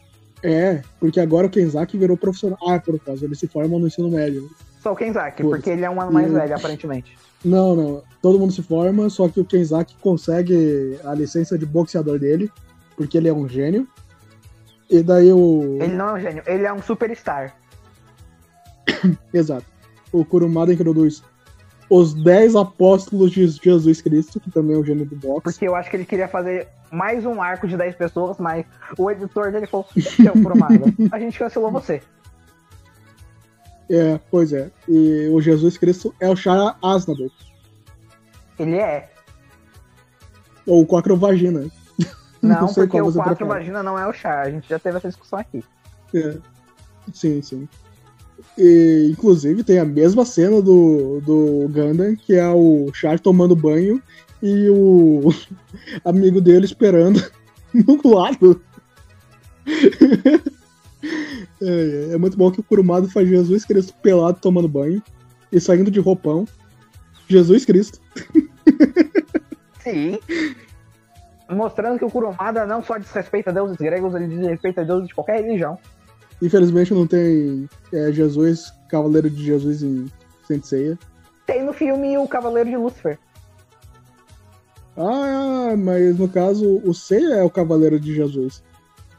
[0.44, 2.60] É, porque agora o Kenzaki virou profissional.
[2.68, 4.48] Ah, por causa, eles se formam no ensino médio.
[4.82, 5.61] Só o Kenzaki, Foda-se.
[5.64, 7.18] porque ele é um ano mais E- velho, aparentemente.
[7.44, 8.03] Não, não.
[8.22, 12.52] Todo mundo se forma, só que o Kenzaki consegue a licença de boxeador dele,
[12.95, 13.88] porque ele é um gênio.
[14.90, 15.78] E daí o.
[15.82, 17.56] Ele não é um gênio, ele é um superstar.
[19.34, 19.65] Exato.
[20.11, 21.24] O Kurumada introduz
[21.89, 25.43] os 10 apóstolos de Jesus Cristo, que também é o gênio do boxe.
[25.43, 28.65] Porque eu acho que ele queria fazer mais um arco de 10 pessoas, mas
[28.97, 30.34] o editor dele falou: Seu
[31.11, 32.01] a gente cancelou você.
[33.89, 34.69] É, pois é.
[34.88, 37.31] E o Jesus Cristo é o Shara Aznavour,
[38.59, 39.09] Ele é.
[40.65, 41.65] ou o Quacro Vagina.
[42.41, 43.49] Não, sei porque o 4 prefere.
[43.49, 44.45] vagina não é o char.
[44.45, 45.64] A gente já teve essa discussão aqui.
[46.14, 46.38] É.
[47.11, 47.68] Sim, sim.
[48.57, 54.01] E, inclusive, tem a mesma cena do, do Gundam, que é o Char tomando banho
[54.41, 55.34] e o
[56.03, 57.23] amigo dele esperando
[57.73, 58.61] no lado.
[61.59, 65.01] É, é muito bom que o Kurumada faz Jesus Cristo pelado tomando banho
[65.51, 66.47] e saindo de roupão.
[67.27, 67.99] Jesus Cristo.
[69.80, 70.19] Sim.
[71.49, 75.80] Mostrando que o Kurumada não só desrespeita deuses gregos, ele desrespeita deuses de qualquer religião.
[76.41, 80.05] Infelizmente não tem é, Jesus, Cavaleiro de Jesus em
[80.45, 80.97] Senseiya.
[81.45, 83.18] Tem no filme o Cavaleiro de Lúcifer.
[84.95, 88.64] Ah, mas no caso o Seiya é o Cavaleiro de Jesus.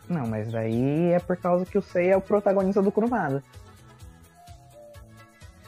[0.09, 3.43] Não, mas daí é por causa que o Sei é o protagonista do Kurumada.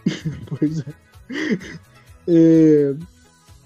[0.48, 0.84] Pois é.
[2.26, 2.94] É,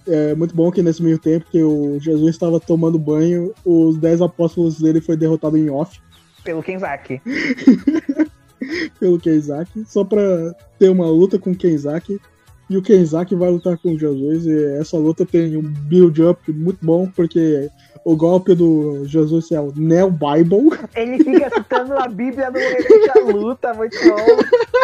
[0.06, 4.20] é muito bom que nesse meio tempo que o Jesus estava tomando banho, os dez
[4.20, 6.00] apóstolos dele foi derrotado em off
[6.44, 7.20] Pelo Kenzaki.
[8.98, 12.20] pelo Kenzaki, só pra ter uma luta com o Kenzaki.
[12.68, 14.46] E o Kenzaki vai lutar com Jesus.
[14.46, 17.68] E essa luta tem um build-up muito bom, porque
[18.04, 20.70] o golpe do Jesus é o Neo Bible.
[20.96, 24.16] Ele fica citando a Bíblia durante a luta, muito bom.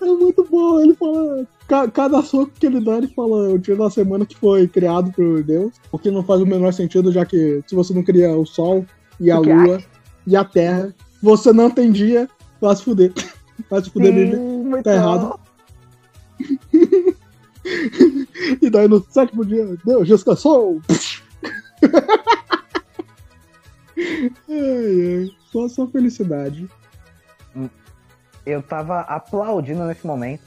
[0.00, 0.80] É muito bom.
[0.80, 4.36] Ele fala ca- cada soco que ele dá, ele fala o dia da semana que
[4.36, 5.72] foi criado por Deus.
[5.92, 8.86] O que não faz o menor sentido, já que se você não cria o Sol
[9.20, 9.82] e a Lua
[10.28, 12.28] e a Terra, você não tem dia,
[12.60, 13.12] vai se fuder.
[13.68, 15.40] Vai se fuder, muito tá errado.
[18.62, 20.80] E daí no sétimo dia, Deus descansou.
[23.98, 26.66] ai, ai, só só felicidade.
[28.46, 30.44] Eu tava aplaudindo nesse momento.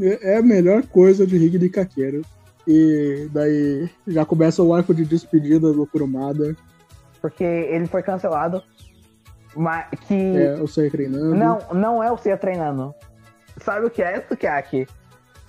[0.00, 2.22] É é a melhor coisa de Rig de Caqueiro.
[2.66, 6.56] E daí já começa o arco de despedida do Kurumada.
[7.24, 8.62] Porque ele foi cancelado.
[9.56, 10.36] Mas que.
[10.36, 11.34] É, o Sei treinando.
[11.34, 12.94] Não, não é o Cia treinando.
[13.62, 14.86] Sabe o que é isso que é aqui?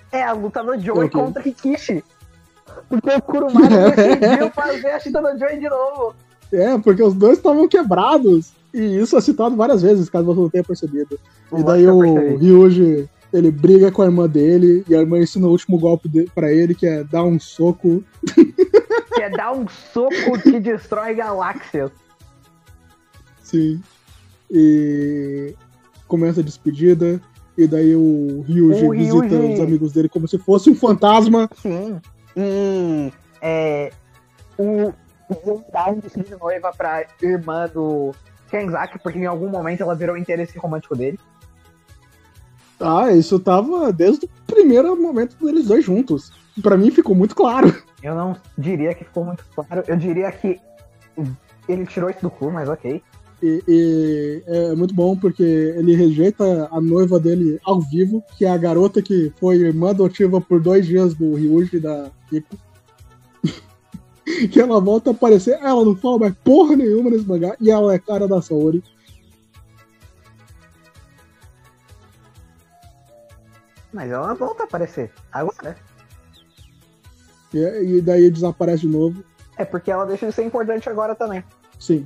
[0.10, 1.18] É a luta do É Joey o quê?
[1.18, 2.02] contra Rikishi.
[2.88, 6.16] Porque o Kurumada decidiu fazer a chita do Joey de novo.
[6.54, 8.54] É, porque os dois estavam quebrados.
[8.74, 11.20] E isso é citado várias vezes, caso você não tenha percebido.
[11.58, 12.38] E daí o.
[12.38, 16.24] Ryuji, ele briga com a irmã dele, e a irmã ensina o último golpe de,
[16.34, 18.04] pra ele, que é dar um soco.
[19.14, 21.92] Que é dar um soco que destrói galáxias.
[23.42, 23.82] Sim.
[24.50, 25.54] E
[26.08, 27.22] começa a despedida.
[27.58, 31.50] E daí o Ryuji, O visita Ryuji- os amigos dele como se fosse um fantasma.
[31.62, 32.00] Sim.
[32.36, 33.92] E é,
[34.58, 34.94] o
[35.30, 38.14] o um vestido de noiva pra irmã do
[38.50, 41.20] Kenzaki, porque em algum momento ela virou interesse romântico dele.
[42.80, 46.32] Ah, isso tava desde o primeiro momento deles dois juntos.
[46.62, 47.74] Pra mim ficou muito claro.
[48.02, 49.84] Eu não diria que ficou muito claro.
[49.88, 50.60] Eu diria que
[51.68, 53.02] ele tirou isso do cu, mas ok.
[53.42, 58.50] E, e é muito bom porque ele rejeita a noiva dele ao vivo, que é
[58.50, 62.56] a garota que foi irmã adotiva por dois dias do Ryuji da Kiko.
[64.52, 67.94] que ela volta a aparecer, ela não fala mais porra nenhuma nesse mangá, e ela
[67.94, 68.84] é cara da Saori.
[73.96, 75.10] Mas ela volta a aparecer.
[75.32, 75.78] Agora.
[77.54, 77.60] E,
[77.98, 79.24] e daí desaparece de novo.
[79.58, 81.42] É porque ela deixa de ser importante agora também.
[81.80, 82.06] Sim,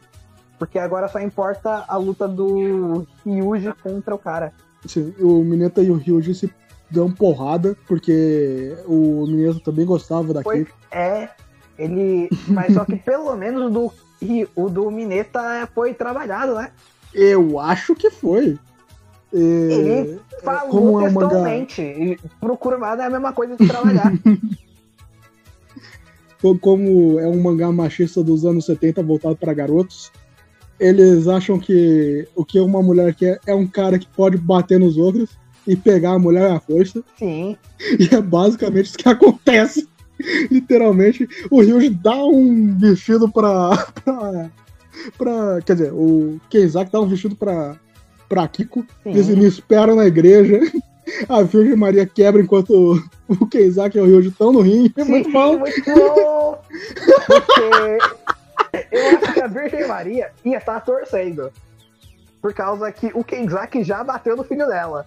[0.60, 4.54] Porque agora só importa a luta do Ryuji contra o cara.
[4.86, 5.16] sim.
[5.20, 6.54] O Mineta e o Ryuji se
[6.92, 10.72] dão porrada, porque o Mineta também gostava da Kiko.
[10.92, 11.30] é,
[11.78, 12.30] ele.
[12.48, 13.92] Mas só que pelo menos do,
[14.56, 16.72] o do Mineta foi trabalhado, né?
[17.14, 18.60] Eu acho que foi.
[19.34, 21.82] É, Ele Falou é um mangá- textualmente.
[21.82, 24.12] E pro Kurumada é a mesma coisa de trabalhar.
[26.42, 30.12] Co- como é um mangá machista dos anos 70 voltado para garotos,
[30.80, 34.98] eles acham que o que uma mulher quer é um cara que pode bater nos
[34.98, 35.30] outros
[35.68, 37.04] e pegar a mulher à força.
[37.18, 37.58] Sim.
[38.00, 39.88] E é basicamente isso que acontece.
[40.50, 43.72] Literalmente, o Ryuji dá um vestido pra,
[44.04, 44.50] pra,
[45.18, 47.76] pra- Quer dizer, o Keizaki dá um vestido pra,
[48.30, 48.86] pra Kiko.
[49.04, 49.10] Sim.
[49.10, 50.60] Eles me esperam na igreja.
[51.28, 54.94] A Virgem Maria quebra enquanto o Keizaki e o Ryuji estão no ringue.
[54.96, 55.58] É muito bom.
[55.58, 56.62] Muito bom!
[58.70, 61.52] Porque eu acho que a Virgem Maria ia estar torcendo.
[62.40, 65.06] Por causa que o Kenzaki já bateu no filho dela.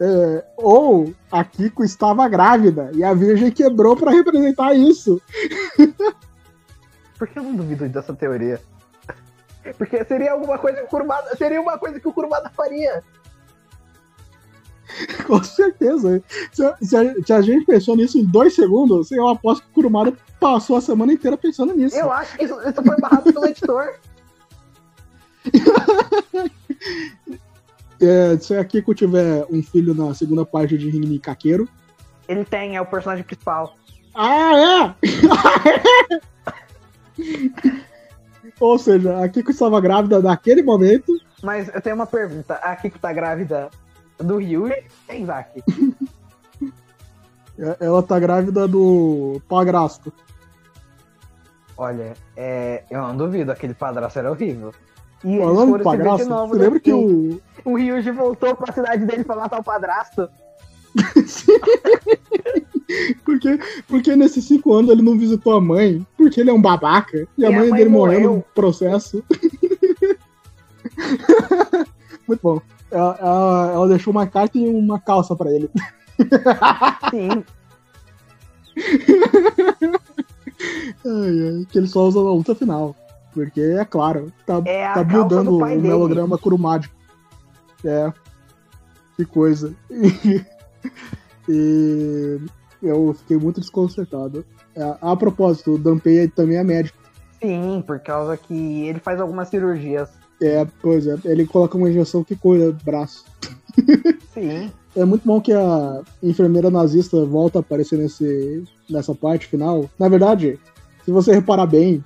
[0.00, 5.20] É, ou a Kiko estava grávida e a Virgem quebrou pra representar isso.
[7.16, 8.60] Por que eu não duvido dessa teoria?
[9.72, 11.34] Porque seria alguma coisa que o Kurumada.
[11.36, 13.02] Seria uma coisa que o Kurumada faria.
[15.26, 16.22] Com certeza.
[16.52, 19.70] Se, a- se a, se a gente pensou nisso em dois segundos, eu aposto que
[19.70, 21.96] o Kurumada passou a semana inteira pensando nisso.
[21.96, 23.94] Eu acho que isso, isso foi barrado pelo editor.
[28.00, 31.66] É, se a Kiko tiver um filho na segunda parte de Rini Kakeiro.
[32.28, 33.76] Ele tem, é o personagem principal.
[34.14, 36.20] Ah, é!
[38.60, 41.12] Ou seja, a Kiko estava grávida naquele momento.
[41.42, 42.54] Mas eu tenho uma pergunta.
[42.54, 43.68] A Kiko tá grávida
[44.18, 45.62] do Ryui Kenzaki.
[47.56, 50.12] É, Ela tá grávida do padrasto.
[51.76, 54.72] Olha, é, eu não duvido, aquele padrasto era horrível.
[55.24, 59.36] E Falando do padrasto, você lembra que o, o Ryuji voltou pra cidade dele pra
[59.36, 60.28] matar o padrasto?
[63.24, 63.58] Porque,
[63.88, 67.44] porque nesses cinco anos ele não visitou a mãe, porque ele é um babaca, e
[67.44, 69.24] a, E a mãe, mãe dele morreu no processo.
[72.28, 72.60] Muito bom.
[72.90, 75.68] Ela, ela- ela deixou uma carta e uma calça pra ele.
[77.10, 77.42] Sim.
[81.06, 82.94] Ai, ai, que ele só usa na luta final.
[83.32, 86.94] Porque, é claro, tá, É a tá buildando do o melograma curumádico.
[87.84, 88.12] É.
[89.16, 89.74] Que coisa.
[91.46, 92.40] E,
[92.82, 94.46] eu fiquei muito desconcertado.
[94.74, 96.96] A, a propósito, o Danpei também é médico.
[97.38, 100.08] Sim, por causa que ele faz algumas cirurgias.
[100.40, 103.24] É, pois é, ele coloca uma injeção que cura o braço.
[104.32, 104.72] Sim.
[104.96, 109.90] É muito bom que a enfermeira nazista volta a aparecer nesse, nessa parte final.
[109.98, 110.58] Na verdade,
[111.04, 112.02] se você reparar bem,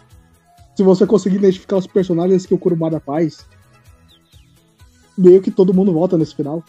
[0.74, 3.46] se você conseguir identificar os personagens que o Kurumada faz,
[5.16, 6.62] meio que todo mundo volta nesse final.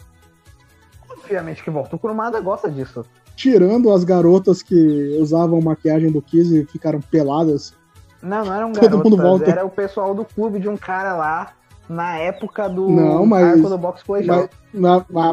[1.30, 1.94] Obviamente que volta.
[1.94, 3.04] O Kurumada gosta disso.
[3.36, 7.72] Tirando as garotas que usavam maquiagem do Kiss e ficaram peladas.
[8.20, 9.50] Não, não eram Todo mundo garotas, volta.
[9.50, 11.52] era o pessoal do clube de um cara lá
[11.88, 14.48] na época do Não, mas- arco do box colegial.
[14.74, 15.32] Mas, ma-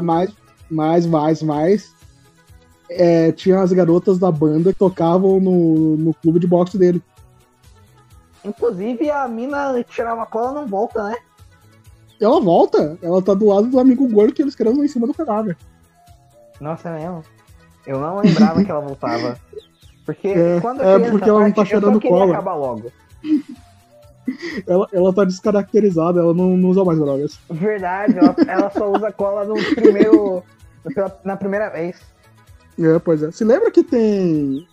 [1.07, 1.93] mais, mais.
[2.89, 7.01] É, tinha as garotas da banda que tocavam no, no clube de boxe dele.
[8.45, 11.15] Inclusive, a mina tirava a cola não volta, né?
[12.21, 15.13] Ela volta, ela tá do lado do amigo gordo que eles querendo em cima do
[15.13, 15.57] cadáver.
[16.59, 17.23] Nossa, é mesmo?
[17.85, 19.37] Eu não lembrava que ela voltava.
[20.05, 22.33] Porque É, quando é eu cheguei porque ela não parte, tá eu só cheirando cola.
[22.33, 22.91] acabar logo.
[24.67, 27.39] Ela, ela tá descaracterizada, ela não, não usa mais drogas.
[27.49, 30.43] Verdade, ela, ela só usa cola no primeiro.
[31.23, 31.97] na primeira vez.
[32.79, 33.31] É, pois é.
[33.31, 34.67] Se lembra que tem.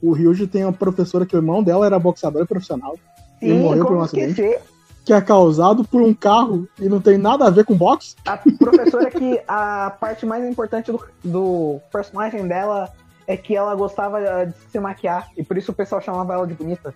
[0.00, 2.96] O Ryuji tem uma professora que o irmão dela era boxeador profissional,
[3.42, 4.30] Ele Sim, morreu por um acidente?
[4.40, 4.62] esquecer?
[5.08, 8.14] Que é causado por um carro e não tem nada a ver com boxe.
[8.26, 12.92] A professora que a parte mais importante do, do personagem dela
[13.26, 15.30] é que ela gostava de se maquiar.
[15.34, 16.94] E por isso o pessoal chamava ela de bonita.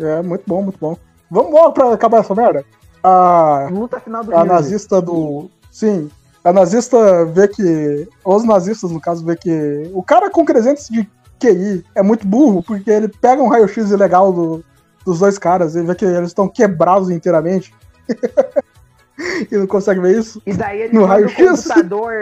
[0.00, 0.96] É, muito bom, muito bom.
[1.30, 2.64] Vamos logo pra acabar essa merda?
[3.04, 5.48] A, Luta final do a nazista do.
[5.70, 6.10] Sim.
[6.42, 8.08] A nazista vê que.
[8.24, 9.88] Os nazistas, no caso, vê que.
[9.94, 11.08] O cara com 300 de
[11.38, 14.64] QI é muito burro, porque ele pega um raio-x ilegal do,
[15.04, 17.74] dos dois caras e vê que eles estão quebrados inteiramente.
[19.50, 20.42] e não consegue ver isso.
[20.46, 22.12] E daí ele No manda o computador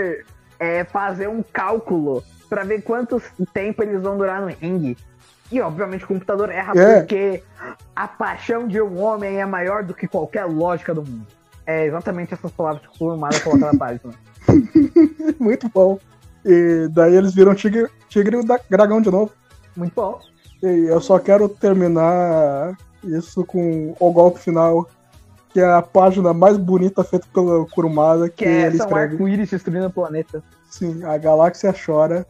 [0.58, 3.20] é, fazer um cálculo pra ver quanto
[3.52, 4.96] tempo eles vão durar no ringue.
[5.50, 6.98] E obviamente o computador erra É.
[7.00, 7.42] porque
[7.94, 11.26] a paixão de um homem é maior do que qualquer lógica do mundo.
[11.66, 14.12] É exatamente essas palavras que o Kurumada coloca na página.
[15.38, 15.98] muito bom.
[16.44, 19.30] E daí eles viram tigre, tigre e da- dragão de novo.
[19.76, 20.20] Muito bom.
[20.62, 24.88] Eu só quero terminar isso com o golpe final,
[25.50, 29.14] que é a página mais bonita feita pelo Kurumada, que, Que é, ele escreve.
[29.14, 30.42] arco-íris destruindo o planeta.
[30.70, 32.24] Sim, a galáxia chora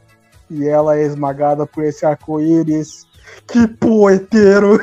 [0.51, 3.07] e ela é esmagada por esse arco-íris.
[3.47, 4.81] Que poeteiro!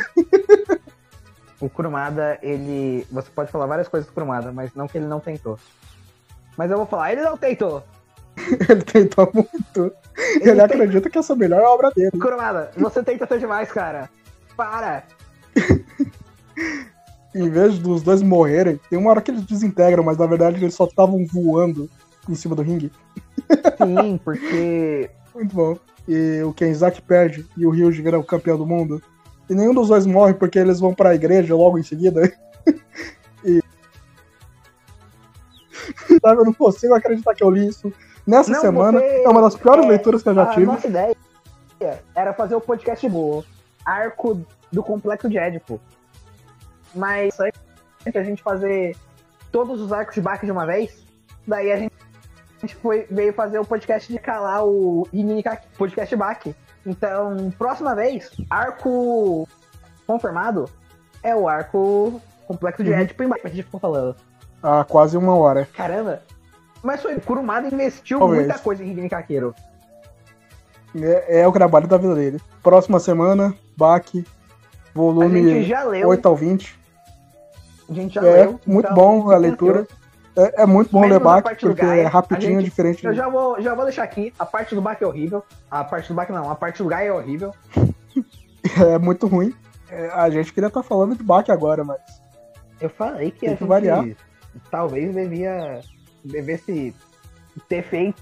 [1.60, 3.06] O Kurumada, ele.
[3.12, 5.60] Você pode falar várias coisas do Kurumada, mas não que ele não tentou.
[6.56, 7.84] Mas eu vou falar, ele não tentou!
[8.70, 9.94] Ele tentou muito.
[10.42, 12.12] Ele, tem- acredita que essa é a melhor obra dele.
[12.12, 14.10] Kurumada, você tenta ser demais, cara.
[14.56, 15.04] Para!
[17.36, 20.74] Em vez dos dois morrerem, tem uma hora que eles desintegram, mas na verdade eles
[20.74, 21.88] só estavam voando
[22.28, 22.92] em cima do ringue.
[23.78, 25.78] Sim, porque Muito bom.
[26.08, 29.02] E o Kenzaki perde e o Ryuji vira o campeão do mundo.
[29.48, 32.32] E nenhum dos dois morre porque eles vão pra igreja logo em seguida.
[33.46, 33.62] e.
[36.22, 37.94] Sabe, eu não consigo acreditar que eu li isso.
[38.28, 40.66] Nessa Não, semana você- é uma das piores é, leituras que eu já a tive.
[40.66, 41.16] nossa ideia
[42.14, 43.44] era fazer o podcast do
[43.86, 44.42] arco
[44.72, 45.80] do complexo de Édipo.
[46.94, 48.96] Mas a gente fazer
[49.52, 51.04] todos os arcos de Bach de uma vez,
[51.48, 51.94] daí a gente,
[52.58, 56.40] a gente foi, veio fazer o podcast de calar o Inimika podcast Bach.
[56.86, 59.48] Então, próxima vez, arco
[60.06, 60.70] confirmado
[61.24, 62.98] é o arco complexo de Uhum.
[63.00, 64.16] Édipo em Bach, a gente ficou falando.
[64.62, 65.68] Há quase uma hora.
[65.74, 66.22] Caramba!
[66.84, 68.46] Mas foi, Kurumada investiu Talvez.
[68.46, 69.54] muita coisa em Higini Kakeiro.
[70.96, 72.40] É, é o trabalho da vida dele.
[72.64, 74.28] Próxima semana, Bach, A gente
[74.94, 76.80] volume já leu, 8 ao 20.
[77.90, 78.60] a gente já É leu.
[78.66, 79.88] muito então, bom a leitura.
[80.36, 83.06] É, é muito bom Menos ler Bach, porque Gaia, é rapidinho, gente- diferente.
[83.06, 85.44] Eu já vou, já vou deixar aqui, a parte do Bach é horrível.
[85.70, 87.54] A parte do Bach não, a parte do Gaia é horrível.
[88.78, 89.54] É muito ruim.
[89.90, 91.98] É, a gente queria estar falando de Bach agora, mas
[92.80, 94.06] Eu falei que Tem a que gente variar.
[94.70, 95.80] talvez devia
[96.24, 96.94] devesse
[97.68, 98.18] ter feito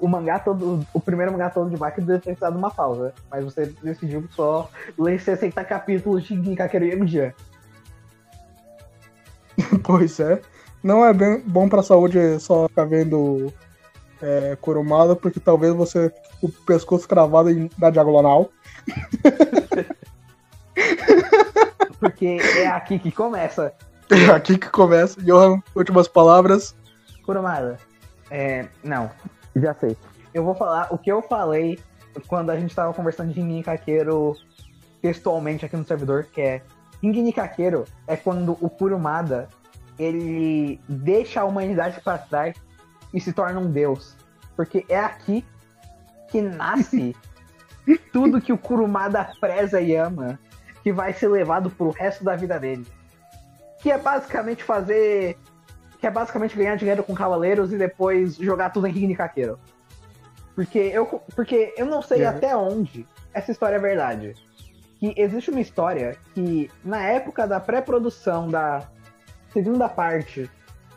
[0.00, 3.14] o mangá todo, o primeiro mangá todo de Bach deve ter dado uma pausa.
[3.30, 4.68] Mas você decidiu só
[4.98, 7.34] ler 60 capítulos de Kakeru Yakuja.
[9.84, 10.40] Pois é.
[10.82, 13.52] Não é bem bom pra saúde só ficar vendo
[14.20, 18.50] é, Kurumada, porque talvez você fique com o pescoço cravado na diagonal.
[21.98, 23.72] Porque é aqui que começa.
[24.10, 25.18] É aqui que começa.
[25.22, 26.76] Johan, últimas palavras.
[27.24, 27.78] Kurumada.
[28.30, 28.66] É.
[28.82, 29.10] Não,
[29.56, 29.96] já sei.
[30.32, 31.78] Eu vou falar o que eu falei
[32.26, 34.36] quando a gente tava conversando de Ringini Kakeiro
[35.00, 36.62] textualmente aqui no servidor, que é
[37.02, 39.48] Ringini Kakeiro é quando o Kurumada
[39.98, 42.56] ele deixa a humanidade pra trás
[43.12, 44.16] e se torna um deus.
[44.56, 45.44] Porque é aqui
[46.28, 47.14] que nasce
[48.12, 50.38] tudo que o Kurumada preza e ama,
[50.82, 52.86] que vai ser levado pro resto da vida dele.
[53.80, 55.36] Que é basicamente fazer
[56.04, 59.58] que é basicamente ganhar dinheiro com cavaleiros e depois jogar tudo em Ring Kakeiro.
[60.54, 62.26] Porque eu, porque eu não sei É.
[62.26, 64.34] até onde essa história é verdade.
[65.00, 68.86] Que existe uma história que, na época da pré-produção da
[69.50, 70.50] segunda parte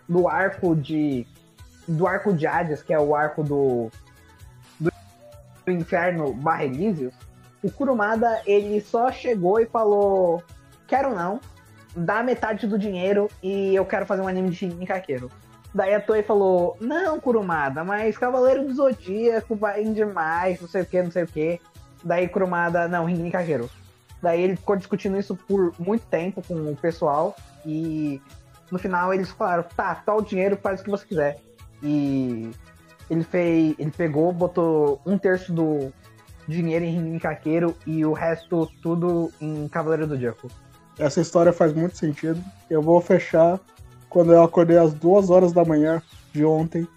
[0.09, 1.25] do arco de.
[1.87, 3.89] do arco de Hades, que é o arco do.
[4.77, 4.91] do
[5.71, 7.13] inferno barra Elísios,
[7.63, 10.43] o Kurumada ele só chegou e falou:
[10.85, 11.39] Quero não,
[11.97, 15.31] dá metade do dinheiro e eu quero fazer um anime de Ninkakeiro.
[15.73, 20.85] Daí a Toei falou: Não, Kurumada, mas Cavaleiro do Zodíaco vai demais, não sei o
[20.85, 21.59] que, não sei o que.
[22.03, 23.69] Daí Kurumada, não, Ring Ninkakeiro.
[24.21, 28.21] Daí ele ficou discutindo isso por muito tempo com o pessoal e
[28.71, 31.39] no final eles falaram: Tá, tá o dinheiro, faz o que você quiser.
[31.81, 32.51] E
[33.09, 35.91] ele fez, ele pegou, botou um terço do
[36.47, 40.47] dinheiro em Ring Ninkakeiro e o resto tudo em Cavaleiro do Zodíaco.
[40.99, 42.43] Essa história faz muito sentido.
[42.69, 43.59] Eu vou fechar
[44.09, 46.01] quando eu acordei às duas horas da manhã
[46.33, 46.87] de ontem,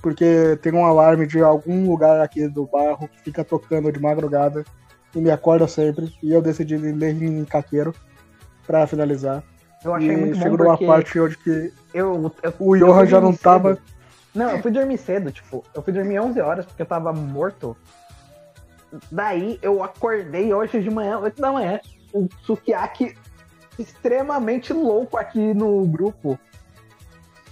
[0.00, 4.64] porque tem um alarme de algum lugar aqui do bairro que fica tocando de madrugada
[5.14, 6.12] e me acorda sempre.
[6.22, 7.94] E eu decidi ler em caqueiro
[8.66, 9.42] pra finalizar.
[9.84, 13.06] Eu achei e muito bom chegou numa porque parte onde que eu, eu, o Johan
[13.06, 13.74] já não dormir tava.
[13.74, 13.82] cedo.
[14.34, 17.76] Não, eu fui dormir cedo, tipo, eu fui dormir 11 horas porque eu tava morto.
[19.10, 21.80] Daí eu acordei hoje de manhã, 8 da manhã,
[22.12, 23.14] o Sukiyaki
[23.78, 26.38] extremamente louco aqui no grupo.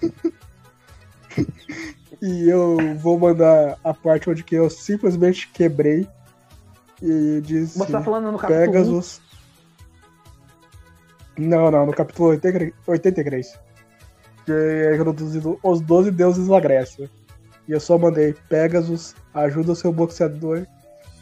[2.23, 6.07] E eu vou mandar a parte onde que eu simplesmente quebrei
[7.01, 8.67] e disse Você tá falando no capítulo 1?
[8.67, 9.23] Pegasus.
[11.39, 13.59] Não, não, no capítulo 80 83.
[14.45, 17.09] Que é introduzido os 12 deuses da Grécia.
[17.67, 20.67] E eu só mandei Pegasus, ajuda o seu boxeador,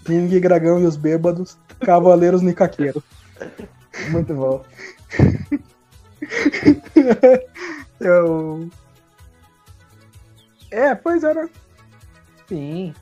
[0.04, 3.02] King, Dragão e os Bêbados, Cavaleiros Nikaqueiro.
[4.10, 4.64] Muito bom.
[8.00, 8.68] eu.
[10.70, 11.48] É, pois né?
[12.48, 12.94] Sim.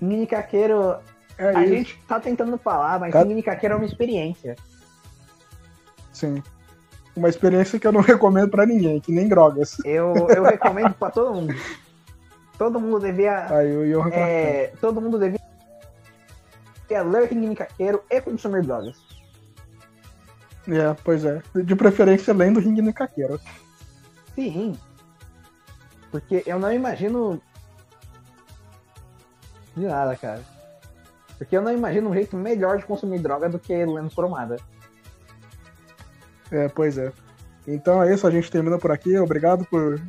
[0.00, 0.96] Mini Caqueiro,
[1.36, 1.74] É a isso.
[1.74, 4.56] gente tá tentando falar, mas Ca- Mini Caqueiro é uma experiência.
[6.12, 6.42] Sim.
[7.16, 9.76] Uma experiência que eu não recomendo pra ninguém, que nem drogas.
[9.84, 11.54] Eu, eu recomendo pra todo mundo.
[12.56, 15.38] Todo mundo devia Aí o Johan é, todo mundo devia
[17.04, 18.96] ler Ring Caqueiro e consumir drogas.
[20.68, 21.42] É, pois é.
[21.64, 23.40] De preferência lendo Ring no Caqueiro.
[24.34, 24.78] Sim.
[26.10, 27.40] Porque eu não imagino.
[29.74, 30.44] De nada, cara.
[31.38, 34.56] Porque eu não imagino um jeito melhor de consumir droga do que lendo cromada.
[36.50, 37.12] É, pois é.
[37.66, 39.16] Então é isso, a gente termina por aqui.
[39.18, 40.00] Obrigado por.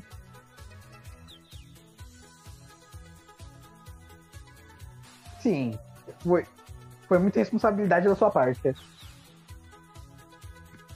[5.39, 5.77] Sim.
[6.19, 6.45] Foi,
[7.07, 8.75] foi muita responsabilidade da sua parte.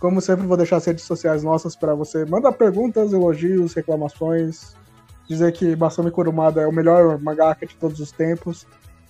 [0.03, 4.75] Como sempre, vou deixar as redes sociais nossas pra você mandar perguntas, elogios, reclamações.
[5.29, 8.67] Dizer que Masami Kurumada é o melhor mangaka de todos os tempos.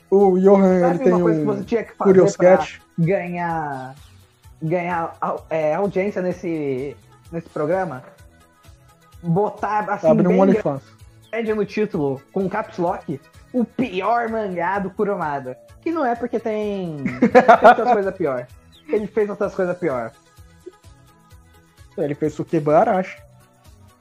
[0.07, 1.65] O Johan, ele tem um
[1.97, 2.79] Curious Cat.
[2.95, 3.95] ganhar,
[4.61, 5.17] ganhar
[5.49, 6.95] é, audiência nesse,
[7.31, 8.03] nesse programa?
[9.23, 10.83] Botar assim Abre um OnlyFans.
[11.31, 13.19] grande no título, com caps lock,
[13.51, 15.57] o pior mangá do Kurumada.
[15.81, 18.45] Que não é porque tem, tem outras coisas pior.
[18.87, 20.11] Ele fez outras coisas pior.
[21.97, 23.21] Ele fez Sukeba Arashi.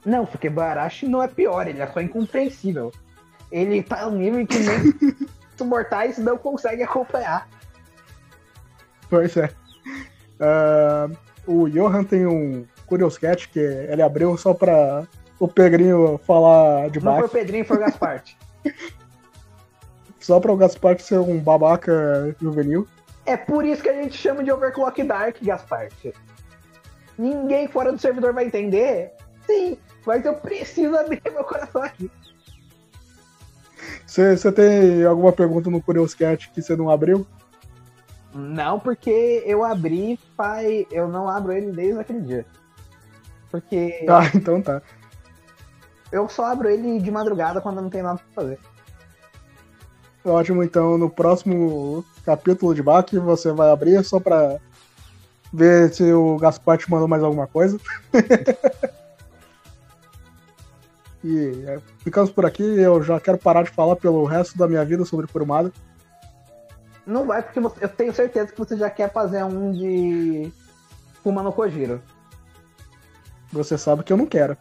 [0.05, 2.91] Não, porque Barashi não é pior, ele é só incompreensível.
[3.51, 4.93] Ele tá no nível em que nem
[5.59, 7.47] os mortais não conseguem acompanhar.
[9.09, 9.49] Pois é.
[10.39, 11.09] Ah,
[11.47, 15.07] o Johan tem um Curious Cat que ele abriu só pra
[15.39, 17.33] o Pedrinho falar de Não foi o baixo.
[17.33, 18.37] Pedrinho, foi o Gasparte.
[20.19, 22.87] Só pra o Gaspar ser um babaca juvenil.
[23.25, 26.13] É por isso que a gente chama de Overclock Dark, Gasparte.
[27.17, 29.11] Ninguém fora do servidor vai entender.
[29.45, 32.09] Sim, mas eu preciso abrir meu coração aqui.
[34.05, 37.25] Você tem alguma pergunta no Curious Cat que você não abriu?
[38.33, 42.45] Não, porque eu abri, pai, eu não abro ele desde aquele dia.
[43.51, 44.81] Porque Ah, então tá.
[46.11, 48.59] eu só abro ele de madrugada quando não tem nada pra fazer.
[50.25, 54.57] Ótimo, então no próximo capítulo de Bach você vai abrir só pra
[55.53, 57.79] ver se o Gaspar te mandou mais alguma coisa.
[61.23, 62.63] e é, ficamos por aqui.
[62.63, 65.71] Eu já quero parar de falar pelo resto da minha vida sobre Kurumada.
[67.05, 70.51] Não vai, porque você- eu tenho certeza que você já quer fazer um de
[71.21, 72.01] Fuma no Kojiro.
[73.51, 74.57] Você sabe que eu não quero.